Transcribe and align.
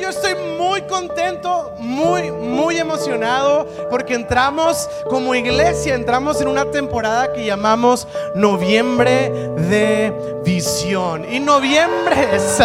yo 0.00 0.08
estoy 0.08 0.34
muy 0.58 0.82
contento, 0.82 1.74
muy, 1.78 2.30
muy 2.30 2.78
emocionado 2.78 3.66
porque 3.90 4.14
entramos 4.14 4.88
como 5.08 5.34
iglesia, 5.34 5.94
entramos 5.94 6.40
en 6.40 6.48
una 6.48 6.70
temporada 6.70 7.32
que 7.32 7.44
llamamos 7.44 8.08
Noviembre 8.34 9.30
de 9.68 10.12
Visión. 10.44 11.30
Y 11.30 11.40
noviembre 11.40 12.28
es... 12.34 12.60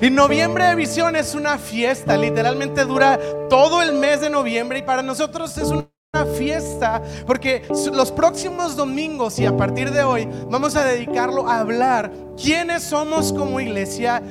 Y 0.00 0.10
noviembre 0.10 0.64
de 0.66 0.76
visión 0.76 1.16
es 1.16 1.34
una 1.34 1.58
fiesta, 1.58 2.16
literalmente 2.16 2.84
dura 2.84 3.18
todo 3.50 3.82
el 3.82 3.94
mes 3.94 4.20
de 4.20 4.30
noviembre 4.30 4.78
y 4.78 4.82
para 4.82 5.02
nosotros 5.02 5.58
es 5.58 5.70
una 5.70 5.88
fiesta 6.36 7.02
porque 7.26 7.62
los 7.92 8.12
próximos 8.12 8.76
domingos 8.76 9.38
y 9.40 9.46
a 9.46 9.56
partir 9.56 9.90
de 9.90 10.04
hoy 10.04 10.28
vamos 10.48 10.76
a 10.76 10.84
dedicarlo 10.84 11.48
a 11.48 11.58
hablar 11.58 12.10
quiénes 12.40 12.84
somos 12.84 13.32
como 13.32 13.60
iglesia 13.60 14.22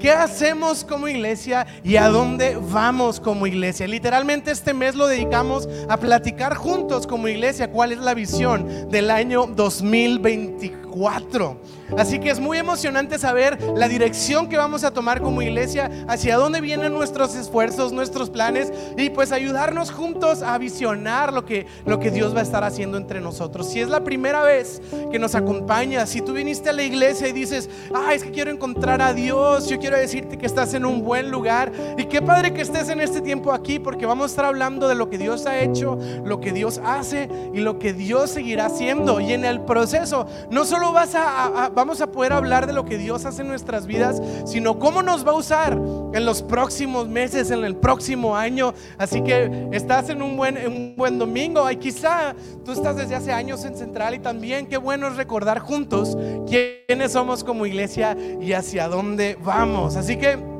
¿Qué 0.00 0.10
hacemos 0.10 0.86
como 0.86 1.06
iglesia 1.06 1.66
y 1.84 1.96
a 1.96 2.08
dónde 2.08 2.56
vamos 2.56 3.20
como 3.20 3.46
iglesia? 3.46 3.86
Literalmente 3.86 4.50
este 4.50 4.72
mes 4.72 4.94
lo 4.94 5.06
dedicamos 5.06 5.68
a 5.86 5.98
platicar 5.98 6.54
juntos 6.54 7.06
como 7.06 7.28
iglesia 7.28 7.70
cuál 7.70 7.92
es 7.92 7.98
la 7.98 8.14
visión 8.14 8.88
del 8.88 9.10
año 9.10 9.46
2024. 9.48 11.60
Así 11.98 12.18
que 12.18 12.30
es 12.30 12.40
muy 12.40 12.58
emocionante 12.58 13.18
saber 13.18 13.58
la 13.76 13.88
dirección 13.88 14.48
que 14.48 14.56
vamos 14.56 14.84
a 14.84 14.92
tomar 14.92 15.20
como 15.20 15.42
iglesia, 15.42 15.90
hacia 16.08 16.36
dónde 16.36 16.60
vienen 16.60 16.92
nuestros 16.92 17.34
esfuerzos, 17.34 17.92
nuestros 17.92 18.30
planes 18.30 18.72
y 18.96 19.10
pues 19.10 19.32
ayudarnos 19.32 19.90
juntos 19.90 20.42
a 20.42 20.56
visionar 20.58 21.32
lo 21.32 21.44
que, 21.44 21.66
lo 21.86 21.98
que 21.98 22.10
Dios 22.10 22.34
va 22.34 22.40
a 22.40 22.42
estar 22.42 22.64
haciendo 22.64 22.96
entre 22.96 23.20
nosotros. 23.20 23.68
Si 23.68 23.80
es 23.80 23.88
la 23.88 24.04
primera 24.04 24.42
vez 24.42 24.80
que 25.10 25.18
nos 25.18 25.34
acompaña, 25.34 26.06
si 26.06 26.20
tú 26.20 26.32
viniste 26.32 26.70
a 26.70 26.72
la 26.72 26.82
iglesia 26.82 27.28
y 27.28 27.32
dices, 27.32 27.68
ah, 27.94 28.14
es 28.14 28.22
que 28.22 28.30
quiero 28.30 28.50
encontrar 28.50 29.02
a 29.02 29.12
Dios, 29.12 29.68
yo 29.68 29.78
quiero 29.78 29.96
decirte 29.96 30.38
que 30.38 30.46
estás 30.46 30.74
en 30.74 30.84
un 30.84 31.02
buen 31.02 31.30
lugar 31.30 31.72
y 31.98 32.04
qué 32.04 32.22
padre 32.22 32.54
que 32.54 32.62
estés 32.62 32.88
en 32.88 33.00
este 33.00 33.20
tiempo 33.20 33.52
aquí 33.52 33.78
porque 33.78 34.06
vamos 34.06 34.24
a 34.24 34.32
estar 34.32 34.44
hablando 34.44 34.88
de 34.88 34.94
lo 34.94 35.10
que 35.10 35.18
Dios 35.18 35.46
ha 35.46 35.60
hecho, 35.60 35.98
lo 36.24 36.40
que 36.40 36.52
Dios 36.52 36.80
hace 36.84 37.28
y 37.52 37.60
lo 37.60 37.78
que 37.78 37.92
Dios 37.92 38.30
seguirá 38.30 38.66
haciendo. 38.66 39.20
Y 39.20 39.32
en 39.32 39.44
el 39.44 39.60
proceso 39.60 40.26
no 40.50 40.64
solo 40.64 40.92
vas 40.92 41.14
a 41.14 41.70
vamos 41.82 42.00
a 42.00 42.12
poder 42.12 42.32
hablar 42.32 42.68
de 42.68 42.72
lo 42.72 42.84
que 42.84 42.96
Dios 42.96 43.24
hace 43.24 43.42
en 43.42 43.48
nuestras 43.48 43.88
vidas, 43.88 44.22
sino 44.44 44.78
cómo 44.78 45.02
nos 45.02 45.26
va 45.26 45.32
a 45.32 45.34
usar 45.34 45.72
en 45.72 46.24
los 46.24 46.40
próximos 46.40 47.08
meses, 47.08 47.50
en 47.50 47.64
el 47.64 47.74
próximo 47.74 48.36
año. 48.36 48.72
Así 48.98 49.20
que 49.24 49.68
estás 49.72 50.08
en 50.08 50.22
un 50.22 50.36
buen, 50.36 50.56
un 50.64 50.94
buen 50.96 51.18
domingo. 51.18 51.68
Y 51.68 51.76
quizá 51.78 52.36
tú 52.64 52.70
estás 52.70 52.96
desde 52.96 53.16
hace 53.16 53.32
años 53.32 53.64
en 53.64 53.76
Central 53.76 54.14
y 54.14 54.20
también 54.20 54.68
qué 54.68 54.76
bueno 54.76 55.08
es 55.08 55.16
recordar 55.16 55.58
juntos 55.58 56.16
quiénes 56.48 57.10
somos 57.10 57.42
como 57.42 57.66
iglesia 57.66 58.16
y 58.40 58.52
hacia 58.52 58.86
dónde 58.86 59.36
vamos. 59.42 59.96
Así 59.96 60.16
que... 60.16 60.51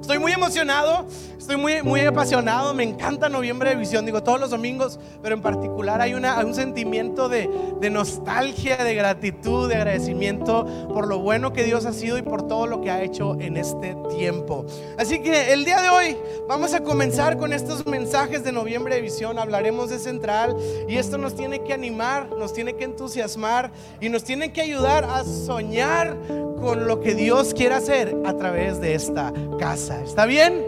Estoy 0.00 0.18
muy 0.18 0.32
emocionado, 0.32 1.06
estoy 1.38 1.56
muy, 1.56 1.82
muy 1.82 2.00
apasionado, 2.00 2.74
me 2.74 2.82
encanta 2.82 3.28
Noviembre 3.28 3.70
de 3.70 3.76
Visión, 3.76 4.06
digo 4.06 4.22
todos 4.22 4.40
los 4.40 4.50
domingos, 4.50 4.98
pero 5.22 5.34
en 5.34 5.42
particular 5.42 6.00
hay, 6.00 6.14
una, 6.14 6.38
un 6.44 6.54
sentimiento 6.54 7.28
de, 7.28 7.48
de, 7.80 7.90
nostalgia, 7.90 8.78
de 8.78 8.94
gratitud, 8.94 9.68
de 9.68 9.76
agradecimiento 9.76 10.66
por 10.88 11.06
lo 11.06 11.18
bueno 11.18 11.52
que 11.52 11.64
Dios 11.64 11.84
ha 11.84 11.92
sido 11.92 12.18
y 12.18 12.22
por 12.22 12.48
todo 12.48 12.66
lo 12.66 12.80
que 12.80 12.90
ha 12.90 13.02
hecho 13.02 13.38
en 13.40 13.56
este 13.56 13.94
tiempo. 14.08 14.64
Así 14.98 15.20
que 15.20 15.52
el 15.52 15.64
día 15.64 15.80
de 15.80 15.90
hoy 15.90 16.16
vamos 16.48 16.72
a 16.72 16.80
comenzar 16.80 17.36
con 17.36 17.52
estos 17.52 17.86
mensajes 17.86 18.42
de 18.42 18.52
Noviembre 18.52 18.96
de 18.96 19.02
Visión, 19.02 19.38
hablaremos 19.38 19.90
de 19.90 19.98
Central 19.98 20.56
y 20.88 20.96
esto 20.96 21.18
nos 21.18 21.36
tiene 21.36 21.62
que 21.62 21.74
animar, 21.74 22.30
nos 22.30 22.52
tiene 22.52 22.74
que 22.74 22.84
entusiasmar 22.84 23.70
y 24.00 24.08
nos 24.08 24.24
tiene 24.24 24.52
que 24.52 24.62
ayudar 24.62 25.04
a 25.04 25.24
soñar 25.24 26.16
con 26.60 26.86
lo 26.86 27.00
que 27.00 27.14
Dios 27.14 27.54
quiere 27.54 27.74
hacer 27.74 28.16
a 28.24 28.34
través 28.34 28.80
de 28.80 28.94
esta 28.94 29.32
casa. 29.58 30.02
¿Está 30.02 30.26
bien? 30.26 30.64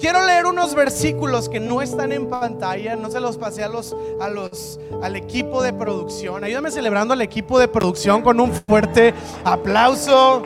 Quiero 0.00 0.24
leer 0.24 0.46
unos 0.46 0.74
versículos 0.74 1.48
que 1.48 1.58
no 1.58 1.82
están 1.82 2.12
en 2.12 2.28
pantalla, 2.28 2.94
no 2.94 3.10
se 3.10 3.18
los 3.18 3.36
pasé 3.36 3.64
a 3.64 3.68
los, 3.68 3.96
a 4.20 4.28
los, 4.28 4.78
al 5.02 5.16
equipo 5.16 5.60
de 5.62 5.72
producción. 5.72 6.44
Ayúdame 6.44 6.70
celebrando 6.70 7.14
al 7.14 7.20
equipo 7.20 7.58
de 7.58 7.66
producción 7.66 8.22
con 8.22 8.38
un 8.38 8.52
fuerte 8.52 9.12
aplauso. 9.42 10.44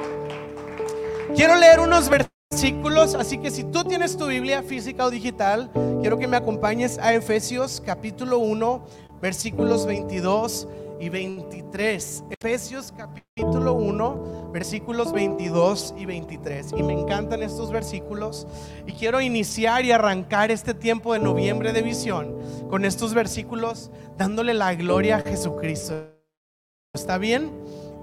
Quiero 1.37 1.57
leer 1.57 1.81
unos 1.81 2.09
versículos, 2.09 3.15
así 3.15 3.39
que 3.39 3.51
si 3.51 3.65
tú 3.65 3.85
tienes 3.85 4.17
tu 4.17 4.27
Biblia 4.27 4.63
física 4.63 5.05
o 5.05 5.11
digital, 5.11 5.71
quiero 6.01 6.19
que 6.19 6.29
me 6.29 6.39
acompañes 6.39 6.99
a 6.99 7.13
Efesios 7.13 7.83
capítulo 7.85 8.39
1, 8.39 8.87
versículos 9.21 9.87
22 9.87 10.67
y 11.03 11.09
23. 11.09 12.25
Efesios 12.31 12.95
capítulo 12.97 13.75
1, 13.75 14.51
versículos 14.53 15.13
22 15.13 15.95
y 15.99 16.07
23. 16.07 16.75
Y 16.77 16.85
me 16.85 16.93
encantan 16.93 17.43
estos 17.43 17.73
versículos. 17.73 18.47
Y 18.87 18.93
quiero 18.93 19.21
iniciar 19.21 19.85
y 19.85 19.91
arrancar 19.91 20.53
este 20.53 20.75
tiempo 20.75 21.13
de 21.13 21.19
noviembre 21.19 21.73
de 21.73 21.83
visión 21.83 22.39
con 22.71 22.85
estos 22.85 23.15
versículos 23.15 23.91
dándole 24.17 24.55
la 24.55 24.77
gloria 24.77 25.17
a 25.17 25.21
Jesucristo. 25.23 26.07
¿Está 26.95 27.19
bien? 27.19 27.51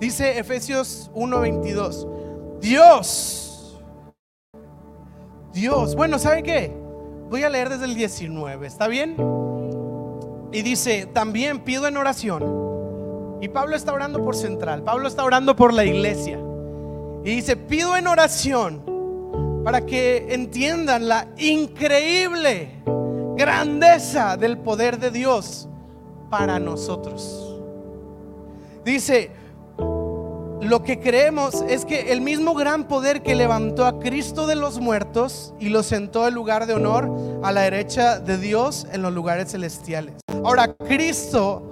Dice 0.02 0.38
Efesios 0.38 1.10
1, 1.14 1.40
22. 1.40 2.06
Dios. 2.60 3.80
Dios. 5.54 5.96
Bueno, 5.96 6.20
¿saben 6.20 6.44
qué? 6.44 6.76
Voy 7.30 7.44
a 7.44 7.50
leer 7.50 7.70
desde 7.70 7.86
el 7.86 7.96
19. 7.96 8.68
¿Está 8.68 8.90
bien? 8.90 9.16
Y 10.52 10.64
dice, 10.64 11.06
también 11.06 11.60
pido 11.60 11.88
en 11.88 11.96
oración 11.96 12.69
y 13.42 13.48
Pablo 13.48 13.76
está 13.76 13.94
orando 13.94 14.24
por 14.24 14.36
Central, 14.36 14.84
Pablo 14.84 15.08
está 15.08 15.24
orando 15.24 15.56
por 15.56 15.74
la 15.74 15.86
iglesia. 15.86 16.40
Y 17.24 17.36
dice, 17.36 17.56
pido 17.56 17.96
en 17.98 18.08
oración 18.08 18.82
para 19.64 19.86
que 19.86 20.34
entiendan 20.34 21.08
la 21.08 21.28
increíble 21.38 22.72
grandeza 23.36 24.38
del 24.38 24.58
poder 24.58 25.00
de 25.00 25.12
Dios 25.12 25.68
para 26.30 26.60
nosotros. 26.60 27.58
Dice, 28.86 29.32
lo 30.62 30.84
que 30.84 31.00
creemos 31.00 31.64
es 31.68 31.86
que 31.86 32.12
el 32.12 32.22
mismo 32.22 32.54
gran 32.54 32.88
poder 32.88 33.22
que 33.22 33.36
levantó 33.36 33.86
a 33.86 34.00
Cristo 34.00 34.46
de 34.46 34.56
los 34.56 34.80
muertos 34.80 35.54
y 35.60 35.70
lo 35.70 35.84
sentó 35.84 36.28
en 36.28 36.34
lugar 36.34 36.66
de 36.66 36.74
honor 36.74 37.40
a 37.44 37.52
la 37.52 37.62
derecha 37.62 38.20
de 38.20 38.38
Dios 38.38 38.86
en 38.92 39.02
los 39.02 39.14
lugares 39.14 39.52
celestiales. 39.52 40.16
Ahora, 40.44 40.74
Cristo 40.74 41.69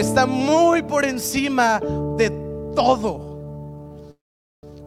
está 0.00 0.26
muy 0.26 0.82
por 0.82 1.04
encima 1.04 1.80
de 2.16 2.30
todo. 2.74 3.34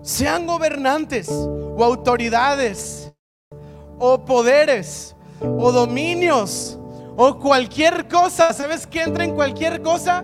Sean 0.01 0.47
gobernantes 0.47 1.29
o 1.29 1.83
autoridades 1.83 3.11
o 3.99 4.23
poderes 4.23 5.15
o 5.41 5.71
dominios 5.71 6.79
o 7.15 7.39
cualquier 7.39 8.07
cosa. 8.07 8.53
¿Sabes 8.53 8.87
qué 8.87 9.03
entra 9.03 9.23
en 9.23 9.35
cualquier 9.35 9.81
cosa? 9.81 10.23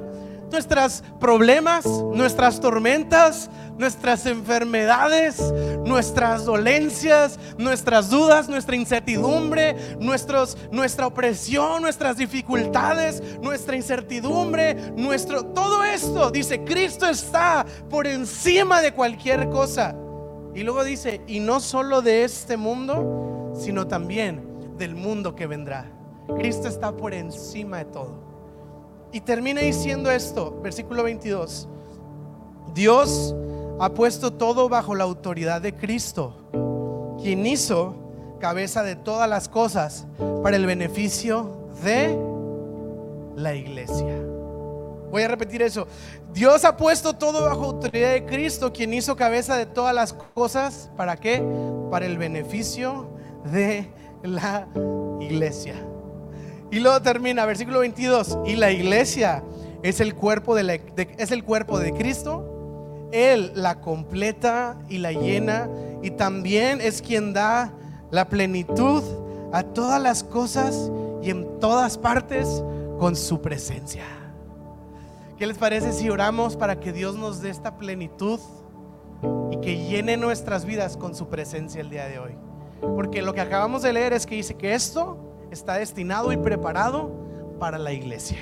Nuestras 0.51 1.03
problemas, 1.19 1.85
nuestras 1.85 2.59
tormentas, 2.59 3.49
nuestras 3.77 4.25
enfermedades, 4.25 5.39
nuestras 5.85 6.45
dolencias, 6.45 7.39
nuestras 7.57 8.09
dudas, 8.09 8.49
nuestra 8.49 8.75
incertidumbre, 8.75 9.97
nuestros, 9.99 10.57
nuestra 10.71 11.07
opresión, 11.07 11.81
nuestras 11.81 12.17
dificultades, 12.17 13.21
nuestra 13.41 13.75
incertidumbre, 13.75 14.75
nuestro 14.95 15.45
todo 15.45 15.83
esto 15.83 16.31
dice 16.31 16.63
Cristo 16.63 17.07
está 17.07 17.65
por 17.89 18.07
encima 18.07 18.81
de 18.81 18.93
cualquier 18.93 19.49
cosa. 19.49 19.95
Y 20.55 20.61
luego 20.63 20.83
dice, 20.83 21.21
y 21.27 21.39
no 21.39 21.59
solo 21.59 22.01
de 22.01 22.23
este 22.23 22.57
mundo, 22.57 23.53
sino 23.55 23.87
también 23.87 24.77
del 24.77 24.95
mundo 24.95 25.35
que 25.35 25.47
vendrá. 25.47 25.91
Cristo 26.37 26.67
está 26.67 26.95
por 26.95 27.13
encima 27.13 27.79
de 27.79 27.85
todo. 27.85 28.23
Y 29.11 29.21
termina 29.21 29.61
diciendo 29.61 30.11
esto, 30.11 30.59
versículo 30.61 31.03
22. 31.03 31.67
Dios 32.73 33.35
ha 33.83 33.93
puesto 33.93 34.31
todo 34.31 34.69
bajo 34.69 34.95
la 34.95 35.03
autoridad 35.03 35.61
de 35.61 35.75
Cristo, 35.75 37.17
quien 37.21 37.45
hizo 37.45 37.95
cabeza 38.39 38.81
de 38.81 38.95
todas 38.95 39.29
las 39.29 39.49
cosas 39.49 40.07
para 40.41 40.55
el 40.55 40.65
beneficio 40.65 41.67
de 41.83 42.17
la 43.35 43.53
iglesia. 43.53 44.21
Voy 45.11 45.23
a 45.23 45.27
repetir 45.27 45.61
eso. 45.61 45.85
Dios 46.33 46.63
ha 46.63 46.77
puesto 46.77 47.13
todo 47.13 47.43
bajo 47.43 47.65
autoridad 47.65 48.13
de 48.13 48.25
Cristo, 48.25 48.71
quien 48.71 48.93
hizo 48.93 49.17
cabeza 49.17 49.57
de 49.57 49.65
todas 49.65 49.93
las 49.93 50.13
cosas. 50.13 50.89
¿Para 50.95 51.17
qué? 51.17 51.43
Para 51.91 52.05
el 52.05 52.17
beneficio 52.17 53.09
de 53.51 53.91
la 54.23 54.65
iglesia. 55.19 55.75
Y 56.71 56.79
luego 56.79 57.01
termina, 57.01 57.45
versículo 57.45 57.79
22. 57.79 58.39
Y 58.45 58.55
la 58.55 58.71
iglesia 58.71 59.43
es 59.83 59.99
el 59.99 60.15
cuerpo 60.15 60.55
de, 60.55 60.81
es 61.17 61.31
el 61.31 61.43
cuerpo 61.43 61.79
de 61.79 61.91
Cristo 61.91 62.52
él 63.13 63.51
la 63.55 63.79
completa 63.79 64.75
y 64.89 64.97
la 64.97 65.11
llena 65.11 65.69
y 66.01 66.11
también 66.11 66.81
es 66.81 67.01
quien 67.01 67.31
da 67.31 67.71
la 68.11 68.27
plenitud 68.27 69.03
a 69.53 69.63
todas 69.63 70.01
las 70.01 70.23
cosas 70.23 70.91
y 71.21 71.29
en 71.29 71.59
todas 71.59 71.97
partes 71.97 72.63
con 72.99 73.15
su 73.15 73.39
presencia. 73.39 74.03
¿Qué 75.37 75.45
les 75.45 75.57
parece 75.57 75.93
si 75.93 76.09
oramos 76.09 76.57
para 76.57 76.79
que 76.79 76.91
Dios 76.91 77.15
nos 77.15 77.41
dé 77.41 77.49
esta 77.49 77.77
plenitud 77.77 78.39
y 79.51 79.57
que 79.57 79.77
llene 79.77 80.17
nuestras 80.17 80.65
vidas 80.65 80.97
con 80.97 81.15
su 81.15 81.27
presencia 81.27 81.81
el 81.81 81.89
día 81.89 82.07
de 82.07 82.19
hoy? 82.19 82.35
Porque 82.81 83.21
lo 83.21 83.33
que 83.33 83.41
acabamos 83.41 83.83
de 83.83 83.93
leer 83.93 84.13
es 84.13 84.25
que 84.25 84.35
dice 84.35 84.55
que 84.55 84.73
esto 84.73 85.17
está 85.51 85.75
destinado 85.75 86.33
y 86.33 86.37
preparado 86.37 87.11
para 87.59 87.77
la 87.77 87.93
iglesia. 87.93 88.39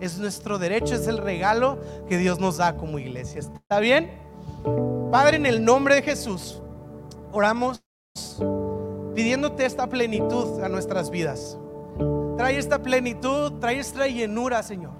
Es 0.00 0.18
nuestro 0.18 0.58
derecho, 0.58 0.94
es 0.94 1.06
el 1.06 1.18
regalo 1.18 1.78
que 2.08 2.18
Dios 2.18 2.38
nos 2.38 2.58
da 2.58 2.76
como 2.76 2.98
iglesia. 2.98 3.40
¿Está 3.40 3.80
bien? 3.80 4.10
Padre, 5.10 5.36
en 5.36 5.46
el 5.46 5.64
nombre 5.64 5.96
de 5.96 6.02
Jesús, 6.02 6.62
oramos 7.32 7.82
pidiéndote 9.14 9.64
esta 9.64 9.88
plenitud 9.88 10.62
a 10.62 10.68
nuestras 10.68 11.10
vidas. 11.10 11.58
Trae 12.36 12.56
esta 12.56 12.80
plenitud, 12.80 13.54
trae 13.60 13.80
esta 13.80 14.06
llenura, 14.06 14.62
Señor. 14.62 14.92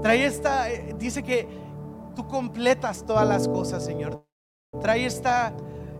Trae 0.00 0.24
esta, 0.24 0.70
eh, 0.70 0.94
dice 0.98 1.22
que 1.22 1.46
tú 2.16 2.26
completas 2.26 3.04
todas 3.04 3.28
las 3.28 3.48
cosas, 3.48 3.84
Señor. 3.84 4.24
Trae 4.80 5.04
esta, 5.04 5.52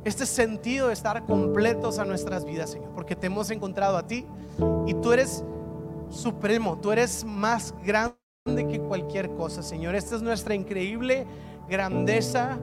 este 0.04 0.24
sentido 0.24 0.88
de 0.88 0.94
estar 0.94 1.26
completos 1.26 1.98
a 1.98 2.06
nuestras 2.06 2.46
vidas, 2.46 2.70
Señor, 2.70 2.90
porque 2.94 3.14
te 3.14 3.26
hemos 3.26 3.50
encontrado 3.50 3.98
a 3.98 4.06
ti 4.06 4.26
y 4.86 4.94
tú 4.94 5.12
eres 5.12 5.44
supremo, 6.08 6.78
tú 6.78 6.90
eres 6.90 7.24
más 7.24 7.74
grande 7.84 8.21
que 8.44 8.80
cualquier 8.80 9.30
cosa, 9.36 9.62
Señor. 9.62 9.94
Esta 9.94 10.16
es 10.16 10.22
nuestra 10.22 10.54
increíble 10.56 11.26
grandeza 11.68 12.58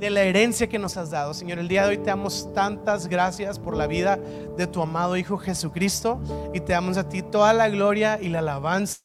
de 0.00 0.10
la 0.10 0.22
herencia 0.22 0.68
que 0.68 0.80
nos 0.80 0.96
has 0.96 1.10
dado. 1.10 1.32
Señor, 1.32 1.60
el 1.60 1.68
día 1.68 1.84
de 1.84 1.90
hoy 1.90 1.98
te 1.98 2.06
damos 2.06 2.52
tantas 2.54 3.06
gracias 3.06 3.58
por 3.58 3.76
la 3.76 3.86
vida 3.86 4.18
de 4.56 4.66
tu 4.66 4.82
amado 4.82 5.16
Hijo 5.16 5.38
Jesucristo 5.38 6.20
y 6.52 6.60
te 6.60 6.72
damos 6.72 6.96
a 6.96 7.08
ti 7.08 7.22
toda 7.22 7.52
la 7.52 7.68
gloria 7.68 8.18
y 8.20 8.30
la 8.30 8.40
alabanza 8.40 9.00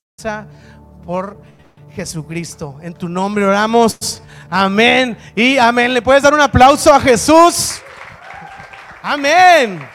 por 1.05 1.39
Jesucristo. 1.91 2.79
En 2.81 2.95
tu 2.95 3.07
nombre 3.07 3.45
oramos. 3.45 4.23
Amén. 4.49 5.15
Y 5.35 5.57
amén. 5.57 5.93
¿Le 5.93 6.01
puedes 6.01 6.23
dar 6.23 6.33
un 6.33 6.41
aplauso 6.41 6.91
a 6.91 6.99
Jesús? 6.99 7.79
Amén 9.03 9.92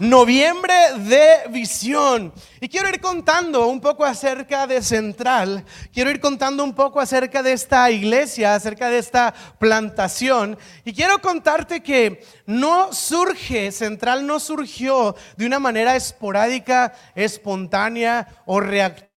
noviembre 0.00 0.74
de 0.96 1.48
visión. 1.50 2.32
Y 2.60 2.68
quiero 2.68 2.88
ir 2.88 3.00
contando 3.00 3.66
un 3.66 3.80
poco 3.80 4.04
acerca 4.04 4.66
de 4.66 4.82
Central, 4.82 5.64
quiero 5.92 6.10
ir 6.10 6.20
contando 6.20 6.64
un 6.64 6.74
poco 6.74 7.00
acerca 7.00 7.42
de 7.42 7.52
esta 7.52 7.90
iglesia, 7.90 8.54
acerca 8.54 8.88
de 8.88 8.98
esta 8.98 9.32
plantación. 9.58 10.58
Y 10.84 10.92
quiero 10.92 11.20
contarte 11.20 11.82
que 11.82 12.24
no 12.46 12.92
surge, 12.92 13.70
Central 13.70 14.26
no 14.26 14.40
surgió 14.40 15.14
de 15.36 15.46
una 15.46 15.58
manera 15.58 15.94
esporádica, 15.94 16.94
espontánea 17.14 18.26
o 18.46 18.58
reactiva 18.58 19.09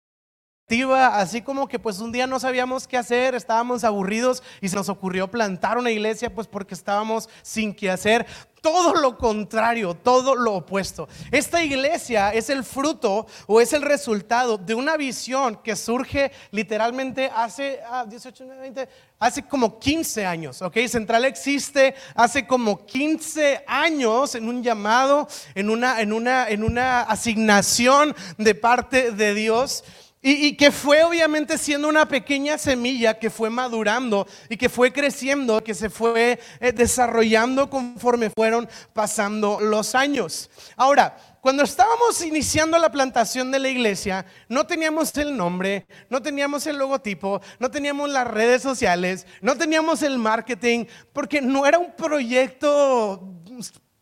así 0.95 1.41
como 1.41 1.67
que 1.67 1.77
pues 1.77 1.99
un 1.99 2.11
día 2.11 2.25
no 2.25 2.39
sabíamos 2.39 2.87
qué 2.87 2.97
hacer, 2.97 3.35
estábamos 3.35 3.83
aburridos 3.83 4.41
y 4.61 4.69
se 4.69 4.75
nos 4.75 4.89
ocurrió 4.89 5.29
plantar 5.29 5.77
una 5.77 5.91
iglesia 5.91 6.33
pues 6.33 6.47
porque 6.47 6.73
estábamos 6.73 7.29
sin 7.41 7.73
qué 7.75 7.91
hacer. 7.91 8.25
Todo 8.61 8.95
lo 8.95 9.17
contrario, 9.17 9.93
todo 9.93 10.35
lo 10.35 10.53
opuesto. 10.53 11.09
Esta 11.31 11.61
iglesia 11.61 12.33
es 12.33 12.49
el 12.49 12.63
fruto 12.63 13.27
o 13.45 13.59
es 13.59 13.73
el 13.73 13.81
resultado 13.81 14.57
de 14.57 14.73
una 14.73 14.95
visión 14.95 15.59
que 15.61 15.75
surge 15.75 16.31
literalmente 16.51 17.29
hace 17.35 17.81
18, 18.07 18.45
ah, 18.49 18.61
20, 18.61 18.89
hace 19.19 19.43
como 19.43 19.77
15 19.77 20.25
años, 20.25 20.61
¿ok? 20.61 20.77
Central 20.87 21.25
existe 21.25 21.93
hace 22.15 22.47
como 22.47 22.85
15 22.85 23.65
años 23.67 24.33
en 24.35 24.47
un 24.47 24.63
llamado, 24.63 25.27
en 25.55 25.69
una, 25.69 25.99
en 25.99 26.13
una, 26.13 26.47
en 26.47 26.63
una 26.63 27.01
asignación 27.01 28.15
de 28.37 28.55
parte 28.55 29.11
de 29.11 29.33
Dios. 29.33 29.83
Y, 30.25 30.55
que 30.55 30.71
fue 30.71 31.03
obviamente 31.03 31.57
siendo 31.57 31.89
una 31.89 32.07
pequeña 32.07 32.57
semilla 32.57 33.19
que 33.19 33.29
fue 33.29 33.49
madurando 33.49 34.25
y 34.47 34.55
que 34.55 34.69
fue 34.69 34.93
creciendo, 34.93 35.61
que 35.61 35.73
se 35.73 35.89
fue 35.89 36.39
eh, 36.61 36.71
desarrollando 36.71 37.69
conforme 37.69 38.29
fueron 38.29 38.69
pasando 38.93 39.59
los 39.59 39.95
años. 39.95 40.49
Ahora, 40.77 41.17
cuando 41.41 41.63
estábamos 41.63 42.23
iniciando 42.23 42.77
la 42.77 42.89
plantación 42.89 43.51
de 43.51 43.59
la 43.59 43.67
iglesia, 43.67 44.25
no 44.47 44.65
teníamos 44.65 45.13
el 45.17 45.35
nombre, 45.35 45.85
no 46.09 46.21
teníamos 46.21 46.65
el 46.67 46.77
logotipo, 46.77 47.41
no 47.59 47.69
teníamos 47.69 48.09
las 48.09 48.25
redes 48.25 48.61
sociales, 48.61 49.27
no 49.41 49.57
teníamos 49.57 50.03
el 50.03 50.19
marketing, 50.19 50.85
porque 51.11 51.41
no 51.41 51.65
era 51.65 51.79
un 51.79 51.91
proyecto 51.91 53.42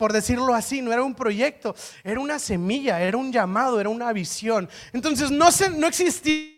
por 0.01 0.13
decirlo 0.13 0.55
así, 0.55 0.81
no 0.81 0.91
era 0.91 1.03
un 1.03 1.13
proyecto, 1.13 1.75
era 2.03 2.19
una 2.19 2.39
semilla, 2.39 2.99
era 2.99 3.17
un 3.17 3.31
llamado, 3.31 3.79
era 3.79 3.87
una 3.87 4.11
visión. 4.11 4.67
Entonces 4.93 5.29
no, 5.29 5.51
se, 5.51 5.69
no 5.69 5.85
existía 5.85 6.57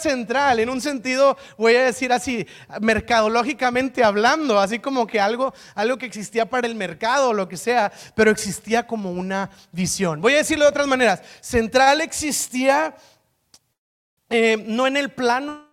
central 0.00 0.58
en 0.58 0.68
un 0.68 0.80
sentido, 0.80 1.38
voy 1.56 1.76
a 1.76 1.84
decir 1.84 2.12
así, 2.12 2.44
mercadológicamente 2.80 4.02
hablando, 4.02 4.58
así 4.58 4.80
como 4.80 5.06
que 5.06 5.20
algo, 5.20 5.54
algo 5.76 5.96
que 5.96 6.06
existía 6.06 6.50
para 6.50 6.66
el 6.66 6.74
mercado 6.74 7.28
o 7.28 7.34
lo 7.34 7.48
que 7.48 7.56
sea, 7.56 7.92
pero 8.16 8.32
existía 8.32 8.84
como 8.84 9.12
una 9.12 9.48
visión. 9.70 10.20
Voy 10.20 10.34
a 10.34 10.38
decirlo 10.38 10.64
de 10.64 10.70
otras 10.70 10.88
maneras, 10.88 11.22
central 11.40 12.00
existía 12.00 12.96
eh, 14.28 14.56
no 14.66 14.88
en 14.88 14.96
el 14.96 15.12
plano 15.12 15.68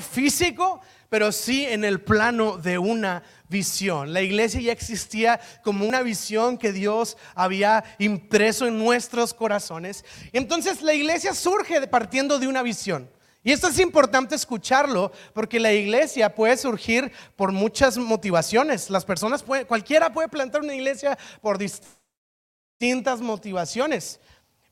físico, 0.00 0.80
pero 1.08 1.30
sí 1.30 1.64
en 1.64 1.84
el 1.84 2.00
plano 2.00 2.56
de 2.56 2.76
una 2.76 3.22
visión. 3.50 4.14
La 4.14 4.22
iglesia 4.22 4.60
ya 4.60 4.72
existía 4.72 5.40
como 5.62 5.84
una 5.84 6.02
visión 6.02 6.56
que 6.56 6.72
Dios 6.72 7.18
había 7.34 7.84
impreso 7.98 8.66
en 8.66 8.78
nuestros 8.78 9.34
corazones. 9.34 10.04
Entonces 10.32 10.80
la 10.80 10.94
iglesia 10.94 11.34
surge 11.34 11.86
partiendo 11.88 12.38
de 12.38 12.48
una 12.48 12.62
visión. 12.62 13.10
Y 13.42 13.52
esto 13.52 13.68
es 13.68 13.78
importante 13.78 14.34
escucharlo 14.34 15.12
porque 15.32 15.58
la 15.58 15.72
iglesia 15.72 16.34
puede 16.34 16.56
surgir 16.56 17.10
por 17.36 17.52
muchas 17.52 17.96
motivaciones. 17.96 18.90
Las 18.90 19.04
personas 19.04 19.42
cualquiera 19.42 20.12
puede 20.12 20.28
plantar 20.28 20.60
una 20.60 20.74
iglesia 20.74 21.18
por 21.40 21.58
distintas 21.58 23.20
motivaciones. 23.20 24.20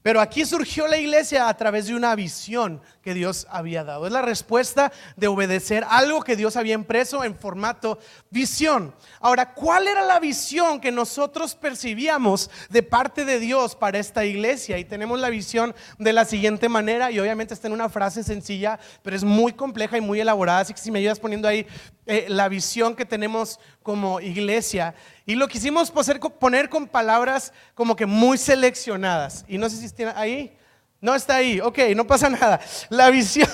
Pero 0.01 0.21
aquí 0.21 0.45
surgió 0.45 0.87
la 0.87 0.97
iglesia 0.97 1.49
a 1.49 1.57
través 1.57 1.87
de 1.87 1.95
una 1.95 2.15
visión 2.15 2.81
que 3.03 3.15
Dios 3.15 3.49
había 3.51 3.83
dado. 3.83 4.07
Es 4.07 4.13
la 4.13 4.23
respuesta 4.23 4.93
de 5.17 5.27
obedecer 5.27 5.85
algo 5.89 6.23
que 6.23 6.37
Dios 6.37 6.57
había 6.57 6.75
impreso 6.75 7.25
en 7.25 7.35
formato 7.35 7.99
visión. 8.31 8.95
Ahora, 9.21 9.55
¿cuál 9.55 9.89
era 9.89 10.03
la 10.03 10.21
visión 10.21 10.81
que 10.81 10.93
nosotros 10.93 11.57
percibíamos 11.57 12.49
de 12.71 12.85
parte 12.85 13.25
de 13.25 13.41
Dios 13.41 13.75
para 13.75 13.99
esta 13.99 14.25
iglesia? 14.25 14.79
Y 14.79 14.85
tenemos 14.85 15.19
la 15.19 15.31
visión 15.31 15.75
de 15.99 16.13
la 16.13 16.25
siguiente 16.25 16.69
manera, 16.69 17.11
y 17.11 17.19
obviamente 17.19 17.53
está 17.53 17.67
en 17.67 17.73
una 17.73 17.89
frase 17.89 18.23
sencilla, 18.23 18.79
pero 19.03 19.17
es 19.17 19.25
muy 19.25 19.53
compleja 19.53 19.99
y 19.99 20.01
muy 20.01 20.21
elaborada. 20.21 20.61
Así 20.61 20.73
que 20.73 20.81
si 20.81 20.93
me 20.93 21.01
ayudas 21.01 21.19
poniendo 21.19 21.49
ahí 21.49 21.67
eh, 22.11 22.25
la 22.31 22.49
visión 22.49 22.97
que 22.97 23.05
tenemos 23.05 23.61
como 23.83 24.19
iglesia. 24.19 24.95
Y 25.27 25.35
lo 25.35 25.47
quisimos 25.47 25.93
poner 26.41 26.71
con 26.71 26.89
palabras 26.89 27.53
como 27.75 27.95
que 27.97 28.07
muy 28.07 28.39
seleccionadas. 28.39 29.45
Y 29.47 29.59
no 29.59 29.69
sé 29.69 29.77
si 29.77 29.85
está 29.85 30.19
ahí. 30.19 30.57
No 31.03 31.15
está 31.15 31.37
ahí. 31.37 31.61
Ok, 31.61 31.81
no 31.95 32.07
pasa 32.07 32.31
nada. 32.31 32.61
La 32.89 33.11
visión, 33.11 33.51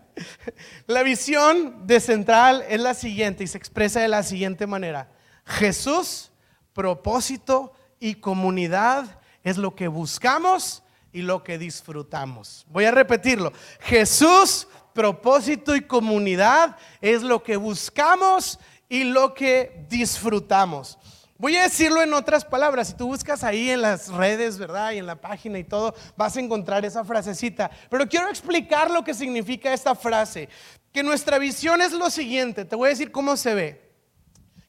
la 0.86 1.02
visión 1.02 1.84
de 1.84 1.98
central 1.98 2.64
es 2.68 2.80
la 2.80 2.94
siguiente 2.94 3.42
y 3.42 3.48
se 3.48 3.58
expresa 3.58 3.98
de 3.98 4.06
la 4.06 4.22
siguiente 4.22 4.68
manera. 4.68 5.10
Jesús, 5.44 6.30
propósito 6.72 7.72
y 7.98 8.14
comunidad 8.14 9.18
es 9.42 9.58
lo 9.58 9.74
que 9.74 9.88
buscamos 9.88 10.84
y 11.12 11.22
lo 11.22 11.42
que 11.42 11.58
disfrutamos. 11.58 12.64
Voy 12.68 12.84
a 12.84 12.92
repetirlo. 12.92 13.52
Jesús, 13.80 14.68
propósito 14.92 15.74
y 15.74 15.82
comunidad 15.82 16.76
es 17.00 17.22
lo 17.22 17.42
que 17.42 17.56
buscamos 17.56 18.58
y 18.88 19.04
lo 19.04 19.34
que 19.34 19.86
disfrutamos. 19.88 20.98
Voy 21.38 21.56
a 21.56 21.64
decirlo 21.64 22.00
en 22.02 22.14
otras 22.14 22.44
palabras, 22.44 22.88
si 22.88 22.94
tú 22.94 23.08
buscas 23.08 23.42
ahí 23.42 23.70
en 23.70 23.82
las 23.82 24.08
redes, 24.08 24.58
¿verdad? 24.58 24.92
Y 24.92 24.98
en 24.98 25.06
la 25.06 25.20
página 25.20 25.58
y 25.58 25.64
todo, 25.64 25.92
vas 26.16 26.36
a 26.36 26.40
encontrar 26.40 26.84
esa 26.84 27.04
frasecita. 27.04 27.68
Pero 27.90 28.08
quiero 28.08 28.28
explicar 28.28 28.90
lo 28.90 29.02
que 29.02 29.12
significa 29.12 29.72
esta 29.72 29.96
frase. 29.96 30.48
Que 30.92 31.02
nuestra 31.02 31.38
visión 31.38 31.82
es 31.82 31.90
lo 31.90 32.10
siguiente, 32.10 32.64
te 32.64 32.76
voy 32.76 32.86
a 32.86 32.90
decir 32.90 33.10
cómo 33.10 33.36
se 33.36 33.54
ve. 33.54 33.92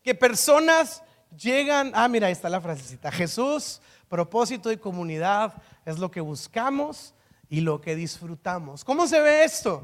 Que 0.03 0.15
personas 0.15 1.03
llegan, 1.37 1.91
ah, 1.93 2.07
mira, 2.07 2.25
ahí 2.25 2.33
está 2.33 2.49
la 2.49 2.59
frasecita. 2.59 3.11
Jesús, 3.11 3.79
propósito 4.09 4.71
y 4.71 4.77
comunidad 4.77 5.53
es 5.85 5.99
lo 5.99 6.09
que 6.09 6.21
buscamos 6.21 7.13
y 7.53 7.61
lo 7.61 7.79
que 7.81 7.95
disfrutamos. 7.95 8.83
¿Cómo 8.83 9.05
se 9.05 9.19
ve 9.19 9.43
esto? 9.43 9.83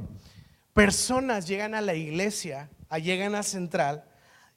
Personas 0.73 1.47
llegan 1.47 1.75
a 1.75 1.81
la 1.81 1.93
iglesia, 1.93 2.67
llegan 2.99 3.35
a 3.35 3.43
Central 3.43 4.05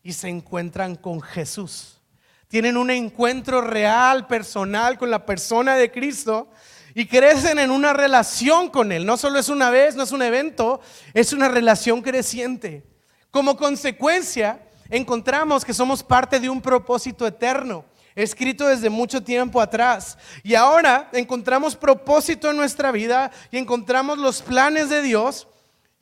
y 0.03 0.15
se 0.15 0.31
encuentran 0.31 0.97
con 0.97 1.21
Jesús. 1.21 2.01
Tienen 2.49 2.79
un 2.79 2.91
encuentro 2.91 3.61
real, 3.61 4.27
personal 4.27 4.97
con 4.97 5.11
la 5.11 5.27
persona 5.27 5.77
de 5.77 5.93
Cristo 5.93 6.49
y 6.95 7.05
crecen 7.05 7.59
en 7.59 7.71
una 7.71 7.93
relación 7.93 8.71
con 8.71 8.93
Él. 8.93 9.05
No 9.05 9.19
solo 9.19 9.39
es 9.39 9.51
una 9.51 9.69
vez, 9.69 9.95
no 9.95 10.05
es 10.05 10.13
un 10.13 10.23
evento, 10.23 10.81
es 11.13 11.35
una 11.35 11.51
relación 11.51 12.01
creciente. 12.01 12.83
Como 13.31 13.59
consecuencia, 13.59 14.67
encontramos 14.89 15.67
que 15.67 15.75
somos 15.75 16.03
parte 16.03 16.41
de 16.41 16.49
un 16.49 16.63
propósito 16.63 17.27
eterno 17.27 17.85
escrito 18.15 18.67
desde 18.67 18.91
mucho 18.91 19.23
tiempo 19.23 19.61
atrás. 19.61 20.19
Y 20.43 20.55
ahora 20.55 21.09
encontramos 21.13 21.77
propósito 21.77 22.51
en 22.51 22.57
nuestra 22.57 22.93
vida 22.93 23.31
y 23.51 23.59
encontramos 23.59 24.19
los 24.19 24.43
planes 24.43 24.89
de 24.89 25.03
Dios 25.03 25.49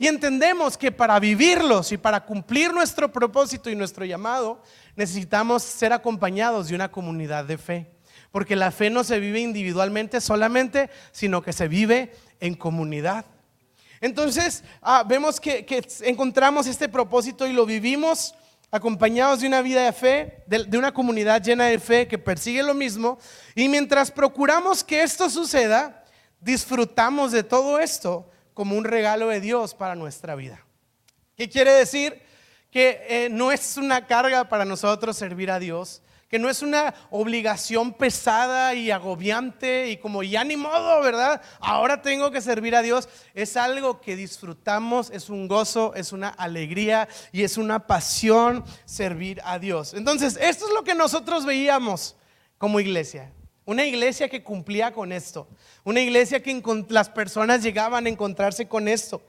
y 0.01 0.07
entendemos 0.07 0.79
que 0.79 0.91
para 0.91 1.21
vivirlos 1.21 1.93
y 1.93 1.99
para 1.99 2.25
cumplir 2.25 2.73
nuestro 2.73 3.13
propósito 3.13 3.69
y 3.69 3.77
nuestro 3.77 4.07
llamado, 4.07 4.63
necesitamos 4.97 5.63
ser 5.63 5.93
acompañados 5.93 6.69
de 6.69 6.75
una 6.75 6.91
comunidad 6.91 7.45
de 7.45 7.59
fe. 7.59 7.91
Porque 8.33 8.57
la 8.57 8.71
fe 8.71 8.89
no 8.89 9.05
se 9.05 9.21
vive 9.21 9.41
individualmente 9.41 10.23
solamente, 10.23 10.89
sino 11.13 11.43
que 11.43 11.53
se 11.53 11.69
vive 11.69 12.15
en 12.41 12.55
comunidad. 12.55 13.27
Entonces, 14.01 14.65
ah, 14.81 15.05
vemos 15.07 15.39
que, 15.39 15.67
encontramos 16.03 16.67
este 16.67 16.89
propósito 16.89 17.47
y 17.47 17.53
lo 17.53 17.67
vivimos 17.67 18.35
acompañados 18.71 19.41
de 19.41 19.49
una 19.49 19.63
vida 19.63 19.85
de 19.85 19.93
fe, 19.93 20.45
de, 20.47 20.79
una 20.79 20.93
comunidad 20.93 21.43
llena 21.43 21.67
de 21.67 21.79
fe 21.79 22.07
que 22.07 22.19
persigue 22.19 22.63
lo 22.63 22.75
mismo. 22.75 23.19
Y 23.55 23.69
mientras 23.69 24.11
procuramos 24.11 24.85
que 24.85 25.03
esto 25.03 25.29
suceda, 25.29 26.05
disfrutamos 26.41 27.33
de 27.33 27.43
todo 27.43 27.79
esto 27.81 28.31
como 28.55 28.77
un 28.77 28.85
regalo 28.85 29.29
de 29.29 29.41
Dios 29.41 29.75
para 29.75 29.95
nuestra 29.95 30.35
vida. 30.35 30.65
¿Qué 31.37 31.49
quiere 31.49 31.73
decir? 31.73 32.23
Que 32.71 33.05
eh, 33.09 33.29
no 33.31 33.51
es 33.51 33.77
una 33.77 34.07
carga 34.07 34.49
para 34.49 34.65
nosotros 34.65 35.17
servir 35.17 35.51
a 35.51 35.59
Dios, 35.59 36.03
que 36.31 36.39
no 36.39 36.49
es 36.49 36.63
una 36.63 36.95
obligación 37.11 37.93
pesada 37.93 38.73
y 38.75 38.93
agobiante 38.93 39.91
y 39.91 39.97
como 39.97 40.23
ya 40.23 40.45
ni 40.45 40.57
modo, 40.57 41.03
¿verdad? 41.03 41.43
Ahora 41.59 42.03
tengo 42.03 42.31
que 42.31 42.41
servir 42.41 42.77
a 42.77 42.83
Dios. 42.83 43.09
Es 43.35 43.57
algo 43.57 44.01
que 44.01 44.15
disfrutamos, 44.15 45.11
es 45.11 45.29
un 45.29 45.49
gozo, 45.49 45.93
es 45.97 46.13
una 46.13 46.29
alegría 46.29 47.09
y 47.33 47.43
es 47.43 47.59
una 47.59 47.85
pasión 47.85 48.65
servir 48.85 49.41
a 49.45 49.59
Dios. 49.59 49.93
Entonces, 49.93 50.39
esto 50.41 50.69
es 50.69 50.73
lo 50.73 50.85
que 50.85 50.95
nosotros 50.95 51.45
veíamos 51.45 52.15
como 52.59 52.79
iglesia. 52.79 53.33
Una 53.65 53.85
iglesia 53.85 54.29
que 54.29 54.45
cumplía 54.45 54.93
con 54.93 55.11
esto. 55.11 55.49
Una 55.83 56.01
iglesia 56.01 56.41
que 56.41 56.63
las 56.91 57.09
personas 57.09 57.61
llegaban 57.61 58.07
a 58.07 58.09
encontrarse 58.09 58.69
con 58.69 58.87
esto. 58.87 59.21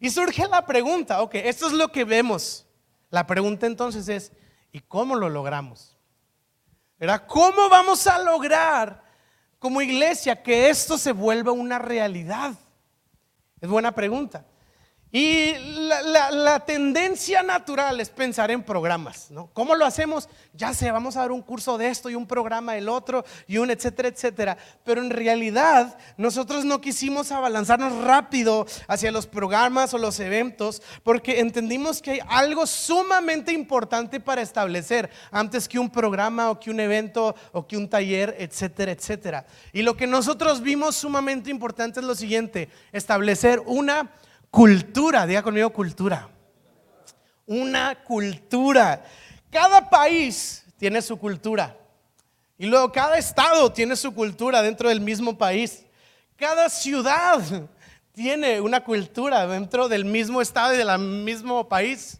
Y 0.00 0.08
surge 0.08 0.48
la 0.48 0.64
pregunta, 0.64 1.20
ok, 1.20 1.34
esto 1.34 1.66
es 1.66 1.74
lo 1.74 1.92
que 1.92 2.04
vemos. 2.04 2.64
La 3.10 3.26
pregunta 3.26 3.66
entonces 3.66 4.08
es, 4.08 4.32
¿y 4.72 4.80
cómo 4.80 5.14
lo 5.14 5.28
logramos? 5.28 5.97
¿Cómo 7.26 7.68
vamos 7.68 8.06
a 8.06 8.18
lograr 8.18 9.02
como 9.58 9.80
iglesia 9.80 10.42
que 10.42 10.68
esto 10.68 10.98
se 10.98 11.12
vuelva 11.12 11.52
una 11.52 11.78
realidad? 11.78 12.54
Es 13.60 13.68
buena 13.68 13.92
pregunta. 13.92 14.44
Y 15.10 15.54
la, 15.54 16.60
tendencia 16.66 17.42
natural 17.42 17.98
es 17.98 18.10
pensar 18.10 18.50
en 18.50 18.62
programas, 18.62 19.30
¿no? 19.30 19.48
¿Cómo 19.54 19.74
lo 19.74 19.86
hacemos? 19.86 20.28
Ya 20.52 20.74
sé, 20.74 20.90
vamos 20.90 21.16
a 21.16 21.20
dar 21.20 21.32
un 21.32 21.40
curso 21.40 21.78
de 21.78 21.88
esto 21.88 22.10
y 22.10 22.14
un 22.14 22.26
programa 22.26 22.74
del 22.74 22.90
otro 22.90 23.24
y 23.46 23.56
un 23.56 23.70
etcétera, 23.70 24.08
etcétera. 24.08 24.58
Pero 24.84 25.00
en 25.00 25.08
realidad 25.08 25.96
nosotros 26.18 26.66
no 26.66 26.82
quisimos 26.82 27.32
abalanzarnos 27.32 28.04
rápido 28.04 28.66
hacia 28.86 29.10
los 29.10 29.26
programas 29.26 29.94
o 29.94 29.98
los 29.98 30.20
eventos 30.20 30.82
porque 31.02 31.40
entendimos 31.40 32.02
que 32.02 32.10
hay 32.10 32.20
algo 32.28 32.66
sumamente 32.66 33.52
importante 33.52 34.20
para 34.20 34.42
establecer 34.42 35.08
antes 35.30 35.68
que 35.68 35.78
un 35.78 35.88
programa 35.88 36.50
o 36.50 36.60
que 36.60 36.70
un 36.70 36.80
evento 36.80 37.34
o 37.52 37.66
que 37.66 37.78
un 37.78 37.88
taller, 37.88 38.36
etcétera, 38.38 38.92
etcétera. 38.92 39.46
Y 39.72 39.80
lo 39.80 39.96
que 39.96 40.06
nosotros 40.06 40.60
vimos 40.60 40.96
sumamente 40.96 41.50
importante 41.50 42.00
es 42.00 42.06
lo 42.06 42.14
siguiente, 42.14 42.68
establecer 42.92 43.62
una 43.64 44.10
Cultura, 44.50 45.26
diga 45.26 45.42
conmigo 45.42 45.70
cultura. 45.70 46.28
Una 47.46 47.94
cultura. 48.02 49.04
Cada 49.50 49.88
país 49.88 50.64
tiene 50.76 51.02
su 51.02 51.18
cultura. 51.18 51.76
Y 52.56 52.66
luego 52.66 52.90
cada 52.90 53.18
estado 53.18 53.72
tiene 53.72 53.94
su 53.94 54.12
cultura 54.12 54.62
dentro 54.62 54.88
del 54.88 55.00
mismo 55.00 55.36
país. 55.36 55.84
Cada 56.36 56.68
ciudad 56.68 57.40
tiene 58.12 58.60
una 58.60 58.82
cultura 58.82 59.46
dentro 59.46 59.88
del 59.88 60.04
mismo 60.04 60.40
estado 60.40 60.74
y 60.74 60.78
del 60.78 60.98
mismo 60.98 61.68
país. 61.68 62.18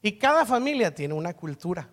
Y 0.00 0.12
cada 0.12 0.46
familia 0.46 0.94
tiene 0.94 1.14
una 1.14 1.34
cultura. 1.34 1.88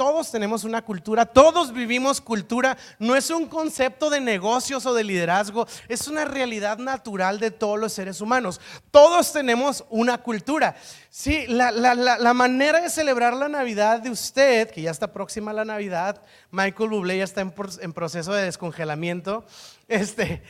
Todos 0.00 0.30
tenemos 0.30 0.64
una 0.64 0.80
cultura, 0.80 1.26
todos 1.26 1.74
vivimos 1.74 2.22
cultura. 2.22 2.78
No 2.98 3.16
es 3.16 3.28
un 3.28 3.44
concepto 3.44 4.08
de 4.08 4.18
negocios 4.18 4.86
o 4.86 4.94
de 4.94 5.04
liderazgo, 5.04 5.66
es 5.88 6.08
una 6.08 6.24
realidad 6.24 6.78
natural 6.78 7.38
de 7.38 7.50
todos 7.50 7.78
los 7.78 7.92
seres 7.92 8.22
humanos. 8.22 8.62
Todos 8.90 9.30
tenemos 9.30 9.84
una 9.90 10.16
cultura. 10.16 10.74
Sí, 11.10 11.44
la, 11.48 12.32
manera 12.32 12.80
de 12.80 12.88
celebrar 12.88 13.34
la 13.34 13.50
Navidad 13.50 14.00
de 14.00 14.08
usted, 14.08 14.70
que 14.70 14.80
ya 14.80 14.90
está 14.90 15.12
próxima 15.12 15.50
a 15.50 15.54
la 15.54 15.66
Navidad, 15.66 16.22
Michael 16.50 16.88
Bublé 16.88 17.18
ya 17.18 17.24
está 17.24 17.42
en, 17.42 17.52
en 17.82 17.92
proceso 17.92 18.32
de 18.32 18.44
descongelamiento. 18.44 19.44
Este, 19.86 20.42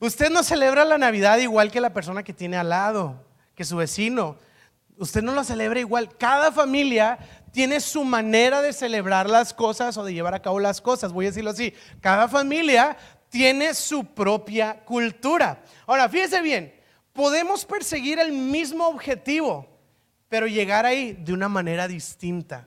usted 0.00 0.28
no 0.28 0.42
celebra 0.42 0.84
la 0.84 0.98
Navidad 0.98 1.38
igual 1.38 1.70
que 1.70 1.80
la 1.80 1.94
persona 1.94 2.22
que 2.22 2.34
tiene 2.34 2.58
al 2.58 2.68
lado, 2.68 3.14
que 3.54 3.64
su 3.64 3.78
vecino. 3.78 4.36
Usted 4.98 5.22
no 5.22 5.32
lo 5.32 5.44
celebra 5.44 5.78
igual. 5.78 6.16
Cada 6.16 6.50
familia 6.50 7.18
tiene 7.52 7.80
su 7.80 8.04
manera 8.04 8.60
de 8.60 8.72
celebrar 8.72 9.30
las 9.30 9.54
cosas 9.54 9.96
o 9.96 10.04
de 10.04 10.12
llevar 10.12 10.34
a 10.34 10.42
cabo 10.42 10.58
las 10.58 10.80
cosas. 10.80 11.12
Voy 11.12 11.26
a 11.26 11.28
decirlo 11.28 11.50
así. 11.50 11.72
Cada 12.00 12.28
familia 12.28 12.96
tiene 13.28 13.74
su 13.74 14.04
propia 14.04 14.84
cultura. 14.84 15.62
Ahora, 15.86 16.08
fíjese 16.08 16.42
bien, 16.42 16.74
podemos 17.12 17.64
perseguir 17.64 18.18
el 18.18 18.32
mismo 18.32 18.88
objetivo, 18.88 19.68
pero 20.28 20.46
llegar 20.46 20.84
ahí 20.84 21.12
de 21.12 21.32
una 21.32 21.48
manera 21.48 21.86
distinta. 21.86 22.66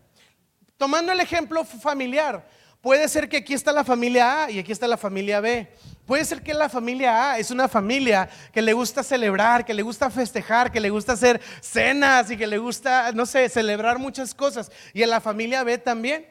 Tomando 0.77 1.11
el 1.11 1.19
ejemplo 1.19 1.65
familiar, 1.65 2.47
puede 2.79 3.07
ser 3.07 3.27
que 3.27 3.37
aquí 3.37 3.53
está 3.53 3.71
la 3.71 3.83
familia 3.83 4.45
A 4.45 4.51
y 4.51 4.59
aquí 4.59 4.71
está 4.71 4.87
la 4.87 4.97
familia 4.97 5.41
B. 5.41 5.69
Puede 6.11 6.25
ser 6.25 6.41
que 6.41 6.53
la 6.53 6.67
familia 6.67 7.31
A 7.31 7.39
es 7.39 7.51
una 7.51 7.69
familia 7.69 8.27
que 8.51 8.61
le 8.61 8.73
gusta 8.73 9.01
celebrar, 9.01 9.63
que 9.63 9.73
le 9.73 9.81
gusta 9.81 10.09
festejar, 10.09 10.69
que 10.69 10.81
le 10.81 10.89
gusta 10.89 11.13
hacer 11.13 11.39
cenas 11.61 12.29
y 12.29 12.35
que 12.35 12.47
le 12.47 12.57
gusta, 12.57 13.13
no 13.13 13.25
sé, 13.25 13.47
celebrar 13.47 13.97
muchas 13.97 14.35
cosas. 14.35 14.69
Y 14.93 15.03
en 15.03 15.09
la 15.09 15.21
familia 15.21 15.63
B 15.63 15.77
también. 15.77 16.25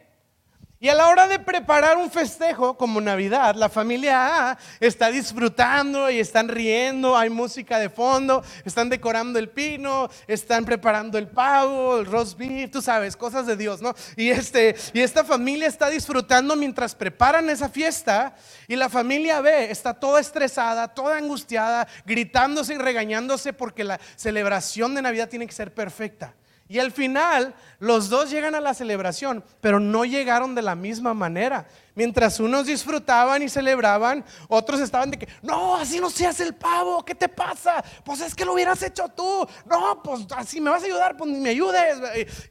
Y 0.82 0.88
a 0.88 0.94
la 0.94 1.08
hora 1.08 1.28
de 1.28 1.38
preparar 1.38 1.98
un 1.98 2.10
festejo 2.10 2.78
como 2.78 3.02
Navidad, 3.02 3.54
la 3.54 3.68
familia 3.68 4.52
A 4.52 4.58
está 4.80 5.10
disfrutando 5.10 6.08
y 6.08 6.18
están 6.18 6.48
riendo, 6.48 7.18
hay 7.18 7.28
música 7.28 7.78
de 7.78 7.90
fondo, 7.90 8.42
están 8.64 8.88
decorando 8.88 9.38
el 9.38 9.50
pino, 9.50 10.08
están 10.26 10.64
preparando 10.64 11.18
el 11.18 11.28
pavo, 11.28 11.98
el 11.98 12.06
roast 12.06 12.38
beef, 12.38 12.70
tú 12.70 12.80
sabes, 12.80 13.14
cosas 13.14 13.46
de 13.46 13.58
Dios, 13.58 13.82
¿no? 13.82 13.94
Y, 14.16 14.30
este, 14.30 14.74
y 14.94 15.00
esta 15.00 15.22
familia 15.22 15.68
está 15.68 15.90
disfrutando 15.90 16.56
mientras 16.56 16.94
preparan 16.94 17.50
esa 17.50 17.68
fiesta 17.68 18.34
y 18.66 18.74
la 18.74 18.88
familia 18.88 19.42
B 19.42 19.70
está 19.70 19.92
toda 19.92 20.18
estresada, 20.18 20.88
toda 20.88 21.18
angustiada, 21.18 21.86
gritándose 22.06 22.72
y 22.72 22.78
regañándose 22.78 23.52
porque 23.52 23.84
la 23.84 24.00
celebración 24.16 24.94
de 24.94 25.02
Navidad 25.02 25.28
tiene 25.28 25.46
que 25.46 25.52
ser 25.52 25.74
perfecta. 25.74 26.32
Y 26.70 26.78
al 26.78 26.92
final 26.92 27.52
los 27.80 28.08
dos 28.08 28.30
llegan 28.30 28.54
a 28.54 28.60
la 28.60 28.74
celebración, 28.74 29.42
pero 29.60 29.80
no 29.80 30.04
llegaron 30.04 30.54
de 30.54 30.62
la 30.62 30.76
misma 30.76 31.14
manera. 31.14 31.66
Mientras 31.96 32.38
unos 32.38 32.66
disfrutaban 32.66 33.42
y 33.42 33.48
celebraban, 33.48 34.24
otros 34.46 34.78
estaban 34.78 35.10
de 35.10 35.18
que, 35.18 35.28
no, 35.42 35.74
así 35.74 35.98
no 35.98 36.10
se 36.10 36.28
hace 36.28 36.44
el 36.44 36.54
pavo, 36.54 37.04
¿qué 37.04 37.16
te 37.16 37.28
pasa? 37.28 37.82
Pues 38.04 38.20
es 38.20 38.36
que 38.36 38.44
lo 38.44 38.52
hubieras 38.52 38.80
hecho 38.84 39.08
tú. 39.08 39.44
No, 39.66 40.00
pues 40.00 40.24
así 40.36 40.60
me 40.60 40.70
vas 40.70 40.84
a 40.84 40.86
ayudar, 40.86 41.16
pues 41.16 41.28
ni 41.28 41.40
me 41.40 41.50
ayudes. 41.50 41.98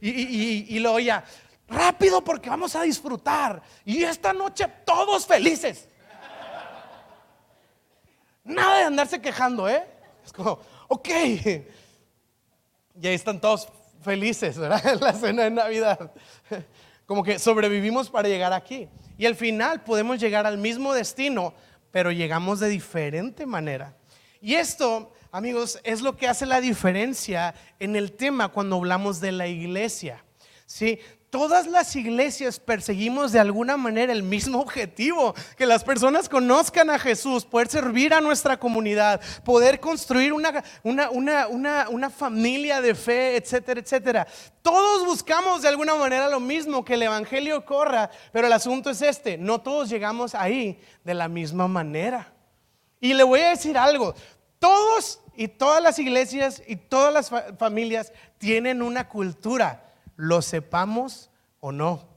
Y, 0.02 0.10
y, 0.10 0.78
y, 0.78 1.10
rápido 1.66 2.22
porque 2.22 2.50
vamos 2.50 2.76
a 2.76 2.82
disfrutar. 2.82 3.62
Y 3.86 4.02
esta 4.02 4.34
noche 4.34 4.68
todos 4.84 5.26
felices. 5.26 5.88
Nada 8.44 8.80
de 8.80 8.84
andarse 8.84 9.18
quejando, 9.18 9.66
¿eh? 9.66 9.88
Es 10.22 10.30
como, 10.30 10.60
ok. 10.88 11.08
Y 13.00 13.06
ahí 13.06 13.14
están 13.14 13.40
todos 13.40 13.66
felices, 14.02 14.58
¿verdad? 14.58 14.82
En 14.94 15.00
la 15.00 15.12
cena 15.12 15.44
de 15.44 15.50
Navidad. 15.50 16.12
Como 17.06 17.22
que 17.22 17.38
sobrevivimos 17.38 18.10
para 18.10 18.28
llegar 18.28 18.52
aquí. 18.52 18.88
Y 19.18 19.26
al 19.26 19.34
final 19.34 19.82
podemos 19.82 20.18
llegar 20.18 20.46
al 20.46 20.58
mismo 20.58 20.94
destino, 20.94 21.54
pero 21.90 22.10
llegamos 22.12 22.60
de 22.60 22.68
diferente 22.68 23.46
manera. 23.46 23.96
Y 24.40 24.54
esto, 24.54 25.12
amigos, 25.32 25.78
es 25.84 26.00
lo 26.00 26.16
que 26.16 26.28
hace 26.28 26.46
la 26.46 26.60
diferencia 26.60 27.54
en 27.78 27.96
el 27.96 28.12
tema 28.12 28.48
cuando 28.48 28.76
hablamos 28.76 29.20
de 29.20 29.32
la 29.32 29.46
iglesia. 29.46 30.24
¿Sí? 30.66 31.00
Todas 31.30 31.68
las 31.68 31.94
iglesias 31.94 32.58
perseguimos 32.58 33.32
de 33.32 33.38
alguna 33.38 33.76
manera 33.76 34.12
el 34.12 34.22
mismo 34.22 34.60
objetivo, 34.60 35.34
que 35.56 35.64
las 35.64 35.84
personas 35.84 36.28
conozcan 36.28 36.90
a 36.90 36.98
Jesús, 36.98 37.44
poder 37.44 37.68
servir 37.68 38.12
a 38.12 38.20
nuestra 38.20 38.58
comunidad, 38.58 39.20
poder 39.44 39.78
construir 39.80 40.32
una, 40.32 40.62
una, 40.82 42.10
familia 42.10 42.80
de 42.80 42.94
fe, 42.94 43.36
etcétera, 43.36 43.80
etcétera. 43.80 44.26
Todos 44.60 45.06
buscamos 45.06 45.62
de 45.62 45.68
alguna 45.68 45.94
manera 45.94 46.28
lo 46.28 46.40
mismo, 46.40 46.84
que 46.84 46.94
el 46.94 47.02
Evangelio 47.04 47.64
corra, 47.64 48.10
pero 48.32 48.48
el 48.48 48.52
asunto 48.52 48.90
es 48.90 49.00
este, 49.00 49.38
no 49.38 49.60
todos 49.60 49.88
llegamos 49.88 50.34
ahí 50.34 50.80
de 51.04 51.14
la 51.14 51.28
misma 51.28 51.68
manera. 51.68 52.32
Y 53.00 53.14
le 53.14 53.22
voy 53.22 53.40
a 53.40 53.50
decir 53.50 53.78
algo, 53.78 54.14
todos 54.58 55.20
y 55.36 55.48
todas 55.48 55.82
las 55.82 55.98
iglesias 55.98 56.62
y 56.66 56.76
todas 56.76 57.14
las 57.14 57.30
familias 57.56 58.12
tienen 58.38 58.82
una 58.82 59.08
cultura 59.08 59.89
lo 60.20 60.42
sepamos 60.42 61.30
o 61.60 61.72
no. 61.72 62.08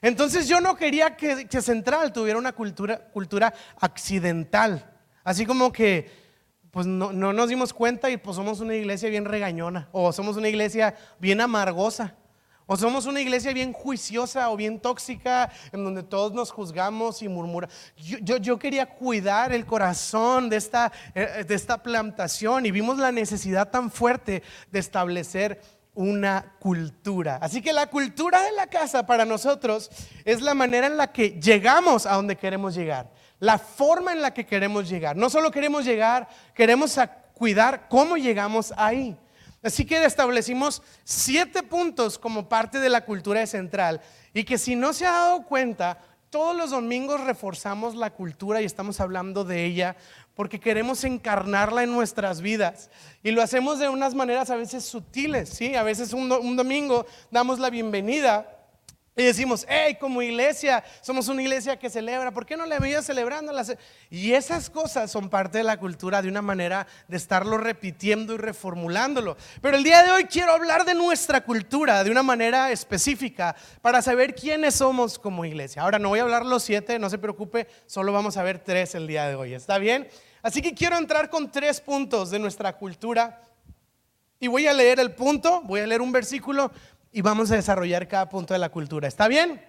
Entonces 0.00 0.48
yo 0.48 0.60
no 0.60 0.76
quería 0.76 1.16
que, 1.16 1.46
Central 1.60 2.12
tuviera 2.12 2.38
una 2.38 2.52
cultura, 2.52 3.10
cultura 3.10 3.52
accidental, 3.78 4.90
así 5.24 5.44
como 5.44 5.72
que 5.72 6.30
pues 6.70 6.86
no, 6.86 7.12
no, 7.12 7.32
nos 7.32 7.48
dimos 7.48 7.74
cuenta 7.74 8.08
y 8.08 8.16
pues 8.16 8.36
somos 8.36 8.60
una 8.60 8.76
iglesia 8.76 9.10
bien 9.10 9.24
regañona, 9.24 9.88
o 9.90 10.12
somos 10.12 10.36
una 10.36 10.48
iglesia 10.48 10.94
bien 11.18 11.40
amargosa, 11.40 12.14
O 12.66 12.76
somos 12.76 13.06
una 13.06 13.20
iglesia 13.20 13.52
bien 13.52 13.72
juiciosa 13.72 14.48
o 14.48 14.56
bien 14.56 14.78
tóxica, 14.78 15.50
en 15.72 15.82
donde 15.82 16.04
todos 16.04 16.32
nos 16.32 16.52
juzgamos 16.52 17.20
y 17.20 17.28
murmuramos. 17.28 17.74
Yo, 17.96 18.36
yo, 18.36 18.58
quería 18.60 18.86
cuidar 18.86 19.52
el 19.52 19.66
corazón 19.66 20.48
de 20.48 20.56
esta, 20.56 20.92
eh, 21.16 21.44
de 21.46 21.54
esta 21.56 21.82
plantación 21.82 22.66
y 22.66 22.70
vimos 22.70 22.96
la 22.98 23.10
necesidad 23.10 23.70
tan 23.70 23.90
fuerte 23.90 24.44
de 24.70 24.78
establecer 24.78 25.60
una 25.94 26.54
cultura. 26.58 27.38
Así 27.40 27.60
que 27.60 27.72
la 27.72 27.88
cultura 27.88 28.42
de 28.42 28.52
la 28.52 28.66
casa 28.66 29.06
para 29.06 29.24
nosotros 29.24 29.90
es 30.24 30.40
la 30.40 30.54
manera 30.54 30.86
en 30.86 30.96
la 30.96 31.12
que 31.12 31.40
llegamos 31.40 32.06
a 32.06 32.14
donde 32.14 32.36
queremos 32.36 32.74
llegar, 32.74 33.10
la 33.38 33.58
forma 33.58 34.12
en 34.12 34.22
la 34.22 34.32
que 34.32 34.46
queremos 34.46 34.88
llegar. 34.88 35.16
No 35.16 35.30
solo 35.30 35.50
queremos 35.50 35.84
llegar, 35.84 36.28
queremos 36.54 36.98
cuidar 37.34 37.88
cómo 37.88 38.16
llegamos 38.16 38.72
ahí. 38.76 39.16
Así 39.62 39.84
que 39.84 40.02
establecimos 40.04 40.82
siete 41.04 41.62
puntos 41.62 42.18
como 42.18 42.48
parte 42.48 42.80
de 42.80 42.88
la 42.88 43.04
cultura 43.04 43.46
central 43.46 44.00
y 44.32 44.44
que 44.44 44.56
si 44.56 44.74
no 44.74 44.92
se 44.92 45.04
ha 45.04 45.12
dado 45.12 45.44
cuenta, 45.44 45.98
todos 46.30 46.56
los 46.56 46.70
domingos 46.70 47.20
reforzamos 47.20 47.96
la 47.96 48.10
cultura 48.10 48.62
y 48.62 48.64
estamos 48.64 49.00
hablando 49.00 49.44
de 49.44 49.64
ella 49.64 49.96
porque 50.34 50.60
queremos 50.60 51.02
encarnarla 51.04 51.82
en 51.82 51.92
nuestras 51.92 52.40
vidas. 52.40 52.88
Y 53.22 53.32
lo 53.32 53.42
hacemos 53.42 53.78
de 53.78 53.88
unas 53.88 54.14
maneras 54.14 54.48
a 54.50 54.56
veces 54.56 54.84
sutiles, 54.84 55.48
¿sí? 55.48 55.74
A 55.74 55.82
veces 55.82 56.12
un, 56.12 56.28
domingo 56.56 57.04
damos 57.30 57.58
la 57.58 57.68
bienvenida 57.68 58.59
y 59.20 59.26
decimos, 59.26 59.66
hey, 59.68 59.96
como 60.00 60.22
iglesia, 60.22 60.82
somos 61.02 61.28
una 61.28 61.42
iglesia 61.42 61.78
que 61.78 61.90
celebra, 61.90 62.30
¿por 62.30 62.46
qué 62.46 62.56
no 62.56 62.64
la 62.66 62.78
veía 62.78 63.02
celebrando? 63.02 63.52
Y 64.08 64.32
esas 64.32 64.70
cosas 64.70 65.10
son 65.10 65.28
parte 65.28 65.58
de 65.58 65.64
la 65.64 65.78
cultura 65.78 66.22
de 66.22 66.28
una 66.28 66.42
manera 66.42 66.86
de 67.06 67.16
estarlo 67.16 67.58
repitiendo 67.58 68.34
y 68.34 68.38
reformulándolo. 68.38 69.36
Pero 69.60 69.76
el 69.76 69.84
día 69.84 70.02
de 70.02 70.10
hoy 70.10 70.24
quiero 70.24 70.52
hablar 70.52 70.84
de 70.84 70.94
nuestra 70.94 71.42
cultura 71.42 72.02
de 72.02 72.10
una 72.10 72.22
manera 72.22 72.70
específica 72.70 73.54
para 73.82 74.00
saber 74.02 74.34
quiénes 74.34 74.76
somos 74.76 75.18
como 75.18 75.44
iglesia. 75.44 75.82
Ahora 75.82 75.98
no 75.98 76.08
voy 76.08 76.20
a 76.20 76.22
hablar 76.22 76.46
los 76.46 76.62
siete, 76.62 76.98
no 76.98 77.10
se 77.10 77.18
preocupe, 77.18 77.68
solo 77.86 78.12
vamos 78.12 78.36
a 78.36 78.42
ver 78.42 78.58
tres 78.58 78.94
el 78.94 79.06
día 79.06 79.28
de 79.28 79.34
hoy, 79.34 79.54
¿está 79.54 79.78
bien? 79.78 80.08
Así 80.42 80.62
que 80.62 80.74
quiero 80.74 80.96
entrar 80.96 81.28
con 81.28 81.50
tres 81.50 81.80
puntos 81.80 82.30
de 82.30 82.38
nuestra 82.38 82.76
cultura. 82.76 83.42
Y 84.42 84.48
voy 84.48 84.66
a 84.66 84.72
leer 84.72 84.98
el 85.00 85.12
punto, 85.12 85.60
voy 85.64 85.80
a 85.80 85.86
leer 85.86 86.00
un 86.00 86.12
versículo, 86.12 86.72
y 87.12 87.20
vamos 87.22 87.50
a 87.50 87.56
desarrollar 87.56 88.08
cada 88.08 88.28
punto 88.28 88.54
de 88.54 88.60
la 88.60 88.68
cultura. 88.68 89.08
¿Está 89.08 89.28
bien? 89.28 89.64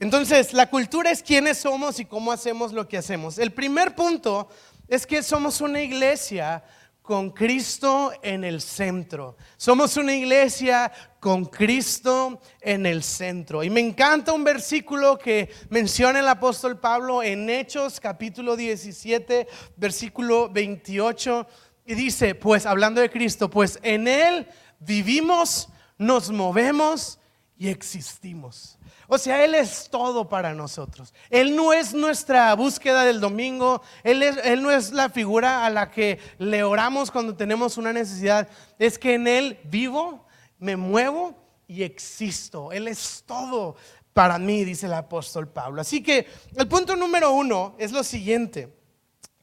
Entonces, 0.00 0.52
la 0.52 0.68
cultura 0.68 1.10
es 1.10 1.22
quiénes 1.22 1.58
somos 1.58 1.98
y 2.00 2.04
cómo 2.04 2.32
hacemos 2.32 2.72
lo 2.72 2.88
que 2.88 2.98
hacemos. 2.98 3.38
El 3.38 3.52
primer 3.52 3.94
punto 3.94 4.48
es 4.88 5.06
que 5.06 5.22
somos 5.22 5.60
una 5.60 5.80
iglesia 5.80 6.64
con 7.00 7.30
Cristo 7.30 8.12
en 8.22 8.44
el 8.44 8.60
centro. 8.60 9.36
Somos 9.56 9.96
una 9.96 10.14
iglesia 10.14 10.90
con 11.20 11.44
Cristo 11.44 12.40
en 12.60 12.86
el 12.86 13.02
centro. 13.02 13.62
Y 13.62 13.70
me 13.70 13.80
encanta 13.80 14.32
un 14.32 14.42
versículo 14.42 15.18
que 15.18 15.50
menciona 15.68 16.20
el 16.20 16.28
apóstol 16.28 16.80
Pablo 16.80 17.22
en 17.22 17.48
Hechos 17.48 18.00
capítulo 18.00 18.56
17, 18.56 19.46
versículo 19.76 20.48
28. 20.48 21.46
Y 21.86 21.94
dice, 21.94 22.34
pues 22.34 22.66
hablando 22.66 23.00
de 23.00 23.10
Cristo, 23.10 23.48
pues 23.48 23.78
en 23.82 24.08
Él 24.08 24.48
vivimos 24.80 25.68
nos 25.98 26.30
movemos 26.30 27.18
y 27.56 27.68
existimos. 27.68 28.78
O 29.06 29.18
sea, 29.18 29.44
Él 29.44 29.54
es 29.54 29.88
todo 29.90 30.28
para 30.28 30.54
nosotros. 30.54 31.12
Él 31.30 31.54
no 31.54 31.72
es 31.72 31.92
nuestra 31.94 32.54
búsqueda 32.54 33.04
del 33.04 33.20
domingo, 33.20 33.82
él, 34.02 34.62
no 34.62 34.70
es 34.70 34.92
la 34.92 35.10
figura 35.10 35.64
a 35.64 35.70
la 35.70 35.90
que 35.90 36.18
le 36.38 36.64
oramos 36.64 37.10
cuando 37.10 37.36
tenemos 37.36 37.76
una 37.76 37.92
necesidad. 37.92 38.48
Es 38.78 38.98
que 38.98 39.14
en 39.14 39.26
Él 39.26 39.58
vivo, 39.64 40.26
me 40.58 40.76
muevo 40.76 41.36
y 41.68 41.82
existo. 41.82 42.72
Él 42.72 42.88
es 42.88 43.22
todo 43.26 43.76
para 44.12 44.38
mí, 44.38 44.64
dice 44.64 44.86
el 44.86 44.94
apóstol 44.94 45.48
Pablo. 45.48 45.80
Así 45.80 46.02
que 46.02 46.26
el 46.56 46.68
punto 46.68 46.96
número 46.96 47.32
uno 47.32 47.74
es 47.78 47.92
lo 47.92 48.02
siguiente. 48.02 48.72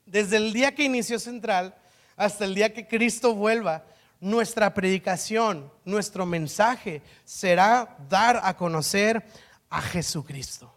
Desde 0.06 0.38
el 0.38 0.54
día 0.54 0.74
que 0.74 0.84
inició 0.84 1.20
Central 1.20 1.76
hasta 2.16 2.46
el 2.46 2.56
día 2.56 2.74
que 2.74 2.88
Cristo 2.88 3.36
vuelva, 3.36 3.86
nuestra 4.22 4.74
predicación, 4.74 5.74
nuestro 5.84 6.26
mensaje 6.26 7.02
será 7.26 7.98
dar 8.08 8.40
a 8.44 8.56
conocer 8.56 9.26
a 9.70 9.82
Jesucristo. 9.82 10.74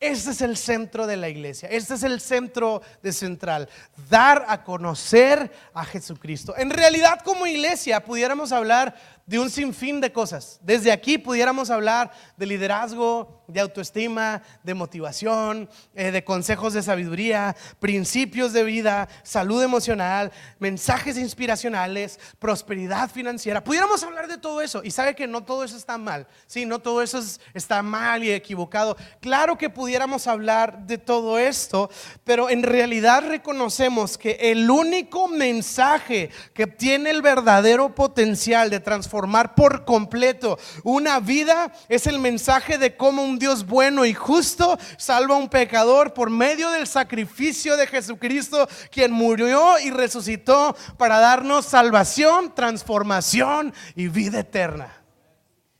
Este 0.00 0.30
es 0.32 0.40
el 0.40 0.56
centro 0.56 1.06
de 1.06 1.16
la 1.16 1.28
iglesia, 1.28 1.68
este 1.70 1.94
es 1.94 2.02
el 2.02 2.20
centro 2.20 2.82
de 3.02 3.12
central, 3.12 3.68
dar 4.10 4.44
a 4.48 4.64
conocer 4.64 5.50
a 5.72 5.84
Jesucristo. 5.84 6.54
En 6.58 6.70
realidad 6.70 7.20
como 7.24 7.46
iglesia 7.46 8.04
pudiéramos 8.04 8.52
hablar 8.52 8.94
de 9.26 9.38
un 9.38 9.50
sinfín 9.50 10.00
de 10.00 10.12
cosas. 10.12 10.60
Desde 10.62 10.92
aquí 10.92 11.16
pudiéramos 11.16 11.70
hablar 11.70 12.12
de 12.36 12.46
liderazgo, 12.46 13.42
de 13.46 13.60
autoestima, 13.60 14.42
de 14.62 14.74
motivación, 14.74 15.68
eh, 15.94 16.10
de 16.10 16.24
consejos 16.24 16.72
de 16.74 16.82
sabiduría, 16.82 17.56
principios 17.78 18.52
de 18.52 18.64
vida, 18.64 19.08
salud 19.22 19.62
emocional, 19.62 20.32
mensajes 20.58 21.16
inspiracionales, 21.16 22.18
prosperidad 22.38 23.10
financiera. 23.10 23.64
Pudiéramos 23.64 24.02
hablar 24.02 24.28
de 24.28 24.38
todo 24.38 24.60
eso 24.60 24.82
y 24.84 24.90
sabe 24.90 25.14
que 25.14 25.26
no 25.26 25.42
todo 25.42 25.64
eso 25.64 25.76
está 25.76 25.98
mal. 25.98 26.26
Sí, 26.46 26.66
no 26.66 26.78
todo 26.78 27.02
eso 27.02 27.22
está 27.54 27.82
mal 27.82 28.24
y 28.24 28.30
equivocado. 28.30 28.96
Claro 29.20 29.56
que 29.56 29.70
pudiéramos 29.70 30.26
hablar 30.26 30.86
de 30.86 30.98
todo 30.98 31.38
esto, 31.38 31.90
pero 32.24 32.50
en 32.50 32.62
realidad 32.62 33.24
reconocemos 33.26 34.18
que 34.18 34.36
el 34.40 34.70
único 34.70 35.28
mensaje 35.28 36.30
que 36.52 36.66
tiene 36.66 37.10
el 37.10 37.22
verdadero 37.22 37.94
potencial 37.94 38.70
de 38.70 38.80
transformar 39.14 39.54
por 39.54 39.84
completo 39.84 40.58
una 40.82 41.20
vida 41.20 41.72
es 41.88 42.08
el 42.08 42.18
mensaje 42.18 42.78
de 42.78 42.96
cómo 42.96 43.22
un 43.22 43.38
Dios 43.38 43.64
bueno 43.64 44.04
y 44.04 44.12
justo 44.12 44.76
salva 44.96 45.36
a 45.36 45.38
un 45.38 45.48
pecador 45.48 46.12
por 46.12 46.30
medio 46.30 46.68
del 46.70 46.88
sacrificio 46.88 47.76
de 47.76 47.86
Jesucristo, 47.86 48.68
quien 48.90 49.12
murió 49.12 49.78
y 49.78 49.90
resucitó 49.90 50.74
para 50.98 51.20
darnos 51.20 51.64
salvación, 51.64 52.52
transformación 52.56 53.72
y 53.94 54.08
vida 54.08 54.40
eterna. 54.40 54.92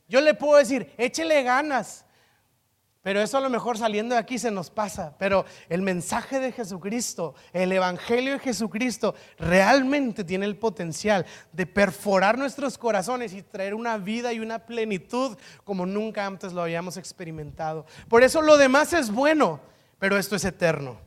Yo 0.07 0.21
le 0.21 0.33
puedo 0.33 0.57
decir, 0.57 0.93
échele 0.97 1.43
ganas. 1.43 2.04
Pero 3.05 3.21
eso 3.21 3.37
a 3.37 3.41
lo 3.41 3.51
mejor 3.51 3.77
saliendo 3.77 4.15
de 4.15 4.19
aquí 4.19 4.39
se 4.39 4.49
nos 4.49 4.71
pasa. 4.71 5.13
Pero 5.19 5.45
el 5.69 5.83
mensaje 5.83 6.39
de 6.39 6.51
Jesucristo, 6.51 7.35
el 7.53 7.71
Evangelio 7.71 8.33
de 8.33 8.39
Jesucristo, 8.39 9.13
realmente 9.37 10.23
tiene 10.23 10.47
el 10.47 10.57
potencial 10.57 11.23
de 11.51 11.67
perforar 11.67 12.35
nuestros 12.35 12.79
corazones 12.79 13.35
y 13.35 13.43
traer 13.43 13.75
una 13.75 13.99
vida 13.99 14.33
y 14.33 14.39
una 14.39 14.57
plenitud 14.57 15.37
como 15.63 15.85
nunca 15.85 16.25
antes 16.25 16.51
lo 16.51 16.63
habíamos 16.63 16.97
experimentado. 16.97 17.85
Por 18.09 18.23
eso 18.23 18.41
lo 18.41 18.57
demás 18.57 18.91
es 18.91 19.11
bueno, 19.11 19.59
pero 19.99 20.17
esto 20.17 20.35
es 20.35 20.43
eterno. 20.43 21.04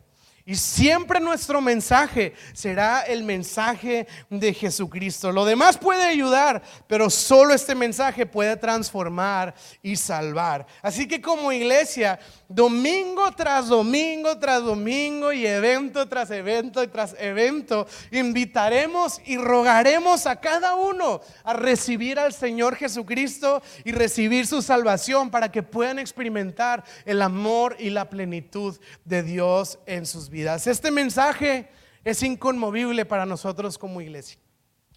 Y 0.48 0.56
siempre 0.56 1.20
nuestro 1.20 1.60
mensaje 1.60 2.32
será 2.54 3.02
el 3.02 3.22
mensaje 3.22 4.06
de 4.30 4.54
Jesucristo. 4.54 5.30
Lo 5.30 5.44
demás 5.44 5.76
puede 5.76 6.06
ayudar, 6.06 6.62
pero 6.86 7.10
solo 7.10 7.52
este 7.52 7.74
mensaje 7.74 8.24
puede 8.24 8.56
transformar 8.56 9.54
y 9.82 9.94
salvar. 9.96 10.66
Así 10.80 11.06
que 11.06 11.20
como 11.20 11.52
iglesia, 11.52 12.18
domingo 12.48 13.30
tras 13.32 13.68
domingo 13.68 14.38
tras 14.38 14.62
domingo 14.62 15.34
y 15.34 15.46
evento 15.46 16.08
tras 16.08 16.30
evento 16.30 16.82
y 16.82 16.86
tras 16.86 17.14
evento, 17.18 17.86
invitaremos 18.10 19.20
y 19.26 19.36
rogaremos 19.36 20.24
a 20.26 20.36
cada 20.36 20.76
uno 20.76 21.20
a 21.44 21.52
recibir 21.52 22.18
al 22.18 22.32
Señor 22.32 22.74
Jesucristo 22.76 23.60
y 23.84 23.92
recibir 23.92 24.46
su 24.46 24.62
salvación 24.62 25.28
para 25.28 25.52
que 25.52 25.62
puedan 25.62 25.98
experimentar 25.98 26.84
el 27.04 27.20
amor 27.20 27.76
y 27.78 27.90
la 27.90 28.08
plenitud 28.08 28.80
de 29.04 29.22
Dios 29.22 29.78
en 29.84 30.06
sus 30.06 30.30
vidas. 30.30 30.37
Este 30.46 30.92
mensaje 30.92 31.68
es 32.04 32.22
inconmovible 32.22 33.04
para 33.04 33.26
nosotros 33.26 33.76
como 33.76 34.00
iglesia 34.00 34.38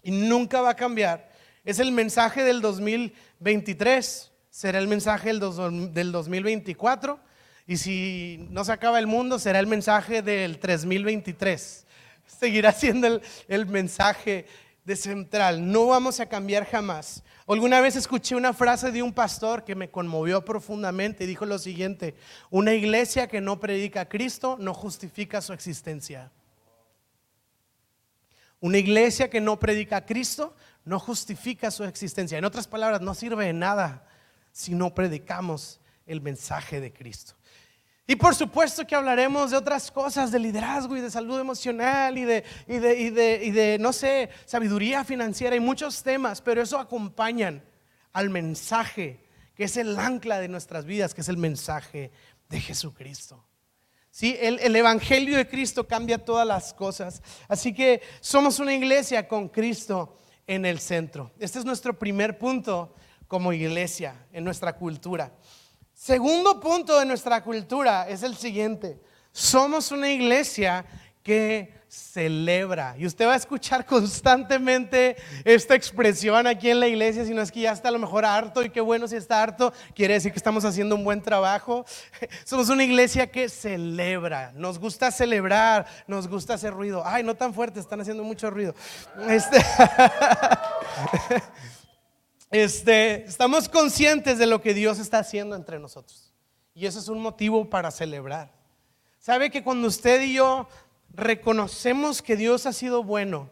y 0.02 0.12
nunca 0.12 0.60
va 0.60 0.70
a 0.70 0.76
cambiar. 0.76 1.30
Es 1.64 1.80
el 1.80 1.90
mensaje 1.90 2.44
del 2.44 2.60
2023, 2.60 4.30
será 4.50 4.78
el 4.78 4.86
mensaje 4.86 5.30
del 5.32 6.12
2024 6.12 7.18
y 7.66 7.76
si 7.76 8.46
no 8.50 8.64
se 8.64 8.70
acaba 8.70 9.00
el 9.00 9.08
mundo 9.08 9.40
será 9.40 9.58
el 9.58 9.66
mensaje 9.66 10.22
del 10.22 10.60
3023. 10.60 11.86
Seguirá 12.24 12.72
siendo 12.72 13.08
el, 13.08 13.22
el 13.48 13.66
mensaje 13.66 14.46
de 14.84 14.96
central. 14.96 15.70
No 15.70 15.86
vamos 15.86 16.20
a 16.20 16.26
cambiar 16.26 16.64
jamás. 16.66 17.22
Alguna 17.46 17.80
vez 17.80 17.96
escuché 17.96 18.34
una 18.34 18.52
frase 18.52 18.90
de 18.90 19.02
un 19.02 19.12
pastor 19.12 19.64
que 19.64 19.74
me 19.74 19.90
conmovió 19.90 20.44
profundamente 20.44 21.24
y 21.24 21.26
dijo 21.26 21.44
lo 21.44 21.58
siguiente, 21.58 22.14
una 22.50 22.72
iglesia 22.72 23.26
que 23.26 23.40
no 23.40 23.60
predica 23.60 24.02
a 24.02 24.08
Cristo 24.08 24.56
no 24.58 24.74
justifica 24.74 25.40
su 25.40 25.52
existencia. 25.52 26.30
Una 28.60 28.78
iglesia 28.78 29.28
que 29.28 29.40
no 29.40 29.58
predica 29.58 29.98
a 29.98 30.06
Cristo 30.06 30.54
no 30.84 30.98
justifica 30.98 31.70
su 31.70 31.84
existencia. 31.84 32.38
En 32.38 32.44
otras 32.44 32.68
palabras, 32.68 33.00
no 33.00 33.14
sirve 33.14 33.46
de 33.46 33.52
nada 33.52 34.06
si 34.52 34.74
no 34.74 34.94
predicamos 34.94 35.80
el 36.06 36.20
mensaje 36.20 36.80
de 36.80 36.92
Cristo. 36.92 37.34
Y 38.06 38.16
por 38.16 38.34
supuesto 38.34 38.86
que 38.86 38.96
hablaremos 38.96 39.52
de 39.52 39.56
otras 39.56 39.90
cosas, 39.90 40.32
de 40.32 40.38
liderazgo 40.38 40.96
y 40.96 41.00
de 41.00 41.10
salud 41.10 41.38
emocional 41.38 42.18
y 42.18 42.24
de, 42.24 42.44
y 42.66 42.78
de, 42.78 43.44
y 43.44 43.50
de, 43.50 43.78
no 43.78 43.92
sé, 43.92 44.28
sabiduría 44.44 45.04
financiera 45.04 45.54
y 45.54 45.60
muchos 45.60 46.02
temas, 46.02 46.40
pero 46.40 46.62
eso 46.62 46.78
acompañan 46.78 47.62
al 48.12 48.28
mensaje 48.28 49.24
que 49.54 49.64
es 49.64 49.76
el 49.76 49.98
ancla 49.98 50.40
de 50.40 50.48
nuestras 50.48 50.84
vidas, 50.84 51.14
que 51.14 51.20
es 51.20 51.28
el 51.28 51.36
mensaje 51.36 52.10
de 52.48 52.60
Jesucristo. 52.60 53.44
¿Sí? 54.10 54.36
El, 54.40 54.58
el, 54.58 54.76
Evangelio 54.76 55.36
de 55.36 55.48
Cristo 55.48 55.86
cambia 55.86 56.22
todas 56.22 56.46
las 56.46 56.74
cosas. 56.74 57.22
Así 57.48 57.72
que 57.72 58.02
somos 58.20 58.58
una 58.58 58.74
iglesia 58.74 59.26
con 59.26 59.48
Cristo 59.48 60.18
en 60.46 60.66
el 60.66 60.80
centro. 60.80 61.32
Este 61.38 61.58
es 61.58 61.64
nuestro 61.64 61.98
primer 61.98 62.38
punto 62.38 62.94
como 63.26 63.52
iglesia 63.52 64.26
en 64.32 64.44
nuestra 64.44 64.74
cultura. 64.74 65.32
Segundo 66.04 66.58
punto 66.58 66.98
de 66.98 67.06
nuestra 67.06 67.44
cultura 67.44 68.08
es 68.08 68.24
el 68.24 68.34
siguiente. 68.36 68.98
Somos 69.30 69.92
una 69.92 70.10
iglesia 70.10 70.84
que 71.22 71.72
celebra. 71.86 72.96
Y 72.98 73.06
usted 73.06 73.24
va 73.24 73.34
a 73.34 73.36
escuchar 73.36 73.86
constantemente 73.86 75.14
esta 75.44 75.76
expresión 75.76 76.48
aquí 76.48 76.70
en 76.70 76.80
la 76.80 76.88
iglesia, 76.88 77.24
si 77.24 77.32
no 77.32 77.40
es 77.40 77.52
que 77.52 77.60
ya 77.60 77.70
está 77.70 77.88
a 77.90 77.92
lo 77.92 78.00
mejor 78.00 78.24
harto 78.24 78.64
y 78.64 78.70
qué 78.70 78.80
bueno 78.80 79.06
si 79.06 79.14
está 79.14 79.40
harto, 79.44 79.72
quiere 79.94 80.14
decir 80.14 80.32
que 80.32 80.38
estamos 80.38 80.64
haciendo 80.64 80.96
un 80.96 81.04
buen 81.04 81.22
trabajo. 81.22 81.84
Somos 82.44 82.68
una 82.68 82.82
iglesia 82.82 83.30
que 83.30 83.48
celebra, 83.48 84.50
nos 84.56 84.80
gusta 84.80 85.12
celebrar, 85.12 85.86
nos 86.08 86.26
gusta 86.26 86.54
hacer 86.54 86.72
ruido. 86.72 87.04
Ay, 87.06 87.22
no 87.22 87.36
tan 87.36 87.54
fuerte, 87.54 87.78
están 87.78 88.00
haciendo 88.00 88.24
mucho 88.24 88.50
ruido. 88.50 88.74
Este, 89.28 89.64
este, 92.52 93.24
estamos 93.24 93.68
conscientes 93.68 94.38
de 94.38 94.46
lo 94.46 94.60
que 94.60 94.74
Dios 94.74 94.98
está 94.98 95.18
haciendo 95.18 95.56
entre 95.56 95.78
nosotros. 95.78 96.32
Y 96.74 96.86
eso 96.86 96.98
es 96.98 97.08
un 97.08 97.20
motivo 97.20 97.68
para 97.68 97.90
celebrar. 97.90 98.52
¿Sabe 99.18 99.50
que 99.50 99.64
cuando 99.64 99.88
usted 99.88 100.20
y 100.22 100.34
yo 100.34 100.68
reconocemos 101.14 102.22
que 102.22 102.36
Dios 102.36 102.66
ha 102.66 102.72
sido 102.72 103.02
bueno, 103.02 103.48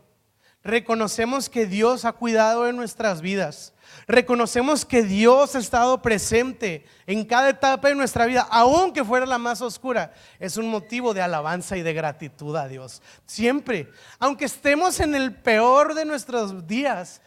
reconocemos 0.63 1.49
que 1.49 1.65
Dios 1.67 2.05
ha 2.05 2.13
cuidado 2.13 2.65
de 2.65 2.75
nuestras 2.75 3.23
vidas, 3.23 3.73
reconocemos 4.07 4.85
que 4.85 5.03
Dios 5.03 5.55
ha 5.55 5.59
estado 5.59 6.03
presente 6.03 6.85
en 7.07 7.25
cada 7.25 7.51
etapa 7.51 7.89
de 7.89 7.95
nuestra 7.95 8.27
vida, 8.27 8.47
aunque 8.51 9.05
fuera 9.05 9.25
la 9.25 9.39
más 9.39 9.63
oscura, 9.63 10.13
es 10.39 10.57
un 10.57 10.69
motivo 10.69 11.15
de 11.15 11.23
alabanza 11.23 11.77
y 11.77 11.83
de 11.83 11.95
gratitud 11.95 12.55
a 12.57 12.69
Dios. 12.69 13.01
Siempre, 13.25 13.91
aunque 14.19 14.45
estemos 14.45 15.01
en 15.01 15.15
el 15.15 15.35
peor 15.35 15.95
de 15.95 16.05
nuestros 16.05 16.67
días, 16.67 17.23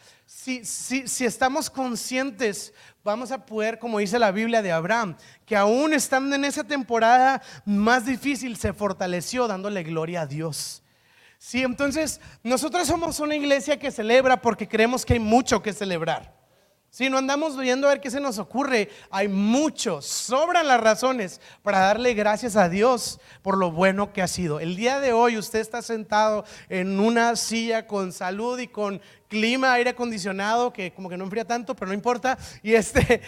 si, 0.64 1.08
si 1.08 1.24
estamos 1.24 1.70
conscientes 1.70 2.72
vamos 3.04 3.30
a 3.30 3.44
poder, 3.44 3.78
como 3.78 3.98
dice 3.98 4.18
la 4.18 4.32
Biblia 4.32 4.62
de 4.62 4.72
Abraham, 4.72 5.16
que 5.44 5.54
aún 5.54 5.92
estando 5.92 6.34
en 6.34 6.44
esa 6.44 6.64
temporada 6.64 7.42
más 7.66 8.06
difícil, 8.06 8.56
se 8.56 8.72
fortaleció 8.72 9.46
dándole 9.46 9.82
gloria 9.82 10.22
a 10.22 10.26
Dios. 10.26 10.82
Sí, 11.38 11.62
entonces 11.62 12.20
nosotros 12.42 12.88
somos 12.88 13.20
una 13.20 13.36
iglesia 13.36 13.78
que 13.78 13.90
celebra 13.90 14.40
porque 14.40 14.66
creemos 14.66 15.04
que 15.04 15.12
hay 15.12 15.18
mucho 15.18 15.62
que 15.62 15.74
celebrar. 15.74 16.34
Si 16.94 17.10
no 17.10 17.18
andamos 17.18 17.58
viendo 17.58 17.88
a 17.88 17.90
ver 17.90 18.00
qué 18.00 18.08
se 18.08 18.20
nos 18.20 18.38
ocurre, 18.38 18.88
hay 19.10 19.26
mucho, 19.26 20.00
sobran 20.00 20.68
las 20.68 20.80
razones 20.80 21.40
para 21.64 21.80
darle 21.80 22.14
gracias 22.14 22.54
a 22.54 22.68
Dios 22.68 23.18
por 23.42 23.58
lo 23.58 23.72
bueno 23.72 24.12
que 24.12 24.22
ha 24.22 24.28
sido. 24.28 24.60
El 24.60 24.76
día 24.76 25.00
de 25.00 25.12
hoy 25.12 25.36
usted 25.36 25.58
está 25.58 25.82
sentado 25.82 26.44
en 26.68 27.00
una 27.00 27.34
silla 27.34 27.88
con 27.88 28.12
salud 28.12 28.60
y 28.60 28.68
con 28.68 29.02
clima, 29.26 29.72
aire 29.72 29.90
acondicionado, 29.90 30.72
que 30.72 30.92
como 30.92 31.08
que 31.08 31.16
no 31.16 31.24
enfría 31.24 31.44
tanto, 31.44 31.74
pero 31.74 31.88
no 31.88 31.94
importa. 31.94 32.38
Y 32.62 32.74
este 32.74 33.22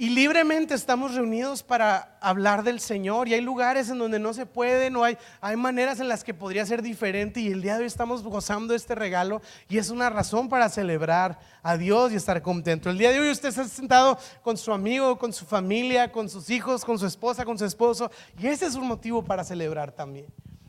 y 0.00 0.10
libremente 0.10 0.74
estamos 0.74 1.16
reunidos 1.16 1.64
para 1.64 2.16
hablar 2.20 2.62
del 2.62 2.78
Señor 2.78 3.26
y 3.26 3.34
hay 3.34 3.40
lugares 3.40 3.90
en 3.90 3.98
donde 3.98 4.20
no 4.20 4.32
se 4.32 4.46
puede, 4.46 4.90
no 4.90 5.02
hay, 5.02 5.18
hay 5.40 5.56
maneras 5.56 5.98
en 5.98 6.06
las 6.06 6.22
que 6.22 6.32
podría 6.32 6.64
ser 6.64 6.82
diferente 6.82 7.40
y 7.40 7.48
el 7.48 7.62
día 7.62 7.74
de 7.74 7.80
hoy 7.80 7.88
estamos 7.88 8.22
gozando 8.22 8.76
este 8.76 8.94
regalo 8.94 9.42
y 9.68 9.76
es 9.76 9.90
una 9.90 10.08
razón 10.08 10.48
para 10.48 10.68
celebrar 10.68 11.40
a 11.64 11.76
Dios 11.76 12.12
y 12.12 12.14
estar 12.14 12.40
contento. 12.42 12.90
El 12.90 12.96
día 12.96 13.10
de 13.10 13.18
hoy 13.18 13.28
usted 13.28 13.48
está 13.48 13.66
sentado 13.66 14.16
con 14.40 14.56
su 14.56 14.72
amigo, 14.72 15.18
con 15.18 15.32
su 15.32 15.44
familia, 15.44 16.12
con 16.12 16.28
sus 16.28 16.48
hijos, 16.48 16.84
con 16.84 16.96
su 16.96 17.06
esposa, 17.06 17.44
con 17.44 17.58
su 17.58 17.64
esposo 17.64 18.08
y 18.38 18.46
ese 18.46 18.66
es 18.66 18.76
un 18.76 18.86
motivo 18.86 19.24
para 19.24 19.42
celebrar 19.42 19.90
también. 19.90 20.26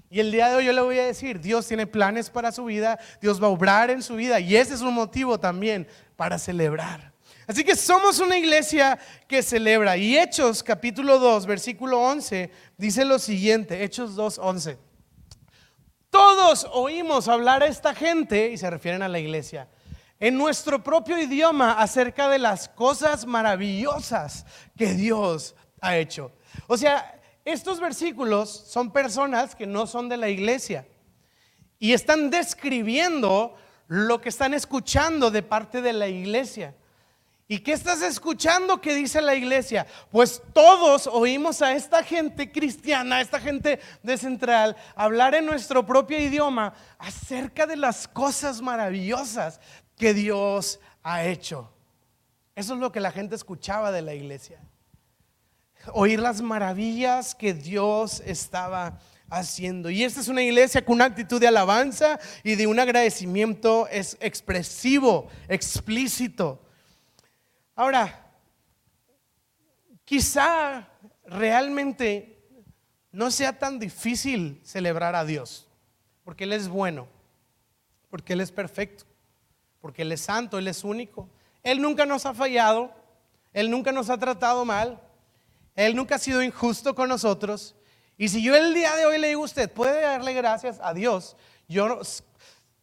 Y 0.09 0.21
el 0.21 0.31
día 0.31 0.49
de 0.49 0.55
hoy 0.55 0.65
yo 0.65 0.73
le 0.73 0.81
voy 0.81 0.97
a 0.97 1.05
decir, 1.05 1.39
Dios 1.39 1.67
tiene 1.67 1.85
planes 1.85 2.31
para 2.31 2.51
su 2.51 2.65
vida, 2.65 2.97
Dios 3.21 3.39
va 3.39 3.45
a 3.45 3.51
obrar 3.51 3.91
en 3.91 4.01
su 4.01 4.15
vida 4.15 4.39
y 4.39 4.55
ese 4.55 4.73
es 4.73 4.81
un 4.81 4.95
motivo 4.95 5.39
también 5.39 5.87
para 6.15 6.39
celebrar. 6.39 7.08
Así 7.49 7.63
que 7.63 7.75
somos 7.75 8.19
una 8.19 8.37
iglesia 8.37 8.99
que 9.27 9.41
celebra. 9.41 9.97
Y 9.97 10.15
Hechos 10.15 10.61
capítulo 10.61 11.17
2, 11.17 11.47
versículo 11.47 11.99
11, 11.99 12.51
dice 12.77 13.03
lo 13.03 13.17
siguiente, 13.17 13.83
Hechos 13.83 14.13
2, 14.13 14.37
11. 14.37 14.77
Todos 16.11 16.67
oímos 16.71 17.27
hablar 17.27 17.63
a 17.63 17.65
esta 17.65 17.95
gente, 17.95 18.51
y 18.51 18.57
se 18.59 18.69
refieren 18.69 19.01
a 19.01 19.07
la 19.07 19.17
iglesia, 19.17 19.67
en 20.19 20.37
nuestro 20.37 20.83
propio 20.83 21.17
idioma 21.17 21.71
acerca 21.71 22.29
de 22.29 22.37
las 22.37 22.69
cosas 22.69 23.25
maravillosas 23.25 24.45
que 24.77 24.93
Dios 24.93 25.55
ha 25.81 25.97
hecho. 25.97 26.31
O 26.67 26.77
sea, 26.77 27.19
estos 27.45 27.79
versículos 27.79 28.51
son 28.67 28.91
personas 28.91 29.55
que 29.55 29.65
no 29.65 29.87
son 29.87 30.07
de 30.07 30.17
la 30.17 30.29
iglesia 30.29 30.87
y 31.79 31.93
están 31.93 32.29
describiendo 32.29 33.55
lo 33.87 34.21
que 34.21 34.29
están 34.29 34.53
escuchando 34.53 35.31
de 35.31 35.41
parte 35.41 35.81
de 35.81 35.93
la 35.93 36.07
iglesia. 36.07 36.75
¿Y 37.51 37.61
qué 37.61 37.73
estás 37.73 38.03
escuchando 38.03 38.79
que 38.79 38.93
dice 38.93 39.23
la 39.23 39.33
iglesia? 39.33 39.87
Pues 40.11 40.39
todos 40.53 41.07
oímos 41.07 41.63
a 41.63 41.73
esta 41.73 42.03
gente 42.03 42.51
cristiana, 42.51 43.15
a 43.15 43.21
esta 43.21 43.39
gente 43.39 43.79
de 44.03 44.17
Central, 44.19 44.75
hablar 44.95 45.33
en 45.33 45.47
nuestro 45.47 45.83
propio 45.83 46.19
idioma 46.19 46.75
acerca 46.99 47.65
de 47.65 47.75
las 47.75 48.07
cosas 48.07 48.61
maravillosas 48.61 49.59
que 49.97 50.13
Dios 50.13 50.79
ha 51.01 51.25
hecho. 51.25 51.73
Eso 52.55 52.75
es 52.75 52.79
lo 52.79 52.91
que 52.91 52.99
la 52.99 53.11
gente 53.11 53.33
escuchaba 53.33 53.91
de 53.91 54.03
la 54.03 54.13
iglesia. 54.13 54.61
Oír 55.93 56.19
las 56.19 56.43
maravillas 56.43 57.33
que 57.33 57.55
Dios 57.55 58.21
estaba 58.27 58.99
haciendo. 59.27 59.89
Y 59.89 60.03
esta 60.03 60.21
es 60.21 60.27
una 60.27 60.43
iglesia 60.43 60.85
con 60.85 60.97
una 60.97 61.05
actitud 61.05 61.41
de 61.41 61.47
alabanza 61.47 62.19
y 62.43 62.53
de 62.53 62.67
un 62.67 62.79
agradecimiento 62.79 63.87
es 63.87 64.17
expresivo, 64.19 65.29
explícito. 65.47 66.68
Ahora, 67.79 68.13
quizá 70.03 70.85
realmente 71.23 72.43
no 73.13 73.31
sea 73.31 73.57
tan 73.57 73.79
difícil 73.79 74.59
celebrar 74.65 75.15
a 75.15 75.23
Dios, 75.23 75.65
porque 76.25 76.43
Él 76.43 76.51
es 76.51 76.67
bueno, 76.67 77.07
porque 78.09 78.33
Él 78.33 78.41
es 78.41 78.51
perfecto, 78.51 79.05
porque 79.79 80.01
Él 80.01 80.11
es 80.11 80.19
santo, 80.19 80.57
Él 80.57 80.67
es 80.67 80.83
único. 80.83 81.29
Él 81.63 81.81
nunca 81.81 82.05
nos 82.05 82.25
ha 82.25 82.33
fallado, 82.33 82.93
Él 83.53 83.71
nunca 83.71 83.93
nos 83.93 84.09
ha 84.09 84.17
tratado 84.17 84.65
mal, 84.65 84.99
Él 85.73 85.95
nunca 85.95 86.15
ha 86.15 86.19
sido 86.19 86.43
injusto 86.43 86.93
con 86.93 87.07
nosotros. 87.07 87.77
Y 88.17 88.27
si 88.27 88.43
yo 88.43 88.57
el 88.57 88.73
día 88.73 88.93
de 88.97 89.05
hoy 89.05 89.19
le 89.19 89.29
digo 89.29 89.43
a 89.43 89.45
usted, 89.45 89.71
puede 89.71 90.01
darle 90.01 90.33
gracias 90.33 90.81
a 90.83 90.93
Dios, 90.93 91.37
yo 91.69 92.01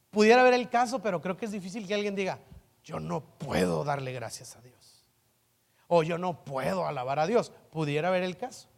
pudiera 0.08 0.42
ver 0.42 0.54
el 0.54 0.70
caso, 0.70 1.02
pero 1.02 1.20
creo 1.20 1.36
que 1.36 1.44
es 1.44 1.52
difícil 1.52 1.86
que 1.86 1.92
alguien 1.92 2.14
diga, 2.14 2.38
yo 2.82 2.98
no 2.98 3.20
puedo 3.20 3.84
darle 3.84 4.14
gracias 4.14 4.56
a 4.56 4.62
Dios 4.62 4.75
o 5.88 6.02
yo 6.02 6.18
no 6.18 6.44
puedo 6.44 6.86
alabar 6.86 7.18
a 7.18 7.26
Dios. 7.26 7.52
Pudiera 7.70 8.08
haber 8.08 8.22
el 8.22 8.36
caso. 8.36 8.68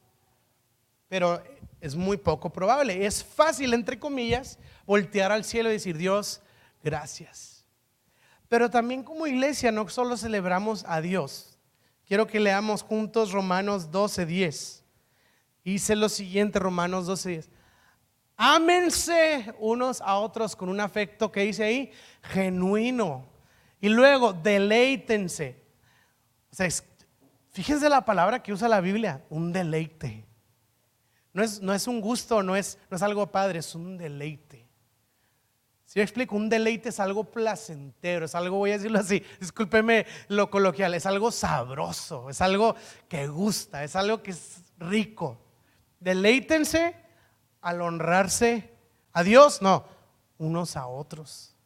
Pero 1.08 1.42
es 1.80 1.94
muy 1.96 2.16
poco 2.16 2.50
probable. 2.50 3.06
Es 3.06 3.24
fácil, 3.24 3.74
entre 3.74 3.98
comillas, 3.98 4.58
voltear 4.86 5.32
al 5.32 5.44
cielo 5.44 5.70
y 5.70 5.72
decir, 5.72 5.96
Dios, 5.96 6.42
gracias. 6.82 7.64
Pero 8.48 8.70
también 8.70 9.02
como 9.02 9.26
iglesia 9.26 9.70
no 9.70 9.88
solo 9.88 10.16
celebramos 10.16 10.84
a 10.86 11.00
Dios. 11.00 11.58
Quiero 12.06 12.26
que 12.26 12.40
leamos 12.40 12.82
juntos 12.82 13.32
Romanos 13.32 13.90
12:10. 13.90 14.82
Hice 15.64 15.96
lo 15.96 16.08
siguiente, 16.08 16.58
Romanos 16.58 17.06
12:10. 17.06 17.50
Ámense 18.36 19.52
unos 19.58 20.00
a 20.00 20.16
otros 20.16 20.56
con 20.56 20.68
un 20.68 20.80
afecto 20.80 21.30
que 21.30 21.40
dice 21.40 21.64
ahí, 21.64 21.92
genuino. 22.22 23.26
Y 23.80 23.88
luego, 23.88 24.32
deleítense. 24.32 25.60
O 26.50 26.54
sea, 26.54 26.68
Fíjense 27.58 27.88
la 27.88 28.04
palabra 28.04 28.40
que 28.40 28.52
usa 28.52 28.68
la 28.68 28.80
Biblia, 28.80 29.24
un 29.30 29.52
deleite. 29.52 30.24
No 31.32 31.42
es, 31.42 31.60
no 31.60 31.74
es 31.74 31.88
un 31.88 32.00
gusto, 32.00 32.40
no 32.40 32.54
es, 32.54 32.78
no 32.88 32.96
es 32.96 33.02
algo 33.02 33.32
padre, 33.32 33.58
es 33.58 33.74
un 33.74 33.98
deleite. 33.98 34.64
Si 35.84 35.98
yo 35.98 36.04
explico, 36.04 36.36
un 36.36 36.48
deleite 36.48 36.90
es 36.90 37.00
algo 37.00 37.24
placentero, 37.24 38.26
es 38.26 38.36
algo, 38.36 38.58
voy 38.58 38.70
a 38.70 38.74
decirlo 38.74 39.00
así, 39.00 39.24
discúlpeme 39.40 40.06
lo 40.28 40.48
coloquial, 40.50 40.94
es 40.94 41.04
algo 41.04 41.32
sabroso, 41.32 42.30
es 42.30 42.40
algo 42.40 42.76
que 43.08 43.26
gusta, 43.26 43.82
es 43.82 43.96
algo 43.96 44.22
que 44.22 44.30
es 44.30 44.62
rico. 44.78 45.40
Deleítense 45.98 46.94
al 47.60 47.82
honrarse 47.82 48.72
a 49.12 49.24
Dios, 49.24 49.62
no, 49.62 49.84
unos 50.38 50.76
a 50.76 50.86
otros. 50.86 51.56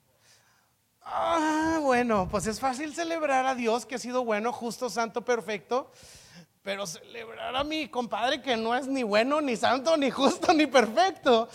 Ah, 1.05 1.79
bueno, 1.83 2.29
pues 2.31 2.47
es 2.47 2.61
fácil 2.61 2.95
celebrar 2.95 3.47
a 3.47 3.55
Dios 3.55 3.87
que 3.87 3.97
ha 3.97 3.99
sido 3.99 4.25
bueno, 4.25 4.53
justo, 4.53 4.89
santo, 4.89 5.25
perfecto. 5.25 5.91
Pero 6.63 6.87
celebrar 6.87 7.57
a 7.57 7.65
mi 7.65 7.89
compadre 7.89 8.41
que 8.41 8.57
no 8.57 8.75
es 8.75 8.87
ni 8.87 9.03
bueno, 9.03 9.41
ni 9.41 9.57
santo, 9.57 9.97
ni 9.97 10.11
justo, 10.11 10.53
ni 10.53 10.67
perfecto, 10.67 11.49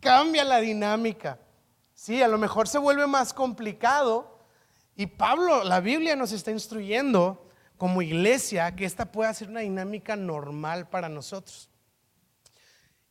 cambia 0.00 0.44
la 0.44 0.60
dinámica. 0.60 1.38
Sí, 1.94 2.22
a 2.22 2.28
lo 2.28 2.36
mejor 2.36 2.68
se 2.68 2.78
vuelve 2.78 3.06
más 3.06 3.32
complicado 3.32 4.38
Y 4.96 5.06
Pablo, 5.06 5.64
la 5.64 5.80
Biblia 5.80 6.14
nos 6.14 6.32
está 6.32 6.50
instruyendo 6.50 7.48
como 7.78 8.02
iglesia 8.02 8.76
que 8.76 8.84
esta 8.84 9.10
pueda 9.10 9.34
ser 9.34 9.48
una 9.48 9.60
dinámica 9.60 10.14
normal 10.14 10.88
para 10.88 11.08
nosotros. 11.08 11.68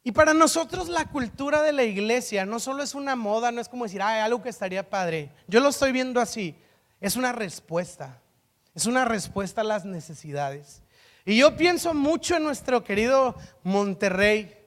Y 0.03 0.11
para 0.11 0.33
nosotros 0.33 0.89
la 0.89 1.05
cultura 1.05 1.61
de 1.61 1.71
la 1.71 1.83
iglesia 1.83 2.45
no 2.45 2.59
solo 2.59 2.83
es 2.83 2.93
una 2.93 3.15
moda, 3.15 3.51
no 3.51 3.61
es 3.61 3.69
como 3.69 3.85
decir, 3.85 4.01
ah, 4.01 4.23
algo 4.23 4.41
que 4.43 4.49
estaría 4.49 4.89
padre. 4.89 5.31
Yo 5.47 5.61
lo 5.61 5.69
estoy 5.69 5.93
viendo 5.93 6.19
así. 6.19 6.55
Es 6.99 7.15
una 7.15 7.31
respuesta. 7.31 8.21
Es 8.75 8.85
una 8.85 9.05
respuesta 9.05 9.61
a 9.61 9.63
las 9.63 9.85
necesidades. 9.85 10.81
Y 11.25 11.37
yo 11.37 11.55
pienso 11.55 11.93
mucho 11.93 12.35
en 12.35 12.43
nuestro 12.43 12.83
querido 12.83 13.35
Monterrey. 13.63 14.57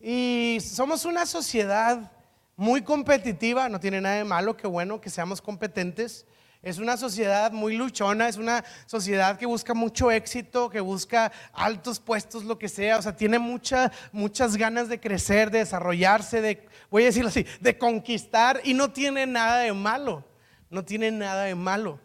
Y 0.00 0.58
somos 0.60 1.04
una 1.04 1.24
sociedad 1.26 2.10
muy 2.56 2.82
competitiva, 2.82 3.68
no 3.68 3.78
tiene 3.78 4.00
nada 4.00 4.16
de 4.16 4.24
malo, 4.24 4.56
qué 4.56 4.66
bueno 4.66 5.00
que 5.00 5.10
seamos 5.10 5.40
competentes. 5.40 6.26
Es 6.62 6.78
una 6.78 6.98
sociedad 6.98 7.52
muy 7.52 7.74
luchona, 7.74 8.28
es 8.28 8.36
una 8.36 8.62
sociedad 8.84 9.38
que 9.38 9.46
busca 9.46 9.72
mucho 9.72 10.10
éxito, 10.10 10.68
que 10.68 10.80
busca 10.80 11.32
altos 11.54 11.98
puestos, 11.98 12.44
lo 12.44 12.58
que 12.58 12.68
sea. 12.68 12.98
O 12.98 13.02
sea, 13.02 13.16
tiene 13.16 13.38
mucha, 13.38 13.90
muchas 14.12 14.58
ganas 14.58 14.90
de 14.90 15.00
crecer, 15.00 15.50
de 15.50 15.60
desarrollarse, 15.60 16.42
de, 16.42 16.68
voy 16.90 17.04
a 17.04 17.06
decirlo 17.06 17.30
así, 17.30 17.46
de 17.60 17.78
conquistar 17.78 18.60
y 18.62 18.74
no 18.74 18.92
tiene 18.92 19.26
nada 19.26 19.60
de 19.60 19.72
malo. 19.72 20.22
No 20.68 20.84
tiene 20.84 21.10
nada 21.10 21.44
de 21.44 21.54
malo. 21.54 21.98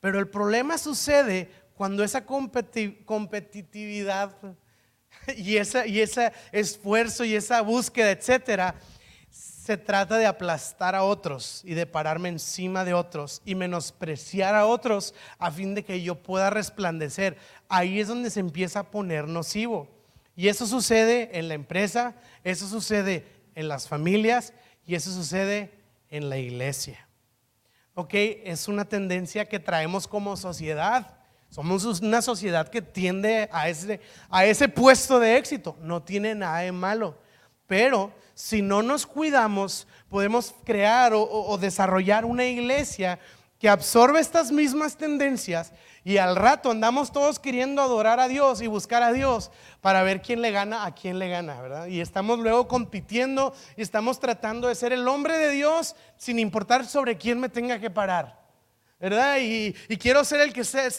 Pero 0.00 0.18
el 0.18 0.28
problema 0.28 0.78
sucede 0.78 1.50
cuando 1.74 2.02
esa 2.02 2.24
competitividad 2.24 4.34
y 5.36 5.58
ese 5.58 5.86
y 5.86 6.00
esfuerzo 6.52 7.24
y 7.24 7.34
esa 7.34 7.60
búsqueda, 7.60 8.12
etcétera, 8.12 8.76
se 9.62 9.76
trata 9.76 10.16
de 10.16 10.24
aplastar 10.24 10.94
a 10.94 11.02
otros 11.02 11.60
y 11.66 11.74
de 11.74 11.84
pararme 11.84 12.30
encima 12.30 12.82
de 12.82 12.94
otros 12.94 13.42
y 13.44 13.54
menospreciar 13.54 14.54
a 14.54 14.64
otros 14.64 15.14
a 15.38 15.50
fin 15.50 15.74
de 15.74 15.84
que 15.84 16.00
yo 16.00 16.14
pueda 16.14 16.48
resplandecer. 16.48 17.36
Ahí 17.68 18.00
es 18.00 18.08
donde 18.08 18.30
se 18.30 18.40
empieza 18.40 18.80
a 18.80 18.90
poner 18.90 19.28
nocivo. 19.28 19.86
Y 20.34 20.48
eso 20.48 20.66
sucede 20.66 21.38
en 21.38 21.48
la 21.48 21.54
empresa, 21.54 22.16
eso 22.42 22.66
sucede 22.68 23.26
en 23.54 23.68
las 23.68 23.86
familias 23.86 24.54
y 24.86 24.94
eso 24.94 25.12
sucede 25.12 25.78
en 26.08 26.30
la 26.30 26.38
iglesia. 26.38 27.06
¿Ok? 27.92 28.14
Es 28.14 28.66
una 28.66 28.86
tendencia 28.86 29.44
que 29.44 29.58
traemos 29.58 30.08
como 30.08 30.38
sociedad. 30.38 31.18
Somos 31.50 31.84
una 31.84 32.22
sociedad 32.22 32.68
que 32.68 32.80
tiende 32.80 33.50
a 33.52 33.68
ese, 33.68 34.00
a 34.30 34.46
ese 34.46 34.68
puesto 34.68 35.20
de 35.20 35.36
éxito. 35.36 35.76
No 35.82 36.02
tiene 36.02 36.34
nada 36.34 36.60
de 36.60 36.72
malo. 36.72 37.18
Pero 37.66 38.10
si 38.40 38.62
no 38.62 38.82
nos 38.82 39.06
cuidamos, 39.06 39.86
podemos 40.08 40.54
crear 40.64 41.12
o, 41.14 41.58
desarrollar 41.58 42.24
una 42.24 42.46
iglesia 42.46 43.18
que 43.58 43.68
absorbe 43.68 44.18
estas 44.18 44.50
mismas 44.50 44.96
tendencias 44.96 45.74
y 46.04 46.16
al 46.16 46.36
rato 46.36 46.70
andamos 46.70 47.12
todos 47.12 47.38
queriendo 47.38 47.82
adorar 47.82 48.18
a 48.18 48.28
Dios 48.28 48.62
y 48.62 48.66
buscar 48.66 49.02
a 49.02 49.12
Dios 49.12 49.50
para 49.82 50.02
ver 50.02 50.22
quién 50.22 50.40
le 50.40 50.52
gana 50.52 50.86
a 50.86 50.94
quién 50.94 51.18
le 51.18 51.28
gana, 51.28 51.60
¿verdad? 51.60 51.86
Y 51.88 52.00
estamos 52.00 52.38
luego 52.38 52.66
compitiendo 52.66 53.52
y 53.76 53.82
estamos 53.82 54.18
tratando 54.18 54.68
de 54.68 54.74
ser 54.74 54.94
el 54.94 55.06
hombre 55.06 55.36
de 55.36 55.50
Dios 55.50 55.94
sin 56.16 56.38
importar 56.38 56.86
sobre 56.86 57.18
quién 57.18 57.38
me 57.40 57.50
tenga 57.50 57.78
que 57.78 57.90
parar. 57.90 58.39
¿Verdad? 59.00 59.38
Y, 59.40 59.72
quiero 59.96 60.22
ser 60.24 60.42
el 60.42 60.52
que 60.52 60.62
sea, 60.62 60.90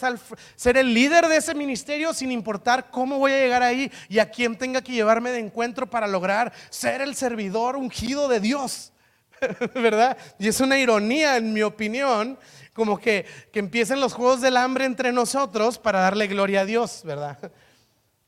ser 0.56 0.76
el 0.76 0.92
líder 0.92 1.28
de 1.28 1.36
ese 1.36 1.54
ministerio 1.54 2.12
sin 2.12 2.32
importar 2.32 2.90
cómo 2.90 3.18
voy 3.18 3.32
a 3.32 3.38
llegar 3.38 3.62
ahí 3.62 3.90
y 4.08 4.18
a 4.18 4.28
quién 4.28 4.58
tenga 4.58 4.82
que 4.82 4.92
llevarme 4.92 5.30
de 5.30 5.38
encuentro 5.38 5.88
para 5.88 6.08
lograr 6.08 6.52
ser 6.68 7.00
el 7.00 7.14
servidor 7.14 7.76
ungido 7.76 8.26
de 8.26 8.40
Dios, 8.40 8.92
¿verdad? 9.74 10.18
Y 10.36 10.48
es 10.48 10.60
una 10.60 10.78
ironía, 10.78 11.36
en 11.36 11.52
mi 11.52 11.62
opinión, 11.62 12.36
como 12.72 12.98
que, 12.98 13.24
que 13.52 13.60
empiecen 13.60 14.00
los 14.00 14.14
juegos 14.14 14.40
del 14.40 14.56
hambre 14.56 14.84
entre 14.84 15.12
nosotros 15.12 15.78
para 15.78 16.00
darle 16.00 16.26
gloria 16.26 16.62
a 16.62 16.64
Dios, 16.64 17.02
¿verdad? 17.04 17.38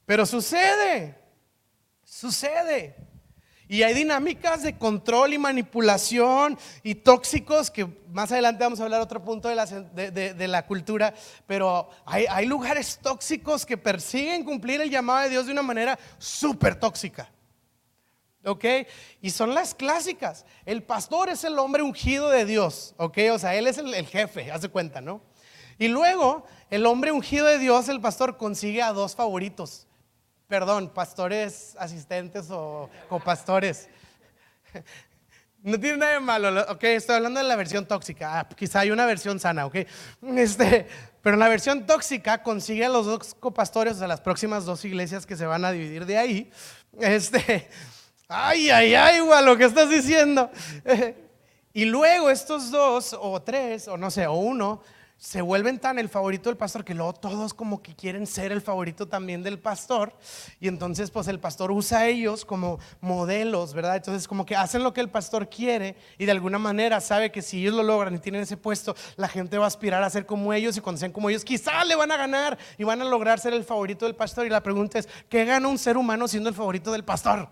Pero 0.06 0.24
sucede, 0.24 1.16
sucede. 2.04 2.94
Y 3.66 3.82
hay 3.82 3.94
dinámicas 3.94 4.62
de 4.62 4.76
control 4.76 5.32
y 5.32 5.38
manipulación 5.38 6.58
y 6.82 6.94
tóxicos 6.96 7.70
que 7.70 7.86
más 8.12 8.30
adelante 8.30 8.62
vamos 8.62 8.78
a 8.80 8.84
hablar 8.84 9.00
otro 9.00 9.24
punto 9.24 9.48
de 9.48 9.54
la, 9.54 9.64
de, 9.64 10.48
la 10.48 10.66
cultura, 10.66 11.14
pero 11.46 11.88
hay, 12.04 12.26
hay, 12.28 12.44
lugares 12.46 12.98
tóxicos 13.02 13.64
que 13.64 13.78
persiguen 13.78 14.44
cumplir 14.44 14.82
el 14.82 14.90
llamado 14.90 15.22
de 15.22 15.30
Dios 15.30 15.46
de 15.46 15.52
una 15.52 15.62
manera 15.62 15.98
súper 16.18 16.78
tóxica. 16.78 17.30
¿Ok? 18.44 18.64
Y 19.22 19.30
son 19.30 19.54
las 19.54 19.74
clásicas. 19.74 20.44
El 20.66 20.82
pastor 20.82 21.30
es 21.30 21.44
el 21.44 21.58
hombre 21.58 21.82
ungido 21.82 22.28
de 22.28 22.44
Dios. 22.44 22.94
¿Ok? 22.98 23.16
O 23.32 23.38
sea, 23.38 23.54
él 23.54 23.66
es 23.66 23.78
el, 23.78 23.94
el 23.94 24.06
jefe, 24.06 24.52
hace 24.52 24.68
cuenta, 24.68 25.00
¿no? 25.00 25.22
Y 25.78 25.88
luego, 25.88 26.44
el 26.68 26.84
hombre 26.84 27.10
ungido 27.10 27.46
de 27.46 27.58
Dios, 27.58 27.88
el 27.88 28.02
pastor, 28.02 28.36
consigue 28.36 28.82
a 28.82 28.92
dos 28.92 29.16
favoritos 29.16 29.86
perdón, 30.48 30.90
pastores 30.90 31.76
asistentes 31.78 32.48
o 32.50 32.90
copastores. 33.08 33.88
No 35.62 35.80
tiene 35.80 35.96
nada 35.96 36.12
de 36.12 36.20
malo, 36.20 36.60
ok, 36.68 36.84
estoy 36.84 37.16
hablando 37.16 37.40
de 37.40 37.46
la 37.46 37.56
versión 37.56 37.86
tóxica, 37.86 38.38
ah, 38.38 38.48
quizá 38.54 38.80
hay 38.80 38.90
una 38.90 39.06
versión 39.06 39.40
sana, 39.40 39.64
ok. 39.64 39.76
Este, 40.36 40.86
pero 41.22 41.38
la 41.38 41.48
versión 41.48 41.86
tóxica 41.86 42.42
consigue 42.42 42.84
a 42.84 42.90
los 42.90 43.06
dos 43.06 43.34
copastores, 43.34 43.96
sea, 43.96 44.06
las 44.06 44.20
próximas 44.20 44.66
dos 44.66 44.84
iglesias 44.84 45.24
que 45.24 45.36
se 45.36 45.46
van 45.46 45.64
a 45.64 45.72
dividir 45.72 46.04
de 46.04 46.18
ahí. 46.18 46.50
Este, 47.00 47.70
ay, 48.28 48.68
ay, 48.68 48.94
ay, 48.94 49.16
igual 49.16 49.46
lo 49.46 49.56
que 49.56 49.64
estás 49.64 49.88
diciendo. 49.88 50.50
Y 51.72 51.86
luego 51.86 52.28
estos 52.28 52.70
dos 52.70 53.16
o 53.18 53.40
tres, 53.40 53.88
o 53.88 53.96
no 53.96 54.10
sé, 54.10 54.26
o 54.26 54.34
uno, 54.34 54.82
se 55.16 55.40
vuelven 55.40 55.78
tan 55.78 55.98
el 55.98 56.08
favorito 56.08 56.50
del 56.50 56.56
pastor 56.56 56.84
que 56.84 56.94
luego 56.94 57.14
todos 57.14 57.54
como 57.54 57.82
que 57.82 57.94
quieren 57.94 58.26
ser 58.26 58.52
el 58.52 58.60
favorito 58.60 59.06
también 59.06 59.42
del 59.42 59.58
pastor 59.58 60.12
y 60.60 60.68
entonces 60.68 61.10
pues 61.10 61.28
el 61.28 61.40
pastor 61.40 61.70
usa 61.70 62.00
a 62.00 62.06
ellos 62.08 62.44
como 62.44 62.78
modelos, 63.00 63.72
¿verdad? 63.74 63.96
Entonces 63.96 64.28
como 64.28 64.44
que 64.44 64.56
hacen 64.56 64.82
lo 64.82 64.92
que 64.92 65.00
el 65.00 65.08
pastor 65.08 65.48
quiere 65.48 65.96
y 66.18 66.26
de 66.26 66.32
alguna 66.32 66.58
manera 66.58 67.00
sabe 67.00 67.32
que 67.32 67.42
si 67.42 67.60
ellos 67.60 67.74
lo 67.74 67.82
logran 67.82 68.14
y 68.14 68.18
tienen 68.18 68.42
ese 68.42 68.56
puesto, 68.56 68.94
la 69.16 69.28
gente 69.28 69.56
va 69.56 69.64
a 69.64 69.68
aspirar 69.68 70.02
a 70.02 70.10
ser 70.10 70.26
como 70.26 70.52
ellos 70.52 70.76
y 70.76 70.80
cuando 70.80 71.00
sean 71.00 71.12
como 71.12 71.30
ellos 71.30 71.44
quizá 71.44 71.84
le 71.84 71.94
van 71.94 72.12
a 72.12 72.16
ganar 72.16 72.58
y 72.76 72.84
van 72.84 73.00
a 73.00 73.04
lograr 73.04 73.38
ser 73.38 73.54
el 73.54 73.64
favorito 73.64 74.04
del 74.04 74.16
pastor 74.16 74.46
y 74.46 74.50
la 74.50 74.62
pregunta 74.62 74.98
es, 74.98 75.08
¿qué 75.28 75.44
gana 75.44 75.68
un 75.68 75.78
ser 75.78 75.96
humano 75.96 76.28
siendo 76.28 76.48
el 76.48 76.54
favorito 76.54 76.92
del 76.92 77.04
pastor? 77.04 77.48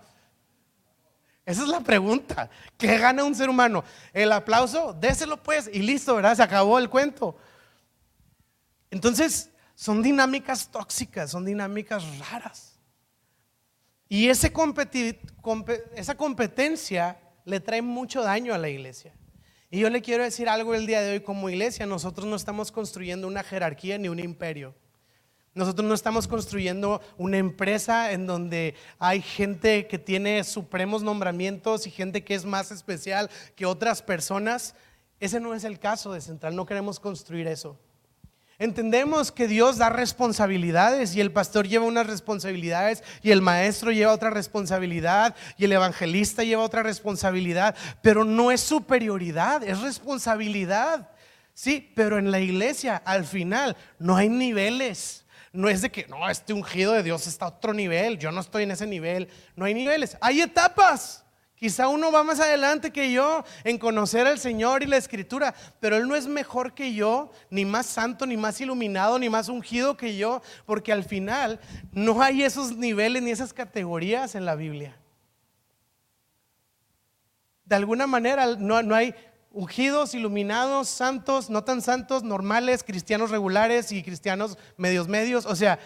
Esa 1.45 1.63
es 1.63 1.69
la 1.69 1.81
pregunta. 1.81 2.51
¿Qué 2.77 2.99
gana 2.99 3.25
un 3.25 3.35
ser 3.35 3.49
humano? 3.49 3.83
El 4.13 4.31
aplauso, 4.31 4.93
déselo 4.93 5.43
pues 5.43 5.69
y 5.73 5.81
listo, 5.81 6.15
¿verdad? 6.15 6.37
Se 6.37 6.43
acabó 6.43 6.79
el 6.79 6.89
cuento. 6.89 7.37
Entonces, 8.93 9.51
son 9.75 10.03
dinámicas 10.03 10.71
tóxicas, 10.71 11.31
son 11.31 11.47
dinámicas 11.47 12.05
raras. 12.19 12.79
Y 14.07 14.29
esa 14.29 14.53
competencia 16.17 17.19
le 17.47 17.59
trae 17.59 17.81
mucho 17.81 18.23
daño 18.23 18.53
a 18.53 18.59
la 18.59 18.69
iglesia. 18.69 19.15
Y 19.71 19.81
yo 19.81 19.89
le 19.89 20.03
quiero 20.03 20.23
decir 20.23 20.47
algo 20.51 20.75
el 20.75 20.87
día 20.87 21.01
de 21.01 21.13
hoy 21.13 21.21
como 21.21 21.49
iglesia, 21.49 21.87
nosotros 21.87 22.27
no 22.27 22.37
estamos 22.37 22.71
construyendo 22.71 23.27
una 23.27 23.43
jerarquía 23.43 23.97
ni 23.97 24.11
un 24.11 24.19
imperio. 24.19 24.75
Nosotros 25.55 25.89
no 25.89 25.95
estamos 25.95 26.29
construyendo 26.29 27.01
una 27.17 27.39
empresa 27.39 28.13
en 28.13 28.27
donde 28.27 28.75
hay 28.99 29.23
gente 29.23 29.87
que 29.87 29.99
tiene 29.99 30.45
supremos 30.45 31.03
nombramientos 31.03 31.87
y 31.87 31.91
gente 31.91 32.25
que 32.25 32.35
es 32.35 32.45
más 32.45 32.71
especial 32.71 33.31
que 33.57 33.65
otras 33.65 34.03
personas. 34.03 34.75
Ese 35.19 35.41
no 35.41 35.55
es 35.55 35.65
el 35.65 35.79
caso 35.79 36.13
de 36.13 36.21
Central, 36.21 36.55
no 36.55 36.67
queremos 36.67 37.01
construir 37.01 37.47
eso. 37.47 37.79
Entendemos 38.59 39.33
que 39.33 39.49
Dios 39.49 39.79
da 39.79 39.89
responsabilidades 39.89 41.17
y 41.17 41.21
el 41.21 41.33
pastor 41.33 41.67
lleva 41.67 41.85
unas 41.85 42.07
responsabilidades 42.07 43.03
y 43.23 43.31
el 43.31 43.43
maestro 43.43 43.91
lleva 43.91 44.13
otra 44.13 44.31
responsabilidad 44.31 45.35
y 45.57 45.65
el 45.65 45.73
evangelista 45.73 46.45
lleva 46.45 46.63
otra 46.63 46.83
responsabilidad, 46.83 47.75
pero 48.03 48.25
no 48.25 48.53
es 48.53 48.61
superioridad, 48.61 49.63
es 49.65 49.81
responsabilidad. 49.81 51.09
Sí, 51.55 51.93
pero 51.95 52.19
en 52.19 52.31
la 52.31 52.41
iglesia 52.41 52.97
al 53.05 53.25
final 53.25 53.77
no 53.99 54.17
hay 54.17 54.29
niveles. 54.29 55.25
No 55.53 55.69
es 55.69 55.83
de 55.83 55.91
que, 55.91 56.07
no, 56.07 56.31
este 56.31 56.55
ungido 56.55 56.93
de 56.93 57.03
Dios 57.03 57.27
está 57.27 57.47
a 57.47 57.49
otro 57.49 57.75
nivel, 57.75 58.19
yo 58.19 58.33
no 58.33 58.41
estoy 58.41 58.63
en 58.63 58.71
ese 58.71 58.87
nivel. 58.87 59.29
No 59.55 59.67
hay 59.67 59.75
niveles, 59.75 60.17
hay 60.21 60.41
etapas. 60.41 61.22
Quizá 61.63 61.87
uno 61.87 62.11
va 62.11 62.25
más 62.25 62.41
adelante 62.41 62.91
que 62.91 63.13
yo 63.13 63.45
en 63.63 63.79
conocer 63.79 64.27
al 64.27 64.41
Señor 64.41 64.83
y 64.83 64.87
la 64.87 64.97
Escritura, 64.97 65.55
pero 65.79 65.97
Él 65.97 66.09
no 66.09 66.17
es 66.17 66.27
mejor 66.27 66.75
que 66.75 66.93
yo, 66.93 67.31
ni 67.51 67.65
más 67.65 67.87
santo, 67.87 68.27
ni 68.27 68.37
más 68.37 68.61
iluminado, 68.61 69.17
ni 69.17 69.31
más 69.31 69.49
ungido 69.49 69.97
que 69.97 70.17
yo, 70.17 70.43
porque 70.67 70.91
al 70.91 71.05
final 71.05 71.61
no 71.93 72.21
hay 72.21 72.43
esos 72.43 72.77
niveles 72.77 73.23
ni 73.23 73.31
esas 73.31 73.53
categorías 73.53 74.35
en 74.35 74.45
la 74.45 74.57
Biblia. 74.57 74.97
De 77.65 77.77
alguna 77.77 78.09
manera 78.09 78.45
no, 78.57 78.97
hay 78.97 79.15
ungidos, 79.53 80.17
iluminados, 80.17 80.89
santos, 80.89 81.49
no 81.49 81.63
tan 81.63 81.81
santos, 81.81 82.25
normales, 82.25 82.83
cristianos 82.83 83.31
regulares 83.31 83.93
y 83.93 84.03
cristianos 84.03 84.59
medios 84.77 85.07
medios. 85.07 85.47
O 85.47 85.55
sea, 85.55 85.79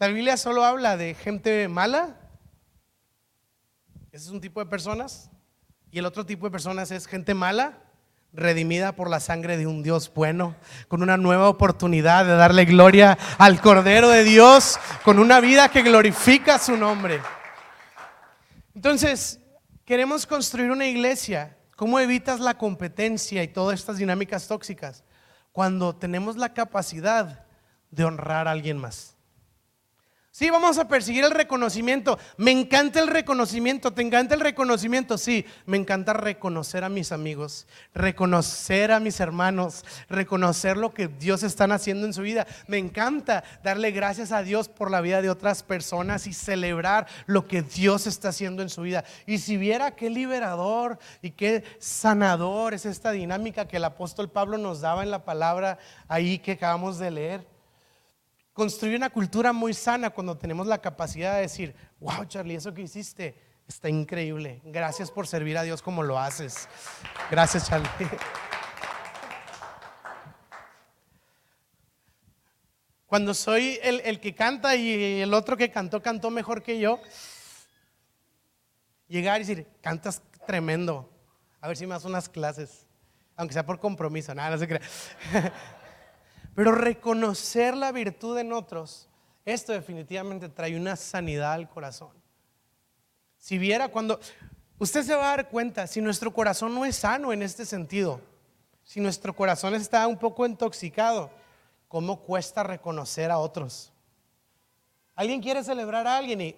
la 0.00 0.08
Biblia 0.08 0.36
solo 0.36 0.64
habla 0.64 0.96
de 0.96 1.14
gente 1.14 1.68
mala 1.68 2.19
ese 4.12 4.24
es 4.24 4.30
un 4.30 4.40
tipo 4.40 4.60
de 4.60 4.66
personas. 4.66 5.30
Y 5.92 5.98
el 5.98 6.06
otro 6.06 6.26
tipo 6.26 6.46
de 6.46 6.50
personas 6.50 6.90
es 6.90 7.06
gente 7.06 7.34
mala, 7.34 7.78
redimida 8.32 8.92
por 8.92 9.10
la 9.10 9.20
sangre 9.20 9.56
de 9.56 9.66
un 9.66 9.82
Dios 9.82 10.12
bueno, 10.14 10.54
con 10.88 11.02
una 11.02 11.16
nueva 11.16 11.48
oportunidad 11.48 12.24
de 12.24 12.36
darle 12.36 12.64
gloria 12.64 13.18
al 13.38 13.60
Cordero 13.60 14.08
de 14.08 14.24
Dios, 14.24 14.78
con 15.04 15.18
una 15.18 15.40
vida 15.40 15.68
que 15.68 15.82
glorifica 15.82 16.58
su 16.58 16.76
nombre. 16.76 17.20
Entonces, 18.74 19.40
queremos 19.84 20.26
construir 20.26 20.70
una 20.70 20.86
iglesia. 20.86 21.56
¿Cómo 21.76 21.98
evitas 21.98 22.40
la 22.40 22.56
competencia 22.58 23.42
y 23.42 23.48
todas 23.48 23.78
estas 23.78 23.98
dinámicas 23.98 24.46
tóxicas? 24.46 25.02
Cuando 25.52 25.96
tenemos 25.96 26.36
la 26.36 26.52
capacidad 26.54 27.46
de 27.90 28.04
honrar 28.04 28.46
a 28.46 28.52
alguien 28.52 28.78
más. 28.78 29.16
Sí, 30.32 30.48
vamos 30.48 30.78
a 30.78 30.86
perseguir 30.86 31.24
el 31.24 31.32
reconocimiento. 31.32 32.16
Me 32.36 32.52
encanta 32.52 33.00
el 33.00 33.08
reconocimiento. 33.08 33.92
¿Te 33.92 34.02
encanta 34.02 34.36
el 34.36 34.40
reconocimiento? 34.40 35.18
Sí, 35.18 35.44
me 35.66 35.76
encanta 35.76 36.12
reconocer 36.12 36.84
a 36.84 36.88
mis 36.88 37.10
amigos, 37.10 37.66
reconocer 37.94 38.92
a 38.92 39.00
mis 39.00 39.18
hermanos, 39.18 39.84
reconocer 40.08 40.76
lo 40.76 40.94
que 40.94 41.08
Dios 41.08 41.42
está 41.42 41.64
haciendo 41.64 42.06
en 42.06 42.14
su 42.14 42.22
vida. 42.22 42.46
Me 42.68 42.78
encanta 42.78 43.42
darle 43.64 43.90
gracias 43.90 44.30
a 44.30 44.44
Dios 44.44 44.68
por 44.68 44.92
la 44.92 45.00
vida 45.00 45.20
de 45.20 45.30
otras 45.30 45.64
personas 45.64 46.28
y 46.28 46.32
celebrar 46.32 47.08
lo 47.26 47.48
que 47.48 47.62
Dios 47.62 48.06
está 48.06 48.28
haciendo 48.28 48.62
en 48.62 48.70
su 48.70 48.82
vida. 48.82 49.04
Y 49.26 49.38
si 49.38 49.56
viera 49.56 49.96
qué 49.96 50.10
liberador 50.10 51.00
y 51.22 51.32
qué 51.32 51.64
sanador 51.80 52.72
es 52.72 52.86
esta 52.86 53.10
dinámica 53.10 53.66
que 53.66 53.78
el 53.78 53.84
apóstol 53.84 54.30
Pablo 54.30 54.58
nos 54.58 54.80
daba 54.80 55.02
en 55.02 55.10
la 55.10 55.24
palabra 55.24 55.78
ahí 56.06 56.38
que 56.38 56.52
acabamos 56.52 57.00
de 57.00 57.10
leer 57.10 57.59
construir 58.60 58.94
una 58.94 59.08
cultura 59.08 59.54
muy 59.54 59.72
sana 59.72 60.10
cuando 60.10 60.36
tenemos 60.36 60.66
la 60.66 60.82
capacidad 60.82 61.36
de 61.36 61.40
decir, 61.40 61.74
wow, 61.98 62.26
Charlie, 62.26 62.56
eso 62.56 62.74
que 62.74 62.82
hiciste 62.82 63.34
está 63.66 63.88
increíble. 63.88 64.60
Gracias 64.66 65.10
por 65.10 65.26
servir 65.26 65.56
a 65.56 65.62
Dios 65.62 65.80
como 65.80 66.02
lo 66.02 66.18
haces. 66.18 66.68
Gracias, 67.30 67.68
Charlie. 67.68 67.88
Cuando 73.06 73.32
soy 73.32 73.78
el, 73.82 74.00
el, 74.00 74.20
que 74.20 74.34
canta 74.34 74.76
y 74.76 75.22
el 75.22 75.32
otro 75.32 75.56
que 75.56 75.70
cantó, 75.70 76.02
cantó 76.02 76.28
mejor 76.28 76.62
que 76.62 76.78
yo, 76.78 77.00
llegar 79.08 79.40
y 79.40 79.44
decir, 79.46 79.66
cantas 79.80 80.20
tremendo. 80.46 81.10
A 81.62 81.68
ver 81.68 81.78
si 81.78 81.86
me 81.86 81.94
das 81.94 82.04
unas 82.04 82.28
clases, 82.28 82.86
aunque 83.36 83.54
sea 83.54 83.64
por 83.64 83.80
compromiso, 83.80 84.34
nada, 84.34 84.50
no 84.50 84.58
se 84.58 84.68
crea. 84.68 84.82
Pero 86.54 86.72
reconocer 86.72 87.76
la 87.76 87.92
virtud 87.92 88.38
en 88.38 88.52
otros, 88.52 89.08
esto 89.44 89.72
definitivamente 89.72 90.48
trae 90.48 90.76
una 90.76 90.96
sanidad 90.96 91.52
al 91.52 91.68
corazón. 91.68 92.12
Si 93.38 93.56
viera 93.58 93.88
cuando, 93.88 94.20
usted 94.78 95.02
se 95.02 95.14
va 95.14 95.32
a 95.32 95.36
dar 95.36 95.48
cuenta, 95.48 95.86
si 95.86 96.00
nuestro 96.00 96.32
corazón 96.32 96.74
no 96.74 96.84
es 96.84 96.96
sano 96.96 97.32
en 97.32 97.42
este 97.42 97.64
sentido, 97.64 98.20
si 98.84 99.00
nuestro 99.00 99.34
corazón 99.34 99.74
está 99.74 100.06
un 100.06 100.18
poco 100.18 100.44
intoxicado, 100.44 101.30
¿cómo 101.88 102.20
cuesta 102.20 102.62
reconocer 102.62 103.30
a 103.30 103.38
otros? 103.38 103.92
Alguien 105.14 105.40
quiere 105.40 105.62
celebrar 105.62 106.06
a 106.06 106.16
alguien 106.16 106.40
y, 106.40 106.56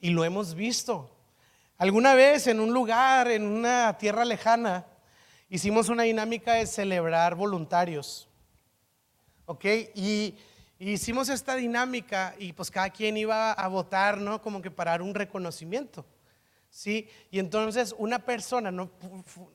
y 0.00 0.10
lo 0.10 0.24
hemos 0.24 0.54
visto. 0.54 1.10
Alguna 1.78 2.14
vez 2.14 2.46
en 2.46 2.60
un 2.60 2.72
lugar, 2.72 3.28
en 3.30 3.44
una 3.44 3.96
tierra 3.98 4.24
lejana, 4.24 4.84
hicimos 5.50 5.88
una 5.88 6.04
dinámica 6.04 6.54
de 6.54 6.66
celebrar 6.66 7.34
voluntarios. 7.34 8.28
¿Ok? 9.44 9.64
Y, 9.94 10.36
hicimos 10.78 11.28
esta 11.28 11.56
dinámica 11.56 12.34
y 12.38 12.54
pues 12.54 12.70
cada 12.70 12.88
quien 12.88 13.18
iba 13.18 13.52
a 13.52 13.68
votar, 13.68 14.16
¿no? 14.16 14.40
Como 14.40 14.62
que 14.62 14.70
para 14.70 14.92
dar 14.92 15.02
un 15.02 15.14
reconocimiento. 15.14 16.06
¿Sí? 16.70 17.08
Y 17.32 17.40
entonces 17.40 17.94
una 17.98 18.20
persona, 18.20 18.70
no, 18.70 18.90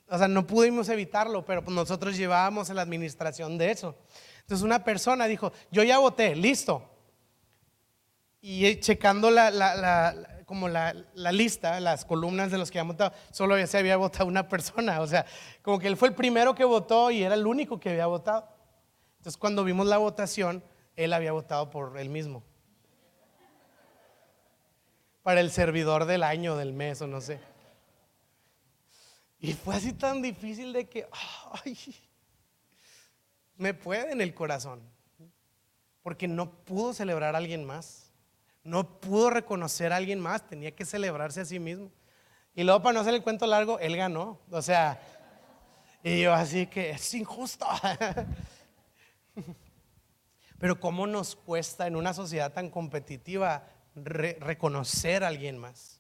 o 0.08 0.18
sea, 0.18 0.28
no 0.28 0.46
pudimos 0.46 0.90
evitarlo, 0.90 1.46
pero 1.46 1.64
pues 1.64 1.74
nosotros 1.74 2.18
llevábamos 2.18 2.70
en 2.70 2.76
la 2.76 2.82
administración 2.82 3.58
de 3.58 3.72
eso. 3.72 3.96
Entonces 4.42 4.64
una 4.64 4.84
persona 4.84 5.26
dijo, 5.26 5.54
yo 5.72 5.82
ya 5.82 5.98
voté, 5.98 6.36
listo. 6.36 6.88
Y 8.42 8.80
checando 8.82 9.32
la, 9.32 9.50
la 9.50 10.35
como 10.46 10.70
la, 10.70 10.94
lista, 11.32 11.80
las 11.80 12.06
columnas 12.06 12.52
de 12.52 12.58
los 12.58 12.70
que 12.70 12.80
habían 12.80 12.90
votado, 12.90 13.14
solo 13.32 13.66
se 13.66 13.78
había 13.78 13.98
votado 13.98 14.28
una 14.28 14.48
persona. 14.48 15.02
O 15.02 15.08
sea, 15.08 15.26
como 15.62 15.80
que 15.80 15.88
él 15.88 15.98
fue 15.98 16.10
el 16.10 16.16
primero 16.16 16.54
que 16.54 16.64
votó 16.64 17.12
y 17.12 17.24
era 17.24 17.36
el 17.36 17.46
único 17.46 17.80
que 17.80 17.90
había 17.90 18.06
votado. 18.06 18.48
Entonces, 19.18 19.38
cuando 19.38 19.64
vimos 19.64 19.88
la 19.88 19.98
votación, 19.98 20.64
él 20.96 21.14
había 21.14 21.32
votado 21.32 21.70
por 21.70 21.98
él 21.98 22.10
mismo. 22.10 22.44
Para 25.24 25.42
el 25.42 25.50
servidor 25.50 26.06
del 26.06 26.22
año, 26.22 26.56
del 26.56 26.74
mes 26.74 27.02
o 27.02 27.08
no 27.08 27.20
sé. 27.22 27.40
Y 29.40 29.54
fue 29.54 29.76
así 29.76 29.94
tan 29.94 30.22
difícil 30.22 30.74
de 30.74 30.88
que, 30.88 31.08
ay, 31.64 31.78
me 33.58 33.74
puede 33.74 34.12
en 34.12 34.22
el 34.22 34.34
corazón. 34.36 34.82
Porque 36.04 36.28
no 36.28 36.52
pudo 36.64 36.94
celebrar 36.94 37.34
a 37.34 37.40
alguien 37.40 37.64
más. 37.66 38.05
No 38.66 39.00
pudo 39.00 39.30
reconocer 39.30 39.94
a 39.94 39.98
alguien 39.98 40.20
más, 40.20 40.46
tenía 40.48 40.76
que 40.76 40.86
celebrarse 40.86 41.40
a 41.40 41.46
sí 41.46 41.60
mismo. 41.60 41.92
Y 42.56 42.64
luego, 42.64 42.82
para 42.82 42.94
no 42.96 43.00
hacer 43.02 43.14
el 43.14 43.22
cuento 43.22 43.46
largo, 43.46 43.78
él 43.80 43.96
ganó. 43.96 44.40
O 44.50 44.62
sea, 44.62 45.00
y 46.04 46.24
yo 46.24 46.34
así 46.34 46.66
que 46.66 46.90
es 46.90 47.14
injusto. 47.14 47.68
Pero 50.60 50.80
¿cómo 50.80 51.06
nos 51.06 51.36
cuesta 51.36 51.86
en 51.86 51.96
una 51.96 52.14
sociedad 52.14 52.54
tan 52.54 52.72
competitiva 52.72 53.68
reconocer 53.94 55.24
a 55.24 55.28
alguien 55.28 55.60
más? 55.60 55.95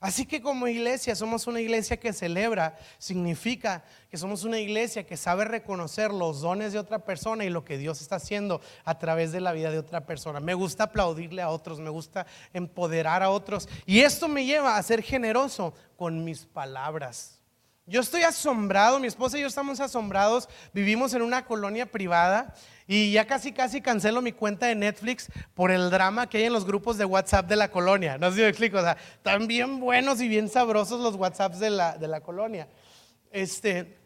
Así 0.00 0.26
que 0.26 0.42
como 0.42 0.68
iglesia 0.68 1.16
somos 1.16 1.46
una 1.46 1.60
iglesia 1.60 1.96
que 1.96 2.12
celebra, 2.12 2.76
significa 2.98 3.84
que 4.10 4.18
somos 4.18 4.44
una 4.44 4.58
iglesia 4.58 5.06
que 5.06 5.16
sabe 5.16 5.44
reconocer 5.44 6.12
los 6.12 6.42
dones 6.42 6.72
de 6.72 6.78
otra 6.78 6.98
persona 6.98 7.44
y 7.44 7.50
lo 7.50 7.64
que 7.64 7.78
Dios 7.78 8.00
está 8.00 8.16
haciendo 8.16 8.60
a 8.84 8.98
través 8.98 9.32
de 9.32 9.40
la 9.40 9.52
vida 9.52 9.70
de 9.70 9.78
otra 9.78 10.04
persona. 10.04 10.40
Me 10.40 10.54
gusta 10.54 10.84
aplaudirle 10.84 11.42
a 11.42 11.48
otros, 11.48 11.80
me 11.80 11.90
gusta 11.90 12.26
empoderar 12.52 13.22
a 13.22 13.30
otros 13.30 13.68
y 13.86 14.00
esto 14.00 14.28
me 14.28 14.44
lleva 14.44 14.76
a 14.76 14.82
ser 14.82 15.02
generoso 15.02 15.74
con 15.96 16.24
mis 16.24 16.44
palabras. 16.44 17.35
Yo 17.88 18.00
estoy 18.00 18.22
asombrado, 18.22 18.98
mi 18.98 19.06
esposa 19.06 19.38
y 19.38 19.42
yo 19.42 19.46
estamos 19.46 19.78
asombrados, 19.78 20.48
vivimos 20.72 21.14
en 21.14 21.22
una 21.22 21.44
colonia 21.44 21.86
privada 21.86 22.52
y 22.88 23.12
ya 23.12 23.28
casi 23.28 23.52
casi 23.52 23.80
cancelo 23.80 24.20
mi 24.22 24.32
cuenta 24.32 24.66
de 24.66 24.74
Netflix 24.74 25.28
por 25.54 25.70
el 25.70 25.88
drama 25.88 26.28
que 26.28 26.38
hay 26.38 26.44
en 26.44 26.52
los 26.52 26.66
grupos 26.66 26.98
de 26.98 27.04
WhatsApp 27.04 27.46
de 27.46 27.54
la 27.54 27.70
colonia. 27.70 28.18
No 28.18 28.30
sé 28.30 28.38
si 28.38 28.42
me 28.42 28.48
explico, 28.48 28.78
o 28.78 28.82
sea, 28.82 28.96
están 29.14 29.46
bien 29.46 29.78
buenos 29.78 30.20
y 30.20 30.26
bien 30.26 30.48
sabrosos 30.48 31.00
los 31.00 31.14
WhatsApps 31.14 31.60
de 31.60 31.70
la, 31.70 31.96
de 31.96 32.08
la 32.08 32.20
colonia. 32.22 32.68
Este, 33.30 33.96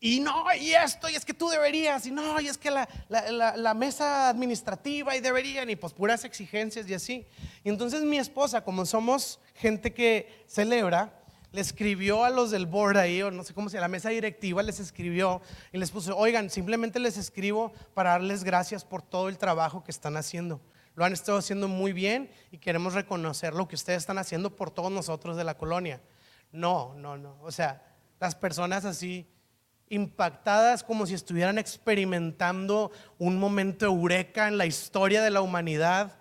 y 0.00 0.18
no, 0.18 0.46
y 0.58 0.72
esto, 0.72 1.08
y 1.08 1.14
es 1.14 1.24
que 1.24 1.34
tú 1.34 1.48
deberías, 1.48 2.04
y 2.06 2.10
no, 2.10 2.40
y 2.40 2.48
es 2.48 2.58
que 2.58 2.72
la, 2.72 2.88
la, 3.08 3.56
la, 3.56 3.74
mesa 3.74 4.30
administrativa 4.30 5.14
y 5.14 5.20
deberían, 5.20 5.70
y 5.70 5.76
pues 5.76 5.92
puras 5.92 6.24
exigencias 6.24 6.88
y 6.88 6.94
así. 6.94 7.26
Y 7.62 7.68
entonces 7.68 8.02
mi 8.02 8.18
esposa, 8.18 8.64
como 8.64 8.84
somos 8.84 9.38
gente 9.54 9.92
que 9.92 10.44
celebra, 10.48 11.19
le 11.52 11.60
escribió 11.60 12.24
a 12.24 12.30
los 12.30 12.50
del 12.50 12.66
board 12.66 12.96
ahí, 12.96 13.22
o 13.22 13.30
no 13.30 13.42
sé 13.44 13.54
cómo 13.54 13.68
se 13.68 13.76
llama, 13.76 13.88
la 13.88 13.88
mesa 13.88 14.10
directiva 14.10 14.62
les 14.62 14.78
escribió 14.80 15.42
y 15.72 15.78
les 15.78 15.90
puso, 15.90 16.16
oigan, 16.16 16.50
simplemente 16.50 16.98
les 17.00 17.16
escribo 17.16 17.72
para 17.94 18.10
darles 18.10 18.44
gracias 18.44 18.84
por 18.84 19.02
todo 19.02 19.28
el 19.28 19.38
trabajo 19.38 19.82
que 19.82 19.90
están 19.90 20.16
haciendo. 20.16 20.60
Lo 20.94 21.04
han 21.04 21.12
estado 21.12 21.38
haciendo 21.38 21.68
muy 21.68 21.92
bien 21.92 22.30
y 22.50 22.58
queremos 22.58 22.94
reconocer 22.94 23.54
lo 23.54 23.66
que 23.66 23.74
ustedes 23.74 23.98
están 23.98 24.18
haciendo 24.18 24.54
por 24.54 24.70
todos 24.70 24.92
nosotros 24.92 25.36
de 25.36 25.44
la 25.44 25.56
colonia. 25.56 26.00
No, 26.52 26.94
no, 26.94 27.16
no. 27.16 27.38
O 27.42 27.50
sea, 27.50 27.82
las 28.18 28.34
personas 28.34 28.84
así 28.84 29.26
impactadas 29.88 30.84
como 30.84 31.04
si 31.06 31.14
estuvieran 31.14 31.58
experimentando 31.58 32.92
un 33.18 33.38
momento 33.38 33.86
eureka 33.86 34.46
en 34.46 34.56
la 34.56 34.66
historia 34.66 35.22
de 35.22 35.30
la 35.30 35.40
humanidad 35.40 36.19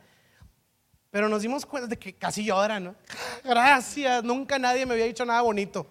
pero 1.11 1.27
nos 1.27 1.41
dimos 1.41 1.65
cuenta 1.65 1.87
de 1.87 1.97
que 1.97 2.13
casi 2.13 2.43
lloran, 2.43 2.83
¿no? 2.85 2.95
Gracias, 3.43 4.23
nunca 4.23 4.59
nadie 4.59 4.85
me 4.85 4.93
había 4.93 5.05
dicho 5.05 5.25
nada 5.25 5.41
bonito. 5.41 5.87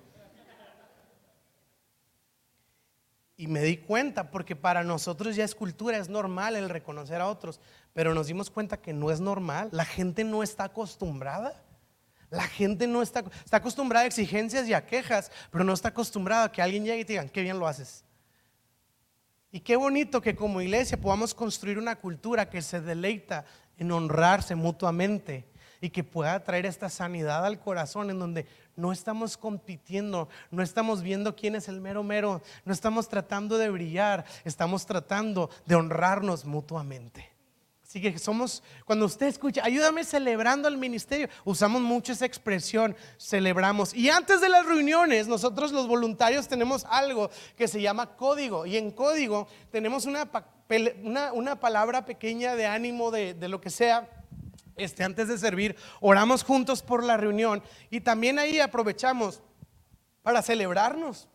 Y 3.36 3.46
me 3.46 3.62
di 3.62 3.76
cuenta, 3.76 4.32
porque 4.32 4.56
para 4.56 4.82
nosotros 4.82 5.36
ya 5.36 5.44
es 5.44 5.54
cultura, 5.54 5.96
es 5.96 6.08
normal 6.08 6.56
el 6.56 6.68
reconocer 6.68 7.20
a 7.20 7.28
otros, 7.28 7.60
pero 7.94 8.12
nos 8.12 8.26
dimos 8.26 8.50
cuenta 8.50 8.80
que 8.80 8.92
no 8.92 9.12
es 9.12 9.20
normal. 9.20 9.68
La 9.70 9.84
gente 9.84 10.24
no 10.24 10.42
está 10.42 10.64
acostumbrada. 10.64 11.62
La 12.30 12.42
gente 12.42 12.86
no 12.88 13.00
está, 13.00 13.24
está 13.44 13.58
acostumbrada 13.58 14.04
a 14.04 14.08
exigencias 14.08 14.68
y 14.68 14.74
a 14.74 14.84
quejas, 14.84 15.30
pero 15.50 15.62
no 15.62 15.72
está 15.72 15.88
acostumbrada 15.88 16.44
a 16.44 16.52
que 16.52 16.60
alguien 16.60 16.84
llegue 16.84 17.00
y 17.00 17.04
te 17.04 17.12
digan, 17.14 17.28
qué 17.28 17.42
bien 17.42 17.58
lo 17.58 17.68
haces. 17.68 18.04
Y 19.50 19.60
qué 19.60 19.76
bonito 19.76 20.20
que 20.20 20.36
como 20.36 20.60
iglesia 20.60 21.00
podamos 21.00 21.32
construir 21.32 21.78
una 21.78 21.96
cultura 21.96 22.50
que 22.50 22.60
se 22.60 22.80
deleita 22.80 23.46
en 23.78 23.92
honrarse 23.92 24.54
mutuamente 24.54 25.46
y 25.80 25.90
que 25.90 26.04
pueda 26.04 26.42
traer 26.42 26.66
esta 26.66 26.88
sanidad 26.88 27.46
al 27.46 27.60
corazón 27.60 28.10
en 28.10 28.18
donde 28.18 28.46
no 28.76 28.92
estamos 28.92 29.36
compitiendo, 29.36 30.28
no 30.50 30.62
estamos 30.62 31.02
viendo 31.02 31.34
quién 31.34 31.54
es 31.54 31.68
el 31.68 31.80
mero 31.80 32.02
mero, 32.02 32.42
no 32.64 32.72
estamos 32.72 33.08
tratando 33.08 33.58
de 33.58 33.70
brillar, 33.70 34.24
estamos 34.44 34.86
tratando 34.86 35.50
de 35.66 35.76
honrarnos 35.76 36.44
mutuamente. 36.44 37.37
Así 37.88 38.02
que 38.02 38.18
somos, 38.18 38.62
cuando 38.84 39.06
usted 39.06 39.28
escucha, 39.28 39.62
ayúdame 39.64 40.04
celebrando 40.04 40.68
el 40.68 40.76
ministerio, 40.76 41.26
usamos 41.46 41.80
mucho 41.80 42.12
esa 42.12 42.26
expresión, 42.26 42.94
celebramos. 43.18 43.94
Y 43.94 44.10
antes 44.10 44.42
de 44.42 44.50
las 44.50 44.66
reuniones, 44.66 45.26
nosotros 45.26 45.72
los 45.72 45.88
voluntarios 45.88 46.48
tenemos 46.48 46.84
algo 46.90 47.30
que 47.56 47.66
se 47.66 47.80
llama 47.80 48.14
código. 48.14 48.66
Y 48.66 48.76
en 48.76 48.90
código 48.90 49.48
tenemos 49.70 50.04
una, 50.04 50.28
una, 51.32 51.60
palabra 51.60 52.04
pequeña 52.04 52.56
de 52.56 52.66
ánimo, 52.66 53.10
de, 53.10 53.32
de 53.32 53.48
lo 53.48 53.58
que 53.58 53.70
sea. 53.70 54.06
Este, 54.76 55.02
antes 55.02 55.28
de 55.28 55.38
servir, 55.38 55.74
oramos 56.02 56.44
juntos 56.44 56.82
por 56.82 57.02
la 57.02 57.16
reunión 57.16 57.62
y 57.88 58.00
también 58.02 58.38
ahí 58.38 58.60
aprovechamos 58.60 59.40
para 60.22 60.42
celebrarnos. 60.42 61.26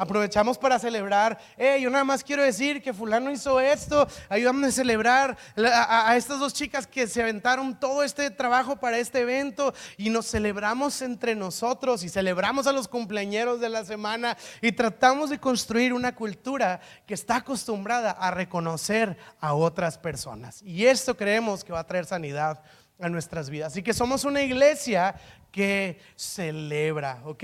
Aprovechamos 0.00 0.56
para 0.58 0.78
celebrar, 0.78 1.36
hey, 1.56 1.82
yo 1.82 1.90
nada 1.90 2.04
más 2.04 2.22
quiero 2.22 2.44
decir 2.44 2.80
que 2.80 2.94
fulano 2.94 3.32
hizo 3.32 3.58
esto, 3.58 4.06
ayúdame 4.28 4.68
a 4.68 4.70
celebrar 4.70 5.36
a, 5.56 6.10
a, 6.10 6.16
estas 6.16 6.38
dos 6.38 6.54
chicas 6.54 6.86
que 6.86 7.08
se 7.08 7.20
aventaron 7.20 7.74
todo 7.80 8.04
este 8.04 8.30
trabajo 8.30 8.76
para 8.76 8.98
este 8.98 9.22
evento 9.22 9.74
y 9.96 10.10
nos 10.10 10.26
celebramos 10.26 11.02
entre 11.02 11.34
nosotros 11.34 12.04
y 12.04 12.08
celebramos 12.08 12.68
a 12.68 12.72
los 12.72 12.86
cumpleañeros 12.86 13.58
de 13.58 13.70
la 13.70 13.84
semana 13.84 14.36
y 14.62 14.70
tratamos 14.70 15.30
de 15.30 15.40
construir 15.40 15.92
una 15.92 16.14
cultura 16.14 16.80
que 17.04 17.14
está 17.14 17.38
acostumbrada 17.38 18.12
a 18.12 18.30
reconocer 18.30 19.16
a 19.40 19.54
otras 19.54 19.98
personas. 19.98 20.62
Y 20.62 20.86
esto 20.86 21.16
creemos 21.16 21.64
que 21.64 21.72
va 21.72 21.80
a 21.80 21.86
traer 21.88 22.06
sanidad 22.06 22.62
a 23.00 23.08
nuestras 23.08 23.50
vidas. 23.50 23.72
Así 23.72 23.82
que 23.82 23.92
somos 23.92 24.24
una 24.24 24.42
iglesia 24.42 25.16
que 25.50 25.98
celebra, 26.14 27.20
¿ok? 27.24 27.42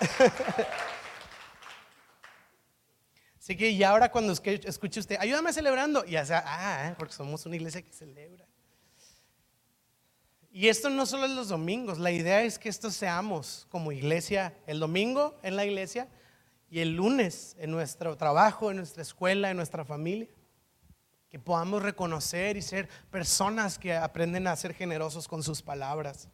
Así 3.38 3.56
que 3.56 3.70
y 3.70 3.82
ahora 3.82 4.10
cuando 4.10 4.32
escuche 4.32 5.00
usted, 5.00 5.16
ayúdame 5.18 5.52
celebrando, 5.52 6.04
y 6.04 6.12
sea, 6.24 6.44
ah, 6.46 6.88
eh, 6.88 6.94
porque 6.98 7.14
somos 7.14 7.44
una 7.46 7.56
iglesia 7.56 7.82
que 7.82 7.92
celebra. 7.92 8.46
Y 10.52 10.68
esto 10.68 10.90
no 10.90 11.06
solo 11.06 11.26
es 11.26 11.30
los 11.30 11.48
domingos, 11.48 11.98
la 11.98 12.10
idea 12.10 12.42
es 12.42 12.58
que 12.58 12.68
esto 12.68 12.90
seamos 12.90 13.66
como 13.70 13.92
iglesia 13.92 14.54
el 14.66 14.80
domingo 14.80 15.38
en 15.42 15.56
la 15.56 15.64
iglesia 15.64 16.08
y 16.70 16.80
el 16.80 16.94
lunes 16.94 17.56
en 17.58 17.70
nuestro 17.70 18.16
trabajo, 18.16 18.70
en 18.70 18.78
nuestra 18.78 19.02
escuela, 19.02 19.50
en 19.50 19.56
nuestra 19.56 19.84
familia. 19.84 20.28
Que 21.28 21.38
podamos 21.38 21.82
reconocer 21.82 22.56
y 22.56 22.62
ser 22.62 22.88
personas 23.10 23.78
que 23.78 23.94
aprenden 23.94 24.48
a 24.48 24.56
ser 24.56 24.74
generosos 24.74 25.28
con 25.28 25.42
sus 25.42 25.62
palabras. 25.62 26.28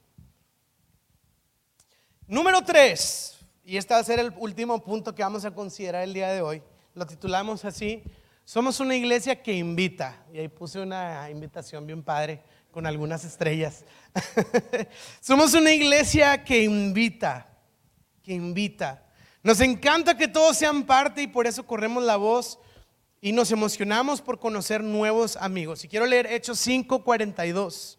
Número 2.26 2.62
tres, 2.62 3.35
y 3.66 3.76
este 3.76 3.94
va 3.94 4.00
a 4.00 4.04
ser 4.04 4.20
el 4.20 4.32
último 4.38 4.82
punto 4.82 5.12
que 5.12 5.24
vamos 5.24 5.44
a 5.44 5.50
considerar 5.50 6.04
el 6.04 6.14
día 6.14 6.28
de 6.28 6.40
hoy. 6.40 6.62
Lo 6.94 7.04
titulamos 7.04 7.64
así, 7.64 8.00
somos 8.44 8.78
una 8.78 8.94
iglesia 8.94 9.42
que 9.42 9.54
invita. 9.54 10.24
Y 10.32 10.38
ahí 10.38 10.46
puse 10.46 10.78
una 10.78 11.28
invitación 11.28 11.84
bien 11.84 12.04
padre 12.04 12.40
con 12.70 12.86
algunas 12.86 13.24
estrellas. 13.24 13.84
somos 15.20 15.52
una 15.54 15.72
iglesia 15.72 16.44
que 16.44 16.62
invita, 16.62 17.48
que 18.22 18.34
invita. 18.34 19.02
Nos 19.42 19.60
encanta 19.60 20.16
que 20.16 20.28
todos 20.28 20.56
sean 20.56 20.84
parte 20.84 21.22
y 21.22 21.26
por 21.26 21.48
eso 21.48 21.66
corremos 21.66 22.04
la 22.04 22.16
voz 22.16 22.60
y 23.20 23.32
nos 23.32 23.50
emocionamos 23.50 24.22
por 24.22 24.38
conocer 24.38 24.84
nuevos 24.84 25.34
amigos. 25.38 25.84
Y 25.84 25.88
quiero 25.88 26.06
leer 26.06 26.28
Hechos 26.28 26.64
5:42. 26.64 27.98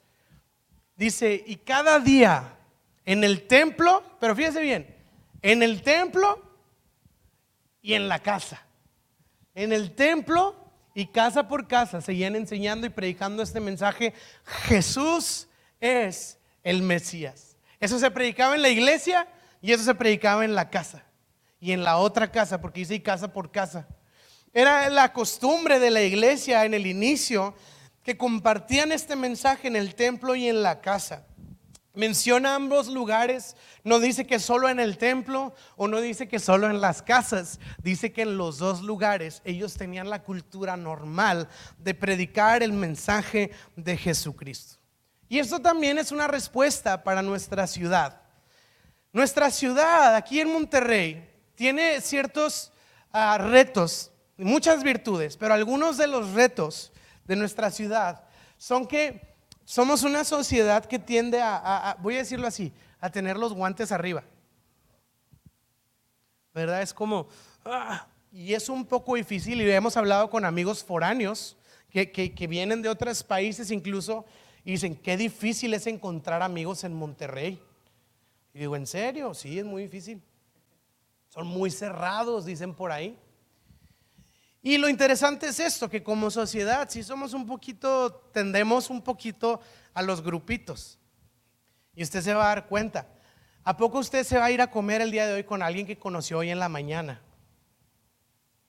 Dice, 0.96 1.44
y 1.46 1.58
cada 1.58 2.00
día 2.00 2.58
en 3.04 3.26
el 3.26 3.48
templo, 3.48 4.02
pero 4.22 4.34
fíjese 4.34 4.62
bien, 4.62 4.97
en 5.48 5.64
el 5.64 5.82
templo 5.82 6.44
y 7.82 7.94
en 7.94 8.10
la 8.10 8.20
casa. 8.20 8.62
En 9.56 9.72
el 9.72 9.96
templo 9.96 10.58
y 10.94 11.08
casa 11.08 11.48
por 11.48 11.70
casa 11.70 12.02
seguían 12.02 12.36
enseñando 12.36 12.86
y 12.86 12.90
predicando 12.90 13.42
este 13.42 13.62
mensaje. 13.62 14.14
Jesús 14.44 15.48
es 15.80 16.38
el 16.64 16.82
Mesías. 16.82 17.56
Eso 17.80 17.98
se 17.98 18.12
predicaba 18.12 18.56
en 18.56 18.62
la 18.62 18.68
iglesia 18.68 19.26
y 19.62 19.72
eso 19.72 19.86
se 19.86 19.96
predicaba 19.96 20.44
en 20.44 20.54
la 20.54 20.70
casa. 20.70 21.06
Y 21.62 21.72
en 21.72 21.86
la 21.86 21.96
otra 21.96 22.30
casa, 22.30 22.60
porque 22.60 22.82
dice 22.82 23.02
casa 23.02 23.32
por 23.32 23.50
casa. 23.50 23.88
Era 24.52 24.90
la 24.90 25.14
costumbre 25.14 25.80
de 25.80 25.92
la 25.92 26.02
iglesia 26.02 26.66
en 26.66 26.74
el 26.74 26.86
inicio 26.86 27.56
que 28.04 28.18
compartían 28.18 28.92
este 28.92 29.16
mensaje 29.16 29.70
en 29.70 29.78
el 29.78 29.96
templo 29.96 30.36
y 30.36 30.50
en 30.50 30.62
la 30.62 30.82
casa. 30.82 31.26
Menciona 31.98 32.54
ambos 32.54 32.90
lugares, 32.90 33.56
no 33.84 34.00
dice 34.00 34.28
que 34.28 34.38
solo 34.38 34.70
en 34.70 34.80
el 34.80 35.00
templo 35.00 35.56
o 35.78 35.88
no 35.88 36.00
dice 36.00 36.28
que 36.28 36.38
solo 36.38 36.70
en 36.70 36.80
las 36.80 37.02
casas, 37.02 37.60
dice 37.80 38.14
que 38.14 38.22
en 38.22 38.38
los 38.38 38.60
dos 38.60 38.84
lugares 38.84 39.42
ellos 39.46 39.74
tenían 39.74 40.08
la 40.08 40.22
cultura 40.22 40.78
normal 40.78 41.50
de 41.80 41.96
predicar 41.96 42.62
el 42.62 42.72
mensaje 42.72 43.50
de 43.76 43.98
Jesucristo. 43.98 44.78
Y 45.28 45.40
esto 45.40 45.60
también 45.60 45.98
es 45.98 46.12
una 46.12 46.28
respuesta 46.28 47.04
para 47.04 47.24
nuestra 47.24 47.66
ciudad. 47.66 48.22
Nuestra 49.12 49.50
ciudad 49.50 50.14
aquí 50.16 50.40
en 50.40 50.54
Monterrey 50.54 51.28
tiene 51.56 52.00
ciertos 52.02 52.72
ah, 53.12 53.40
retos, 53.40 54.12
muchas 54.38 54.84
virtudes, 54.84 55.36
pero 55.36 55.56
algunos 55.56 55.98
de 55.98 56.06
los 56.06 56.34
retos 56.34 56.92
de 57.26 57.38
nuestra 57.38 57.72
ciudad 57.72 58.24
son 58.56 58.86
que 58.86 59.36
somos 59.68 60.04
una 60.04 60.24
sociedad 60.24 60.86
que 60.86 60.98
tiende 60.98 61.42
a, 61.42 61.98
voy 62.00 62.16
a 62.16 62.20
decirlo 62.20 62.48
así, 62.48 62.72
a 63.02 63.10
tener 63.10 63.36
los 63.36 63.52
guantes 63.52 63.92
arriba. 63.92 64.24
¿Verdad? 66.54 66.82
Es 66.82 66.94
como, 66.94 67.28
ah, 67.66 68.08
y 68.32 68.54
es 68.54 68.70
un 68.70 68.86
poco 68.86 69.16
difícil 69.16 69.62
y 69.62 69.70
hemos 69.70 69.98
hablado 69.98 70.30
con 70.30 70.46
amigos 70.46 70.86
foráneos 70.86 71.58
que, 71.90 72.10
que 72.10 72.48
vienen 72.48 72.82
de 72.82 72.88
otros 72.88 73.26
países 73.26 73.70
incluso 73.70 74.26
y 74.64 74.72
dicen, 74.72 74.96
qué 74.96 75.18
difícil 75.18 75.74
es 75.74 75.86
encontrar 75.86 76.42
amigos 76.44 76.86
en 76.86 76.94
Monterrey. 76.94 77.62
Y 78.54 78.60
digo, 78.60 78.78
¿en 78.78 78.88
serio? 78.88 79.34
Sí, 79.34 79.60
es 79.60 79.66
muy 79.66 79.82
difícil. 79.82 80.22
Son 81.28 81.46
muy 81.46 81.72
cerrados, 81.72 82.46
dicen 82.46 82.74
por 82.74 82.94
ahí. 82.94 83.20
Y 84.62 84.78
lo 84.78 84.90
interesante 84.90 85.48
es 85.48 85.60
esto, 85.60 85.90
que 85.90 86.04
como 86.04 86.30
sociedad, 86.32 86.90
si 86.90 87.04
somos 87.04 87.34
un 87.34 87.46
poquito, 87.46 88.30
tendemos 88.34 88.90
un 88.90 89.02
poquito 89.02 89.62
a 89.94 90.02
los 90.02 90.22
grupitos. 90.22 91.00
Y 91.96 92.04
usted 92.04 92.22
se 92.22 92.34
va 92.34 92.46
a 92.46 92.48
dar 92.50 92.68
cuenta. 92.68 93.08
¿A 93.64 93.76
poco 93.76 94.00
usted 94.00 94.24
se 94.24 94.38
va 94.38 94.46
a 94.46 94.52
ir 94.52 94.62
a 94.62 94.72
comer 94.72 95.02
el 95.02 95.12
día 95.12 95.28
de 95.28 95.34
hoy 95.34 95.44
con 95.44 95.62
alguien 95.62 95.86
que 95.86 95.98
conoció 95.98 96.40
hoy 96.40 96.50
en 96.50 96.60
la 96.60 96.70
mañana? 96.70 97.22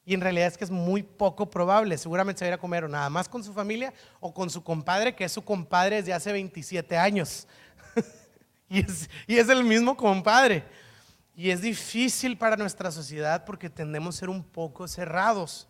Y 0.05 0.15
en 0.15 0.23
realidad 0.23 0.49
es 0.49 0.57
que 0.57 0.65
es 0.65 0.71
muy 0.71 1.03
poco 1.03 1.51
probable. 1.51 1.99
Seguramente 1.99 2.39
se 2.39 2.45
va 2.45 2.47
a 2.47 2.53
ir 2.53 2.55
a 2.55 2.61
comer 2.61 2.85
o 2.85 2.89
nada 2.89 3.11
más 3.11 3.29
con 3.29 3.45
su 3.45 3.53
familia 3.53 3.93
o 4.21 4.33
con 4.33 4.49
su 4.49 4.65
compadre, 4.65 5.15
que 5.15 5.25
es 5.25 5.33
su 5.33 5.45
compadre 5.45 5.97
desde 5.97 6.15
hace 6.15 6.33
27 6.33 6.97
años. 6.97 7.47
y, 8.71 8.81
es, 8.81 9.11
y 9.27 9.37
es 9.37 9.49
el 9.51 9.63
mismo 9.65 9.97
compadre. 9.97 10.65
Y 11.37 11.51
es 11.51 11.61
difícil 11.61 12.39
para 12.39 12.57
nuestra 12.57 12.91
sociedad 12.91 13.45
porque 13.45 13.69
tendemos 13.69 14.17
a 14.17 14.19
ser 14.21 14.31
un 14.31 14.43
poco 14.43 14.89
cerrados. 14.89 15.69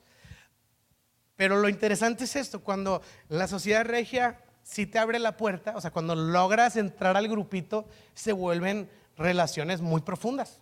Pero 1.38 1.56
lo 1.56 1.68
interesante 1.68 2.24
es 2.24 2.34
esto, 2.34 2.64
cuando 2.64 3.00
la 3.28 3.46
sociedad 3.46 3.84
regia 3.84 4.40
si 4.64 4.86
te 4.86 4.98
abre 4.98 5.20
la 5.20 5.36
puerta, 5.36 5.74
o 5.76 5.80
sea, 5.80 5.92
cuando 5.92 6.16
logras 6.16 6.76
entrar 6.76 7.16
al 7.16 7.28
grupito, 7.28 7.86
se 8.12 8.32
vuelven 8.32 8.90
relaciones 9.16 9.80
muy 9.80 10.00
profundas, 10.00 10.60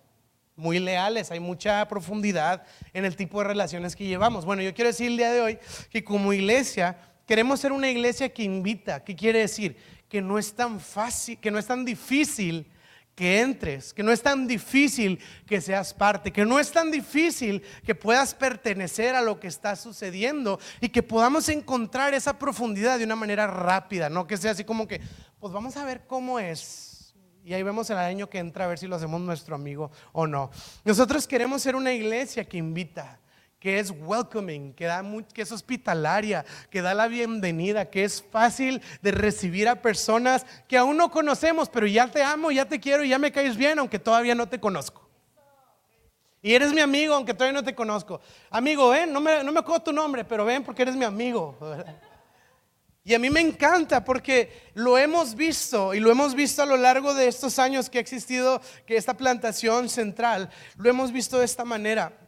muy 0.54 0.78
leales, 0.78 1.30
hay 1.30 1.40
mucha 1.40 1.88
profundidad 1.88 2.62
en 2.92 3.06
el 3.06 3.16
tipo 3.16 3.40
de 3.40 3.48
relaciones 3.48 3.96
que 3.96 4.04
llevamos. 4.04 4.44
Bueno, 4.44 4.60
yo 4.60 4.74
quiero 4.74 4.90
decir 4.90 5.06
el 5.08 5.16
día 5.16 5.32
de 5.32 5.40
hoy 5.40 5.58
que 5.88 6.04
como 6.04 6.34
iglesia 6.34 6.98
queremos 7.26 7.58
ser 7.58 7.72
una 7.72 7.88
iglesia 7.88 8.28
que 8.28 8.42
invita, 8.42 9.02
¿qué 9.02 9.16
quiere 9.16 9.38
decir? 9.38 9.78
Que 10.10 10.20
no 10.20 10.38
es 10.38 10.52
tan 10.52 10.78
fácil, 10.78 11.38
que 11.38 11.50
no 11.50 11.58
es 11.58 11.66
tan 11.66 11.86
difícil 11.86 12.70
que 13.16 13.40
entres, 13.40 13.94
que 13.94 14.02
no 14.02 14.12
es 14.12 14.22
tan 14.22 14.46
difícil 14.46 15.18
que 15.46 15.62
seas 15.62 15.94
parte, 15.94 16.32
que 16.32 16.44
no 16.44 16.60
es 16.60 16.70
tan 16.70 16.90
difícil 16.90 17.62
que 17.82 17.94
puedas 17.94 18.34
pertenecer 18.34 19.14
a 19.14 19.22
lo 19.22 19.40
que 19.40 19.48
está 19.48 19.74
sucediendo 19.74 20.60
y 20.82 20.90
que 20.90 21.02
podamos 21.02 21.48
encontrar 21.48 22.12
esa 22.12 22.38
profundidad 22.38 22.98
de 22.98 23.06
una 23.06 23.16
manera 23.16 23.46
rápida, 23.46 24.10
no 24.10 24.26
que 24.26 24.36
sea 24.36 24.50
así 24.50 24.64
como 24.64 24.86
que, 24.86 25.00
pues 25.40 25.50
vamos 25.50 25.78
a 25.78 25.84
ver 25.84 26.06
cómo 26.06 26.38
es. 26.38 27.14
Y 27.42 27.54
ahí 27.54 27.62
vemos 27.62 27.88
el 27.88 27.96
año 27.96 28.28
que 28.28 28.38
entra 28.38 28.66
a 28.66 28.68
ver 28.68 28.78
si 28.78 28.86
lo 28.86 28.96
hacemos 28.96 29.20
nuestro 29.20 29.54
amigo 29.54 29.90
o 30.12 30.26
no. 30.26 30.50
Nosotros 30.84 31.26
queremos 31.26 31.62
ser 31.62 31.74
una 31.74 31.94
iglesia 31.94 32.44
que 32.44 32.58
invita, 32.58 33.18
que 33.58 33.78
es 33.78 33.90
welcoming, 33.90 34.74
que, 34.74 34.84
da 34.84 35.02
que 35.32 35.42
es 35.42 35.50
hospitalaria, 35.50 36.44
que 36.70 36.82
da 36.82 36.94
la 36.94 37.08
bienvenida, 37.08 37.90
que 37.90 38.04
es 38.04 38.22
fácil 38.22 38.82
de 39.02 39.10
recibir 39.10 39.68
a 39.68 39.80
personas 39.80 40.44
que 40.68 40.76
aún 40.76 40.96
no 40.96 41.10
conocemos, 41.10 41.68
pero 41.68 41.86
ya 41.86 42.08
te 42.08 42.22
amo, 42.22 42.50
ya 42.50 42.66
te 42.66 42.78
quiero 42.78 43.02
y 43.02 43.08
ya 43.08 43.18
me 43.18 43.32
caes 43.32 43.56
bien, 43.56 43.78
aunque 43.78 43.98
todavía 43.98 44.34
no 44.34 44.48
te 44.48 44.60
conozco. 44.60 45.08
Y 46.42 46.54
eres 46.54 46.72
mi 46.72 46.80
amigo, 46.80 47.14
aunque 47.14 47.34
todavía 47.34 47.60
no 47.60 47.64
te 47.64 47.74
conozco. 47.74 48.20
Amigo, 48.50 48.90
ven, 48.90 49.12
no 49.12 49.20
me, 49.20 49.42
no 49.42 49.50
me 49.50 49.60
acuerdo 49.60 49.84
tu 49.84 49.92
nombre, 49.92 50.24
pero 50.24 50.44
ven 50.44 50.62
porque 50.62 50.82
eres 50.82 50.94
mi 50.94 51.04
amigo. 51.04 51.58
Y 53.02 53.14
a 53.14 53.18
mí 53.18 53.30
me 53.30 53.40
encanta 53.40 54.04
porque 54.04 54.70
lo 54.74 54.98
hemos 54.98 55.34
visto 55.34 55.94
y 55.94 56.00
lo 56.00 56.10
hemos 56.10 56.34
visto 56.34 56.62
a 56.62 56.66
lo 56.66 56.76
largo 56.76 57.14
de 57.14 57.28
estos 57.28 57.58
años 57.58 57.88
que 57.88 57.98
ha 57.98 58.00
existido 58.00 58.60
que 58.84 58.96
esta 58.96 59.16
plantación 59.16 59.88
central, 59.88 60.50
lo 60.76 60.90
hemos 60.90 61.12
visto 61.12 61.38
de 61.38 61.44
esta 61.44 61.64
manera 61.64 62.25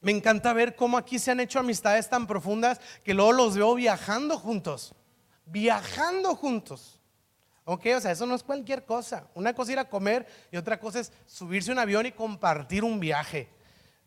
Me 0.00 0.12
encanta 0.12 0.52
ver 0.52 0.76
cómo 0.76 0.96
aquí 0.96 1.18
se 1.18 1.30
han 1.30 1.40
hecho 1.40 1.58
amistades 1.58 2.08
tan 2.08 2.26
profundas 2.26 2.80
que 3.04 3.14
luego 3.14 3.32
los 3.32 3.56
veo 3.56 3.74
viajando 3.74 4.38
juntos. 4.38 4.94
Viajando 5.44 6.34
juntos. 6.34 6.98
Ok, 7.64 7.86
o 7.96 8.00
sea, 8.00 8.10
eso 8.10 8.26
no 8.26 8.34
es 8.34 8.42
cualquier 8.42 8.84
cosa. 8.84 9.28
Una 9.34 9.52
cosa 9.52 9.70
es 9.70 9.74
ir 9.74 9.78
a 9.78 9.88
comer 9.88 10.26
y 10.50 10.56
otra 10.56 10.80
cosa 10.80 11.00
es 11.00 11.12
subirse 11.26 11.70
a 11.70 11.74
un 11.74 11.78
avión 11.78 12.06
y 12.06 12.12
compartir 12.12 12.82
un 12.82 12.98
viaje. 12.98 13.48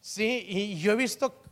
Sí, 0.01 0.45
y 0.47 0.79
yo 0.79 0.91
he 0.91 0.95
visto 0.95 1.43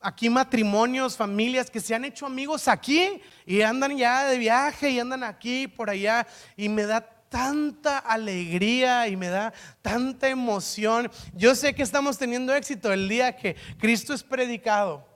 aquí 0.00 0.28
matrimonios, 0.28 1.16
familias 1.16 1.70
que 1.70 1.80
se 1.80 1.94
han 1.94 2.04
hecho 2.04 2.26
amigos 2.26 2.68
aquí 2.68 3.22
y 3.46 3.62
andan 3.62 3.96
ya 3.96 4.24
de 4.24 4.38
viaje 4.38 4.90
y 4.90 4.98
andan 4.98 5.22
aquí 5.22 5.68
por 5.68 5.90
allá 5.90 6.26
y 6.56 6.68
me 6.68 6.84
da 6.84 7.08
tanta 7.30 7.98
alegría 7.98 9.08
y 9.08 9.16
me 9.16 9.28
da 9.28 9.54
tanta 9.80 10.28
emoción. 10.28 11.10
Yo 11.32 11.54
sé 11.54 11.74
que 11.74 11.82
estamos 11.82 12.18
teniendo 12.18 12.54
éxito 12.54 12.92
el 12.92 13.08
día 13.08 13.36
que 13.36 13.56
Cristo 13.78 14.12
es 14.12 14.22
predicado 14.22 15.06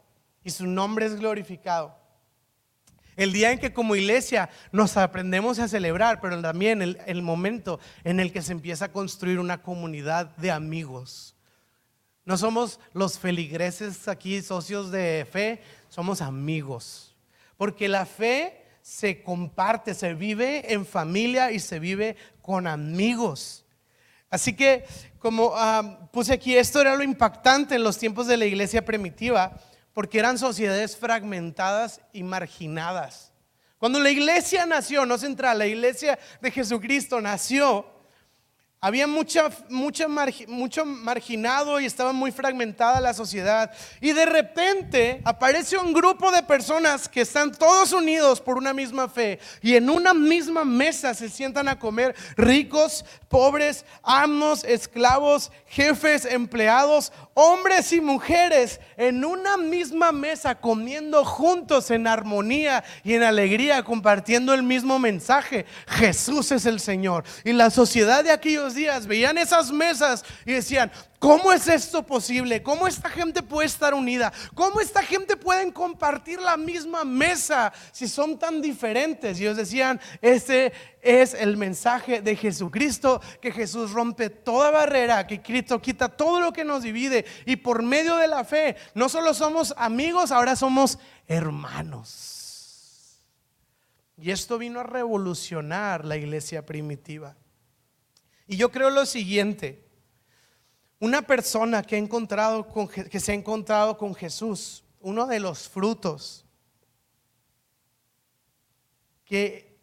y 0.42 0.50
su 0.50 0.66
nombre 0.66 1.04
es 1.04 1.16
glorificado. 1.16 1.94
El 3.16 3.32
día 3.32 3.52
en 3.52 3.58
que 3.58 3.72
como 3.72 3.94
iglesia 3.94 4.48
nos 4.72 4.96
aprendemos 4.96 5.58
a 5.58 5.68
celebrar, 5.68 6.20
pero 6.20 6.40
también 6.40 6.82
el, 6.82 7.22
momento 7.22 7.78
en 8.02 8.18
el 8.18 8.32
que 8.32 8.42
se 8.42 8.52
empieza 8.52 8.86
a 8.86 8.92
construir 8.92 9.38
una 9.38 9.62
comunidad 9.62 10.34
de 10.36 10.50
amigos. 10.50 11.36
No 12.24 12.36
somos 12.38 12.80
los 12.92 13.18
feligreses 13.18 14.08
aquí, 14.08 14.40
socios 14.40 14.90
de 14.90 15.26
fe, 15.30 15.62
somos 15.88 16.22
amigos. 16.22 17.14
Porque 17.56 17.86
la 17.86 18.06
fe 18.06 18.63
se 18.84 19.22
comparte, 19.22 19.94
se 19.94 20.12
vive 20.12 20.74
en 20.74 20.84
familia 20.84 21.50
y 21.50 21.58
se 21.58 21.78
vive 21.78 22.16
con 22.42 22.66
amigos. 22.66 23.64
Así 24.28 24.54
que 24.54 24.84
como 25.18 25.54
puse 26.12 26.34
aquí, 26.34 26.54
esto 26.54 26.82
era 26.82 26.94
lo 26.94 27.02
impactante 27.02 27.76
en 27.76 27.82
los 27.82 27.96
tiempos 27.96 28.26
de 28.26 28.36
la 28.36 28.44
iglesia 28.44 28.84
primitiva 28.84 29.58
porque 29.94 30.18
eran 30.18 30.36
sociedades 30.36 30.98
fragmentadas 30.98 32.02
y 32.12 32.24
marginadas. 32.24 33.32
Cuando 33.78 34.00
la 34.00 34.10
iglesia 34.10 34.66
nació, 34.66 35.06
no 35.06 35.16
central, 35.16 35.60
la 35.60 35.66
iglesia 35.66 36.18
de 36.42 36.50
Jesucristo 36.50 37.22
nació, 37.22 37.86
había 38.84 39.06
mucha, 39.06 39.48
mucho 39.70 40.84
marginado 40.84 41.80
y 41.80 41.86
estaba 41.86 42.12
muy 42.12 42.30
fragmentada 42.32 43.00
la 43.00 43.14
sociedad. 43.14 43.72
Y 43.98 44.12
de 44.12 44.26
repente 44.26 45.22
aparece 45.24 45.78
un 45.78 45.94
grupo 45.94 46.30
de 46.30 46.42
personas 46.42 47.08
que 47.08 47.22
están 47.22 47.50
todos 47.50 47.94
unidos 47.94 48.42
por 48.42 48.58
una 48.58 48.74
misma 48.74 49.08
fe 49.08 49.38
y 49.62 49.74
en 49.76 49.88
una 49.88 50.12
misma 50.12 50.66
mesa 50.66 51.14
se 51.14 51.30
sientan 51.30 51.66
a 51.68 51.78
comer 51.78 52.14
ricos, 52.36 53.06
pobres, 53.30 53.86
amos, 54.02 54.64
esclavos, 54.64 55.50
jefes, 55.66 56.26
empleados, 56.26 57.10
hombres 57.34 57.92
y 57.92 58.00
mujeres 58.00 58.80
en 58.96 59.24
una 59.24 59.56
misma 59.56 60.12
mesa 60.12 60.54
comiendo 60.54 61.24
juntos 61.24 61.90
en 61.90 62.06
armonía 62.06 62.84
y 63.02 63.14
en 63.14 63.24
alegría, 63.24 63.82
compartiendo 63.82 64.54
el 64.54 64.62
mismo 64.62 64.98
mensaje. 64.98 65.66
Jesús 65.86 66.52
es 66.52 66.64
el 66.66 66.80
Señor. 66.80 67.24
Y 67.44 67.52
la 67.52 67.70
sociedad 67.70 68.24
de 68.24 68.30
aquellos 68.30 68.74
días 68.74 69.06
veían 69.06 69.36
esas 69.36 69.72
mesas 69.72 70.24
y 70.46 70.52
decían, 70.52 70.90
¿Cómo 71.24 71.54
es 71.54 71.68
esto 71.68 72.04
posible? 72.04 72.62
¿Cómo 72.62 72.86
esta 72.86 73.08
gente 73.08 73.42
puede 73.42 73.66
estar 73.66 73.94
unida? 73.94 74.30
¿Cómo 74.52 74.78
esta 74.82 75.02
gente 75.02 75.38
puede 75.38 75.72
compartir 75.72 76.38
la 76.38 76.58
misma 76.58 77.02
mesa 77.02 77.72
si 77.92 78.08
son 78.08 78.38
tan 78.38 78.60
diferentes? 78.60 79.40
Y 79.40 79.44
ellos 79.44 79.56
decían, 79.56 79.98
este 80.20 80.74
es 81.00 81.32
el 81.32 81.56
mensaje 81.56 82.20
de 82.20 82.36
Jesucristo, 82.36 83.22
que 83.40 83.52
Jesús 83.52 83.92
rompe 83.92 84.28
toda 84.28 84.70
barrera, 84.70 85.26
que 85.26 85.40
Cristo 85.40 85.80
quita 85.80 86.10
todo 86.10 86.40
lo 86.40 86.52
que 86.52 86.62
nos 86.62 86.82
divide 86.82 87.24
y 87.46 87.56
por 87.56 87.82
medio 87.82 88.16
de 88.16 88.28
la 88.28 88.44
fe 88.44 88.76
no 88.92 89.08
solo 89.08 89.32
somos 89.32 89.72
amigos, 89.78 90.30
ahora 90.30 90.54
somos 90.56 90.98
hermanos. 91.26 93.22
Y 94.18 94.30
esto 94.30 94.58
vino 94.58 94.80
a 94.80 94.82
revolucionar 94.84 96.04
la 96.04 96.18
iglesia 96.18 96.66
primitiva. 96.66 97.34
Y 98.46 98.58
yo 98.58 98.70
creo 98.70 98.90
lo 98.90 99.06
siguiente, 99.06 99.83
una 101.04 101.20
persona 101.20 101.82
que, 101.82 101.98
encontrado 101.98 102.66
con, 102.66 102.88
que 102.88 103.20
se 103.20 103.32
ha 103.32 103.34
encontrado 103.34 103.98
con 103.98 104.14
Jesús, 104.14 104.82
uno 105.02 105.26
de 105.26 105.38
los 105.38 105.68
frutos 105.68 106.46
que 109.26 109.78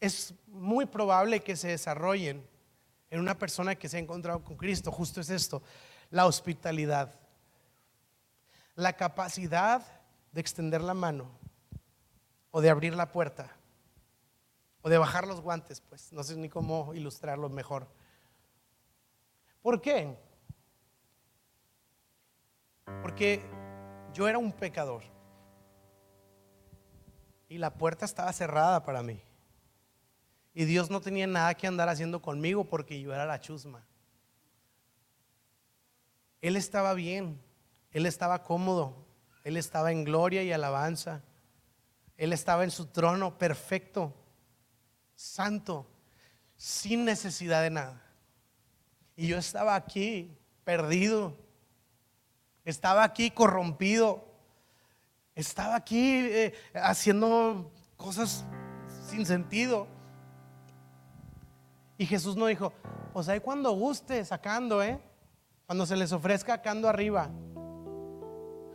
es 0.00 0.32
muy 0.46 0.86
probable 0.86 1.40
que 1.40 1.56
se 1.56 1.68
desarrollen 1.68 2.42
en 3.10 3.20
una 3.20 3.36
persona 3.36 3.74
que 3.74 3.86
se 3.86 3.98
ha 3.98 4.00
encontrado 4.00 4.42
con 4.42 4.56
Cristo, 4.56 4.90
justo 4.90 5.20
es 5.20 5.28
esto, 5.28 5.62
la 6.08 6.24
hospitalidad, 6.24 7.14
la 8.76 8.94
capacidad 8.94 9.86
de 10.32 10.40
extender 10.40 10.80
la 10.80 10.94
mano 10.94 11.30
o 12.50 12.62
de 12.62 12.70
abrir 12.70 12.94
la 12.94 13.12
puerta 13.12 13.54
o 14.80 14.88
de 14.88 14.96
bajar 14.96 15.26
los 15.26 15.42
guantes, 15.42 15.82
pues 15.82 16.14
no 16.14 16.24
sé 16.24 16.34
ni 16.34 16.48
cómo 16.48 16.94
ilustrarlo 16.94 17.50
mejor. 17.50 17.86
¿Por 19.60 19.82
qué? 19.82 20.16
Porque 23.02 23.42
yo 24.12 24.28
era 24.28 24.38
un 24.38 24.52
pecador 24.52 25.02
y 27.48 27.58
la 27.58 27.74
puerta 27.74 28.04
estaba 28.04 28.32
cerrada 28.32 28.82
para 28.82 29.02
mí. 29.02 29.20
Y 30.54 30.64
Dios 30.64 30.90
no 30.90 31.00
tenía 31.00 31.26
nada 31.26 31.54
que 31.54 31.66
andar 31.66 31.88
haciendo 31.88 32.22
conmigo 32.22 32.64
porque 32.64 33.00
yo 33.00 33.12
era 33.12 33.26
la 33.26 33.40
chusma. 33.40 33.86
Él 36.40 36.56
estaba 36.56 36.94
bien, 36.94 37.40
Él 37.90 38.06
estaba 38.06 38.42
cómodo, 38.42 39.06
Él 39.44 39.56
estaba 39.56 39.92
en 39.92 40.04
gloria 40.04 40.42
y 40.42 40.52
alabanza. 40.52 41.22
Él 42.16 42.32
estaba 42.32 42.64
en 42.64 42.70
su 42.70 42.86
trono 42.86 43.36
perfecto 43.36 44.14
santo, 45.16 45.86
sin 46.56 47.04
necesidad 47.04 47.62
de 47.62 47.70
nada. 47.70 48.02
Y 49.16 49.26
yo 49.26 49.38
estaba 49.38 49.74
aquí 49.74 50.36
perdido, 50.64 51.36
estaba 52.66 53.04
aquí 53.04 53.30
corrompido, 53.30 54.24
estaba 55.34 55.76
aquí 55.76 56.18
eh, 56.18 56.52
haciendo 56.74 57.70
cosas 57.96 58.44
sin 59.08 59.24
sentido. 59.24 59.86
Y 61.96 62.06
Jesús 62.06 62.36
no 62.36 62.46
dijo, 62.46 62.72
pues 63.12 63.28
ahí 63.28 63.40
cuando 63.40 63.70
guste, 63.72 64.22
sacando, 64.24 64.82
¿eh? 64.82 65.00
Cuando 65.64 65.86
se 65.86 65.96
les 65.96 66.12
ofrezca, 66.12 66.56
sacando 66.56 66.88
arriba. 66.88 67.30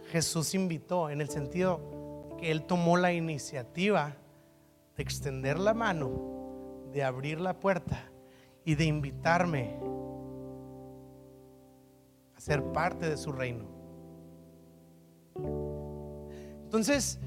Jesús 0.09 0.55
invitó 0.55 1.09
en 1.09 1.21
el 1.21 1.29
sentido 1.29 2.27
que 2.39 2.49
Él 2.49 2.63
tomó 2.63 2.97
la 2.97 3.11
iniciativa 3.11 4.15
de 4.95 5.03
extender 5.03 5.59
la 5.59 5.73
mano, 5.73 6.87
de 6.91 7.03
abrir 7.03 7.39
la 7.41 7.59
puerta 7.59 8.09
y 8.63 8.75
de 8.75 8.85
invitarme 8.85 9.77
a 12.35 12.39
ser 12.39 12.63
parte 12.71 13.09
de 13.09 13.17
su 13.17 13.31
reino. 13.31 13.80
Entonces, 16.71 17.19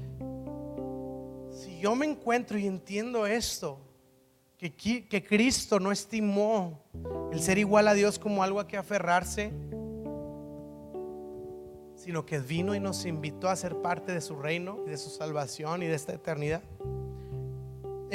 si 1.51 1.79
yo 1.79 1.95
me 1.95 2.05
encuentro 2.05 2.57
y 2.57 2.65
entiendo 2.65 3.25
esto, 3.27 3.79
que, 4.57 4.73
que 4.73 5.23
Cristo 5.23 5.79
no 5.79 5.91
estimó 5.91 6.81
el 7.31 7.39
ser 7.39 7.57
igual 7.57 7.87
a 7.87 7.93
Dios 7.93 8.17
como 8.17 8.41
algo 8.41 8.59
a 8.59 8.67
que 8.67 8.77
aferrarse, 8.77 9.51
sino 11.95 12.25
que 12.25 12.39
vino 12.39 12.73
y 12.73 12.79
nos 12.79 13.05
invitó 13.05 13.49
a 13.49 13.55
ser 13.55 13.81
parte 13.81 14.11
de 14.11 14.21
su 14.21 14.35
reino 14.35 14.79
y 14.87 14.89
de 14.89 14.97
su 14.97 15.09
salvación 15.09 15.83
y 15.83 15.87
de 15.87 15.95
esta 15.95 16.13
eternidad 16.13 16.63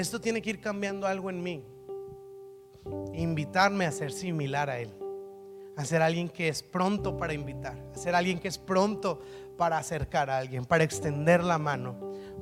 esto 0.01 0.21
tiene 0.21 0.41
que 0.41 0.51
ir 0.51 0.61
cambiando 0.61 1.07
algo 1.07 1.31
en 1.31 1.43
mí. 1.43 1.65
Invitarme 3.13 3.87
a 3.87 3.93
ser 3.93 4.13
similar 4.13 4.71
a 4.71 4.81
Él. 4.81 4.91
A 5.77 5.85
ser 5.85 6.03
alguien 6.03 6.29
que 6.29 6.49
es 6.49 6.63
pronto 6.63 7.17
para 7.17 7.35
invitar. 7.35 7.77
A 7.95 7.99
ser 7.99 8.15
alguien 8.15 8.39
que 8.39 8.49
es 8.49 8.59
pronto 8.59 9.21
para 9.61 9.77
acercar 9.77 10.31
a 10.31 10.39
alguien, 10.39 10.65
para 10.65 10.85
extender 10.85 11.45
la 11.45 11.59
mano, 11.59 11.95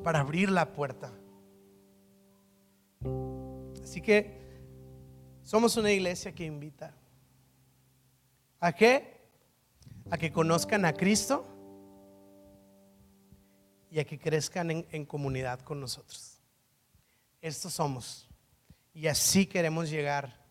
para 0.04 0.20
abrir 0.20 0.50
la 0.50 0.72
puerta. 0.72 1.10
Así 3.82 4.00
que 4.00 4.38
somos 5.42 5.76
una 5.76 5.90
iglesia 5.90 6.32
que 6.32 6.44
invita. 6.44 6.94
¿A? 8.60 8.68
A 8.68 8.72
que 8.72 10.32
conozcan 10.32 10.84
a 10.84 10.92
Cristo 10.92 11.44
y 13.90 13.98
a 13.98 14.04
que 14.04 14.16
crezcan 14.16 14.70
en, 14.70 14.86
en 14.92 15.04
comunidad 15.04 15.58
con 15.62 15.80
nosotros. 15.80 16.40
Estos 17.42 17.72
somos. 17.72 18.28
Y 18.94 19.08
así 19.08 19.44
queremos 19.44 19.90
llegar 19.90 20.46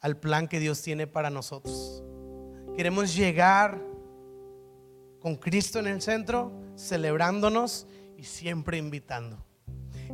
al 0.00 0.16
plan 0.16 0.48
que 0.48 0.60
Dios 0.60 0.80
tiene 0.80 1.06
para 1.06 1.28
nosotros. 1.28 2.02
Queremos 2.74 3.14
llegar 3.14 3.95
con 5.20 5.36
Cristo 5.36 5.78
en 5.78 5.86
el 5.86 6.02
centro, 6.02 6.52
celebrándonos 6.76 7.86
y 8.16 8.24
siempre 8.24 8.78
invitando. 8.78 9.46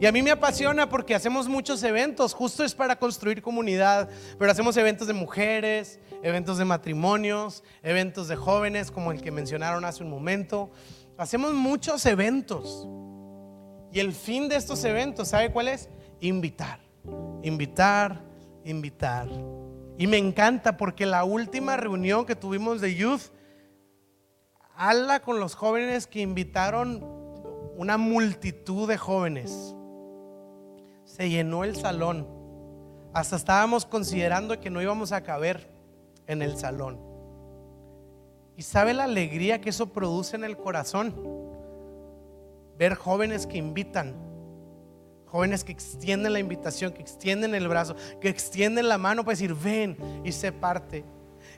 Y 0.00 0.06
a 0.06 0.12
mí 0.12 0.22
me 0.22 0.30
apasiona 0.30 0.88
porque 0.88 1.14
hacemos 1.14 1.48
muchos 1.48 1.82
eventos, 1.82 2.34
justo 2.34 2.64
es 2.64 2.74
para 2.74 2.96
construir 2.96 3.42
comunidad, 3.42 4.08
pero 4.38 4.50
hacemos 4.50 4.76
eventos 4.76 5.06
de 5.06 5.12
mujeres, 5.12 6.00
eventos 6.22 6.58
de 6.58 6.64
matrimonios, 6.64 7.62
eventos 7.82 8.28
de 8.28 8.36
jóvenes, 8.36 8.90
como 8.90 9.12
el 9.12 9.20
que 9.20 9.30
mencionaron 9.30 9.84
hace 9.84 10.02
un 10.02 10.10
momento. 10.10 10.70
Hacemos 11.18 11.52
muchos 11.52 12.04
eventos. 12.06 12.88
Y 13.92 14.00
el 14.00 14.12
fin 14.12 14.48
de 14.48 14.56
estos 14.56 14.82
eventos, 14.84 15.28
¿sabe 15.28 15.52
cuál 15.52 15.68
es? 15.68 15.88
Invitar, 16.20 16.80
invitar, 17.42 18.24
invitar. 18.64 19.28
Y 19.98 20.06
me 20.06 20.16
encanta 20.16 20.76
porque 20.76 21.04
la 21.04 21.24
última 21.24 21.76
reunión 21.76 22.24
que 22.24 22.34
tuvimos 22.34 22.80
de 22.80 22.94
Youth, 22.94 23.30
habla 24.76 25.20
con 25.20 25.40
los 25.40 25.54
jóvenes 25.54 26.06
que 26.06 26.20
invitaron 26.20 27.04
una 27.76 27.98
multitud 27.98 28.88
de 28.88 28.98
jóvenes. 28.98 29.74
Se 31.04 31.28
llenó 31.28 31.64
el 31.64 31.76
salón. 31.76 32.26
Hasta 33.12 33.36
estábamos 33.36 33.84
considerando 33.84 34.60
que 34.60 34.70
no 34.70 34.80
íbamos 34.80 35.12
a 35.12 35.22
caber 35.22 35.68
en 36.26 36.42
el 36.42 36.56
salón. 36.56 36.98
¿Y 38.56 38.62
sabe 38.62 38.94
la 38.94 39.04
alegría 39.04 39.60
que 39.60 39.70
eso 39.70 39.92
produce 39.92 40.36
en 40.36 40.44
el 40.44 40.56
corazón? 40.56 41.14
Ver 42.78 42.94
jóvenes 42.94 43.46
que 43.46 43.58
invitan, 43.58 44.14
jóvenes 45.26 45.64
que 45.64 45.72
extienden 45.72 46.32
la 46.32 46.38
invitación, 46.38 46.92
que 46.92 47.02
extienden 47.02 47.54
el 47.54 47.68
brazo, 47.68 47.96
que 48.20 48.28
extienden 48.28 48.88
la 48.88 48.98
mano 48.98 49.24
para 49.24 49.32
decir, 49.32 49.54
ven 49.54 49.96
y 50.24 50.32
se 50.32 50.52
parte. 50.52 51.04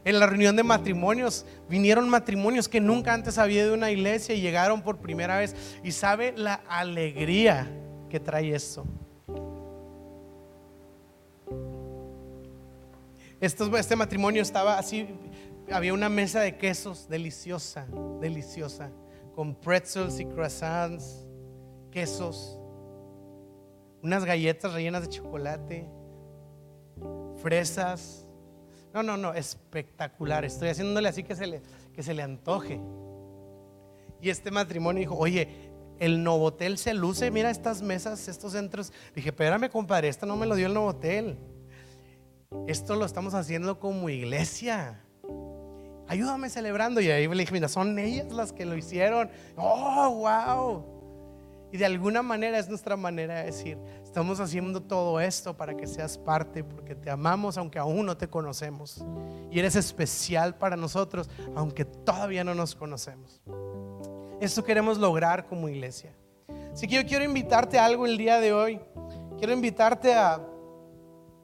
En 0.05 0.21
la 0.21 0.27
reunión 0.27 0.55
de 0.55 0.63
matrimonios 0.63 1.47
vinieron 1.69 2.09
matrimonios 2.09 2.69
que 2.69 2.81
nunca 2.81 3.15
antes 3.15 3.39
había 3.39 3.69
a 3.69 3.73
una 3.73 3.91
iglesia 3.91 4.35
y 4.35 4.41
llegaron 4.41 4.83
por 4.83 4.99
primera 4.99 5.39
vez. 5.39 5.57
Y 5.83 5.93
sabe 5.93 6.35
la 6.37 6.61
alegría 6.69 7.67
que 8.11 8.21
trae 8.21 8.55
eso. 8.55 8.85
este 13.41 13.97
matrimonio 13.97 14.41
estaba 14.41 14.79
así, 14.79 15.07
había 15.71 15.93
una 15.93 16.09
mesa 16.09 16.41
de 16.41 16.57
quesos 16.57 17.09
deliciosa, 17.09 17.87
deliciosa, 18.21 18.91
con 19.35 19.55
pretzels 19.55 20.19
y 20.19 20.25
croissants, 20.25 21.27
quesos, 21.91 22.59
unas 24.03 24.25
galletas 24.25 24.73
rellenas 24.73 25.03
de 25.03 25.09
chocolate, 25.09 25.87
fresas. 27.43 28.24
No, 28.95 29.03
no, 29.03 29.16
no, 29.16 29.34
espectacular. 29.34 30.45
Estoy 30.45 30.68
haciéndole 30.68 31.09
así 31.09 31.24
que 31.24 31.34
se 31.34 31.49
le, 31.49 31.62
que 31.92 32.03
se 32.05 32.14
le 32.14 32.22
antoje. 32.22 32.80
Y 34.22 34.30
este 34.30 34.53
matrimonio 34.53 35.01
dijo, 35.01 35.16
oye, 35.18 35.49
el 35.99 36.22
Novotel 36.22 36.78
se 36.78 36.95
luce, 36.95 37.32
mira 37.32 37.51
estas 37.51 37.82
mesas, 37.82 38.28
estos 38.28 38.53
centros. 38.53 38.92
Dije, 39.14 39.30
espérame, 39.30 39.68
compadre, 39.68 40.09
esto 40.09 40.26
no 40.26 40.36
me 40.36 40.47
lo 40.47 40.55
dio 40.55 40.68
el 40.68 40.74
Novotel. 40.74 41.36
Esto 42.68 42.95
lo 42.95 43.05
estamos 43.05 43.34
haciendo 43.34 43.80
como 43.80 44.09
iglesia. 44.09 45.01
Ayúdame 46.07 46.49
celebrando. 46.49 47.01
Y 47.01 47.11
ahí 47.11 47.26
le 47.26 47.34
dije, 47.34 47.53
mira, 47.53 47.68
son 47.68 47.99
ellas 47.99 48.30
las 48.32 48.53
que 48.53 48.64
lo 48.64 48.76
hicieron. 48.76 49.28
Oh, 49.57 50.11
wow. 50.11 50.84
Y 51.72 51.78
de 51.78 51.86
alguna 51.86 52.22
manera 52.22 52.61
es 52.61 52.68
nuestra 52.68 52.97
manera 52.97 53.40
de 53.40 53.47
decir, 53.47 53.76
estamos 54.15 54.39
haciendo 54.39 54.81
todo 54.81 55.19
esto 55.19 55.57
para 55.57 55.77
que 55.77 55.89
seas 55.89 56.17
parte, 56.17 56.62
porque 56.62 56.95
te 56.95 57.11
amamos 57.11 57.59
aunque 57.59 57.81
aún 57.81 58.07
no 58.07 58.17
te 58.17 58.29
conocemos. 58.29 59.05
Y 59.51 59.59
eres 59.59 59.75
especial 59.75 60.55
para 60.55 60.77
nosotros, 60.77 61.29
aunque 61.57 61.85
todavía 61.85 62.45
no 62.45 62.55
nos 62.55 62.77
conocemos. 62.77 63.43
Esto 64.41 64.62
queremos 64.62 64.99
lograr 64.99 65.47
como 65.47 65.69
iglesia. 65.69 66.15
Así 66.73 66.87
que 66.87 66.95
yo 66.95 67.05
quiero 67.05 67.25
invitarte 67.25 67.77
a 67.77 67.87
algo 67.87 68.07
el 68.07 68.17
día 68.17 68.39
de 68.39 68.53
hoy. 68.53 68.81
Quiero 69.37 69.53
invitarte 69.53 70.15
a 70.15 70.41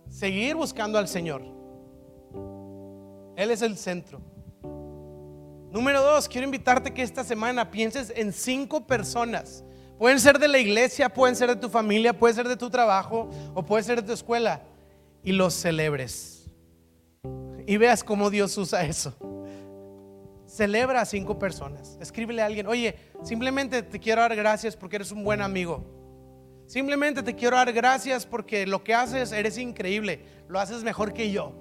seguir 0.09 0.55
buscando 0.55 0.97
al 0.97 1.09
Señor. 1.09 1.43
Él 3.35 3.51
es 3.51 3.62
el 3.62 3.77
centro. 3.79 4.21
Número 5.73 6.03
dos, 6.03 6.29
quiero 6.29 6.45
invitarte 6.45 6.95
que 6.95 7.03
esta 7.03 7.25
semana 7.25 7.73
pienses 7.73 8.12
en 8.14 8.33
cinco 8.33 8.87
personas. 8.87 9.64
Pueden 10.01 10.18
ser 10.18 10.38
de 10.38 10.48
la 10.48 10.59
iglesia, 10.59 11.11
pueden 11.11 11.36
ser 11.36 11.51
de 11.51 11.57
tu 11.57 11.68
familia, 11.68 12.18
pueden 12.18 12.34
ser 12.34 12.48
de 12.48 12.57
tu 12.57 12.70
trabajo 12.70 13.28
o 13.55 13.62
puede 13.62 13.82
ser 13.82 14.01
de 14.01 14.07
tu 14.07 14.14
escuela. 14.14 14.62
Y 15.22 15.32
los 15.32 15.53
celebres. 15.53 16.51
Y 17.66 17.76
veas 17.76 18.03
cómo 18.03 18.30
Dios 18.30 18.57
usa 18.57 18.82
eso. 18.86 19.14
Celebra 20.46 21.03
a 21.03 21.05
cinco 21.05 21.38
personas. 21.38 21.98
Escríbele 22.01 22.40
a 22.40 22.46
alguien, 22.46 22.66
oye, 22.66 22.96
simplemente 23.22 23.82
te 23.82 24.01
quiero 24.01 24.22
dar 24.22 24.34
gracias 24.34 24.74
porque 24.74 24.96
eres 24.96 25.12
un 25.12 25.22
buen 25.22 25.42
amigo. 25.42 25.84
Simplemente 26.66 27.22
te 27.22 27.34
quiero 27.34 27.59
dar 27.59 27.70
gracias 27.70 28.24
porque 28.24 28.66
lo 28.66 28.82
que 28.82 28.94
haces 28.94 29.32
eres 29.32 29.59
increíble. 29.59 30.24
Lo 30.48 30.59
haces 30.59 30.82
mejor 30.82 31.12
que 31.12 31.30
yo. 31.30 31.53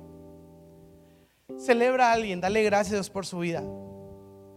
Celebra 1.58 2.12
a 2.12 2.14
alguien, 2.14 2.40
dale 2.40 2.64
gracias 2.64 3.10
por 3.10 3.26
su 3.26 3.40
vida. 3.40 3.62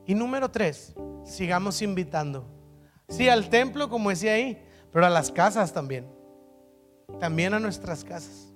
Y 0.07 0.15
número 0.15 0.53
tres, 0.53 0.95
sigamos 1.25 1.83
invitando. 1.83 2.62
Sí, 3.09 3.29
al 3.29 3.49
templo, 3.49 3.89
como 3.89 4.11
decía 4.11 4.35
ahí, 4.35 4.63
pero 4.93 5.07
a 5.07 5.11
las 5.11 5.31
casas 5.31 5.73
también. 5.73 6.07
También 7.21 7.55
a 7.55 7.59
nuestras 7.59 8.05
casas. 8.05 8.53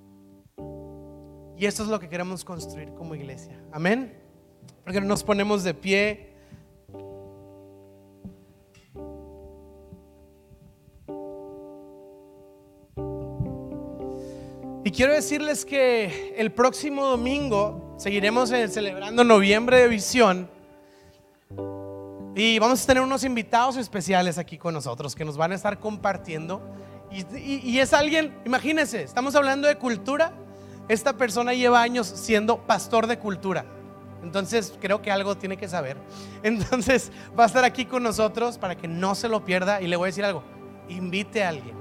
Y 1.56 1.64
esto 1.64 1.82
es 1.82 1.88
lo 1.88 1.98
que 1.98 2.08
queremos 2.08 2.44
construir 2.44 2.92
como 2.94 3.14
iglesia. 3.14 3.58
Amén. 3.72 4.14
Porque 4.84 5.00
nos 5.00 5.24
ponemos 5.24 5.64
de 5.64 5.74
pie. 5.74 6.32
Y 14.84 14.90
quiero 14.92 15.14
decirles 15.14 15.64
que 15.64 16.34
el 16.36 16.52
próximo 16.52 17.06
domingo 17.06 17.96
seguiremos 17.98 18.50
celebrando 18.50 19.24
noviembre 19.24 19.78
de 19.78 19.88
visión. 19.88 20.55
Y 22.38 22.58
vamos 22.58 22.84
a 22.84 22.86
tener 22.86 23.02
unos 23.02 23.24
invitados 23.24 23.78
especiales 23.78 24.36
aquí 24.36 24.58
con 24.58 24.74
nosotros 24.74 25.14
que 25.14 25.24
nos 25.24 25.38
van 25.38 25.52
a 25.52 25.54
estar 25.54 25.80
compartiendo. 25.80 26.60
Y, 27.10 27.78
es 27.78 27.94
alguien, 27.94 28.36
imagínense, 28.44 29.02
estamos 29.02 29.34
hablando 29.34 29.66
de 29.66 29.76
cultura. 29.78 30.34
Esta 30.86 31.14
persona 31.14 31.54
lleva 31.54 31.80
años 31.80 32.06
siendo 32.06 32.58
pastor 32.66 33.06
de 33.06 33.18
cultura. 33.18 33.64
Entonces 34.22 34.74
creo 34.78 35.00
que 35.00 35.10
algo 35.10 35.38
tiene 35.38 35.56
que 35.56 35.66
saber. 35.66 35.96
Entonces 36.42 37.10
va 37.38 37.44
a 37.44 37.46
estar 37.46 37.64
aquí 37.64 37.86
con 37.86 38.02
nosotros 38.02 38.58
para 38.58 38.76
que 38.76 38.86
no 38.86 39.14
se 39.14 39.30
lo 39.30 39.42
pierda. 39.42 39.80
Y 39.80 39.86
le 39.86 39.96
voy 39.96 40.08
a 40.08 40.08
decir 40.08 40.26
algo, 40.26 40.42
invite 40.90 41.42
a 41.42 41.48
alguien 41.48 41.74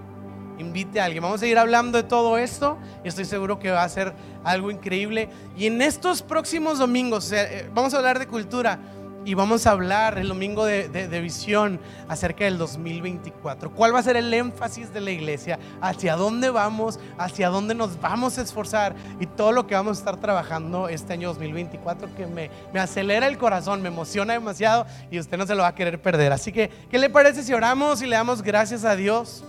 invite 0.57 1.01
a 1.01 1.03
alguien. 1.03 1.21
Vamos 1.21 1.41
a 1.41 1.47
ir 1.47 1.57
hablando 1.57 1.97
de 1.97 2.05
todo 2.05 2.37
esto 2.37 2.77
y 3.03 3.09
estoy 3.09 3.25
seguro 3.25 3.59
que 3.59 3.71
va 3.71 3.83
a 3.83 3.89
ser 3.89 4.13
algo 4.45 4.71
increíble. 4.71 5.27
Y 5.57 5.65
en 5.65 5.81
estos 5.81 6.21
próximos 6.21 6.79
domingos 6.79 7.29
eh, 7.33 7.69
vamos 7.73 7.93
a 7.93 7.97
hablar 7.97 8.19
de 8.19 8.27
cultura 8.27 8.79
y 9.25 9.33
vamos 9.33 9.65
a 9.65 9.71
hablar 9.71 10.19
el 10.19 10.27
domingo 10.27 10.65
de, 10.65 11.19
visión 11.19 11.79
acerca 12.07 12.45
del 12.45 12.59
2024. 12.59 13.71
¿Cuál 13.71 13.93
va 13.93 13.99
a 13.99 14.03
ser 14.03 14.15
el 14.17 14.31
énfasis 14.31 14.93
de 14.93 15.01
la 15.01 15.09
iglesia? 15.09 15.57
¿Hacia 15.81 16.15
dónde 16.15 16.51
vamos? 16.51 16.99
¿Hacia 17.17 17.49
dónde 17.49 17.73
nos 17.73 17.99
vamos 17.99 18.37
a 18.37 18.43
esforzar? 18.43 18.95
Y 19.19 19.25
todo 19.25 19.51
lo 19.51 19.65
que 19.65 19.73
vamos 19.73 19.97
a 19.97 19.99
estar 19.99 20.19
trabajando 20.19 20.87
este 20.87 21.13
año 21.13 21.29
2024 21.29 22.15
que 22.15 22.27
me, 22.27 22.51
me 22.71 22.79
acelera 22.79 23.27
el 23.27 23.39
corazón, 23.39 23.81
me 23.81 23.87
emociona 23.87 24.33
demasiado 24.33 24.85
y 25.09 25.19
usted 25.19 25.37
no 25.37 25.47
se 25.47 25.55
lo 25.55 25.63
va 25.63 25.69
a 25.69 25.75
querer 25.75 25.99
perder. 25.99 26.31
Así 26.31 26.51
que, 26.51 26.69
¿qué 26.91 26.99
le 26.99 27.09
parece 27.09 27.41
si 27.41 27.51
oramos 27.51 28.03
y 28.03 28.05
le 28.05 28.15
damos 28.15 28.43
gracias 28.43 28.85
a 28.85 28.95
Dios? 28.95 29.43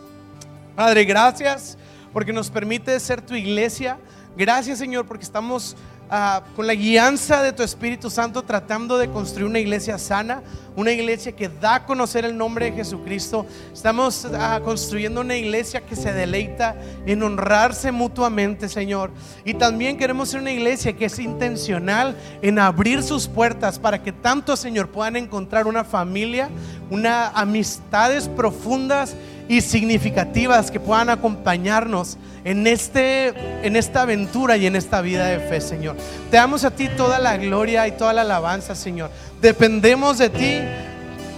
Padre, 0.74 1.04
gracias 1.04 1.76
porque 2.14 2.32
nos 2.32 2.50
permite 2.50 2.98
ser 2.98 3.20
tu 3.20 3.34
iglesia. 3.34 3.98
Gracias 4.38 4.78
Señor 4.78 5.06
porque 5.06 5.24
estamos 5.24 5.76
ah, 6.10 6.42
con 6.54 6.66
la 6.66 6.74
guianza 6.74 7.42
de 7.42 7.52
tu 7.52 7.62
Espíritu 7.62 8.10
Santo 8.10 8.42
tratando 8.42 8.98
de 8.98 9.10
construir 9.10 9.46
una 9.46 9.58
iglesia 9.58 9.98
sana, 9.98 10.42
una 10.76 10.92
iglesia 10.92 11.32
que 11.32 11.48
da 11.48 11.76
a 11.76 11.86
conocer 11.86 12.24
el 12.24 12.36
nombre 12.36 12.70
de 12.70 12.76
Jesucristo. 12.76 13.46
Estamos 13.72 14.26
ah, 14.34 14.60
construyendo 14.64 15.20
una 15.20 15.36
iglesia 15.36 15.80
que 15.80 15.96
se 15.96 16.12
deleita 16.12 16.76
en 17.06 17.22
honrarse 17.22 17.92
mutuamente, 17.92 18.68
Señor. 18.68 19.10
Y 19.44 19.54
también 19.54 19.96
queremos 19.96 20.28
ser 20.28 20.40
una 20.40 20.52
iglesia 20.52 20.92
que 20.94 21.06
es 21.06 21.18
intencional 21.18 22.16
en 22.42 22.58
abrir 22.58 23.02
sus 23.02 23.28
puertas 23.28 23.78
para 23.78 24.02
que 24.02 24.12
tanto, 24.12 24.56
Señor, 24.56 24.88
puedan 24.88 25.16
encontrar 25.16 25.66
una 25.66 25.84
familia, 25.84 26.48
una 26.90 27.28
amistades 27.28 28.28
profundas 28.28 29.16
y 29.48 29.60
significativas 29.60 30.70
que 30.70 30.80
puedan 30.80 31.08
acompañarnos 31.08 32.18
en, 32.44 32.66
este, 32.66 33.28
en 33.66 33.76
esta 33.76 34.02
aventura 34.02 34.56
y 34.56 34.66
en 34.66 34.76
esta 34.76 35.00
vida 35.00 35.26
de 35.26 35.40
fe, 35.40 35.60
Señor. 35.60 35.96
Te 36.30 36.36
damos 36.36 36.64
a 36.64 36.70
ti 36.70 36.88
toda 36.88 37.18
la 37.18 37.36
gloria 37.36 37.86
y 37.86 37.92
toda 37.92 38.12
la 38.12 38.22
alabanza, 38.22 38.74
Señor. 38.74 39.10
Dependemos 39.40 40.18
de 40.18 40.30
ti, 40.30 40.58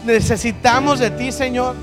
necesitamos 0.07 0.99
de 0.99 1.11
ti, 1.11 1.33
Señor. 1.33 1.75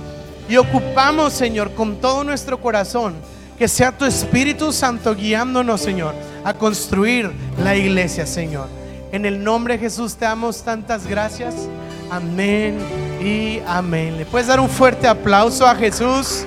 Y 0.50 0.58
ocupamos, 0.58 1.34
Señor, 1.34 1.74
con 1.74 2.00
todo 2.02 2.24
nuestro 2.24 2.60
corazón, 2.62 3.16
que 3.58 3.68
sea 3.68 3.92
tu 3.92 4.06
Espíritu 4.06 4.72
Santo 4.72 5.16
guiándonos, 5.16 5.82
Señor, 5.82 6.14
a 6.44 6.54
construir 6.54 7.32
la 7.64 7.76
iglesia, 7.76 8.26
Señor. 8.26 8.68
En 9.12 9.26
el 9.26 9.44
nombre 9.44 9.76
de 9.76 9.80
Jesús 9.80 10.16
te 10.16 10.26
damos 10.26 10.64
tantas 10.64 11.08
gracias. 11.08 11.56
Amén 12.10 12.78
y 13.22 13.60
amén. 13.68 14.18
¿Le 14.18 14.26
puedes 14.26 14.48
dar 14.48 14.60
un 14.60 14.70
fuerte 14.70 15.08
aplauso 15.08 15.66
a 15.66 15.76
Jesús? 15.76 16.46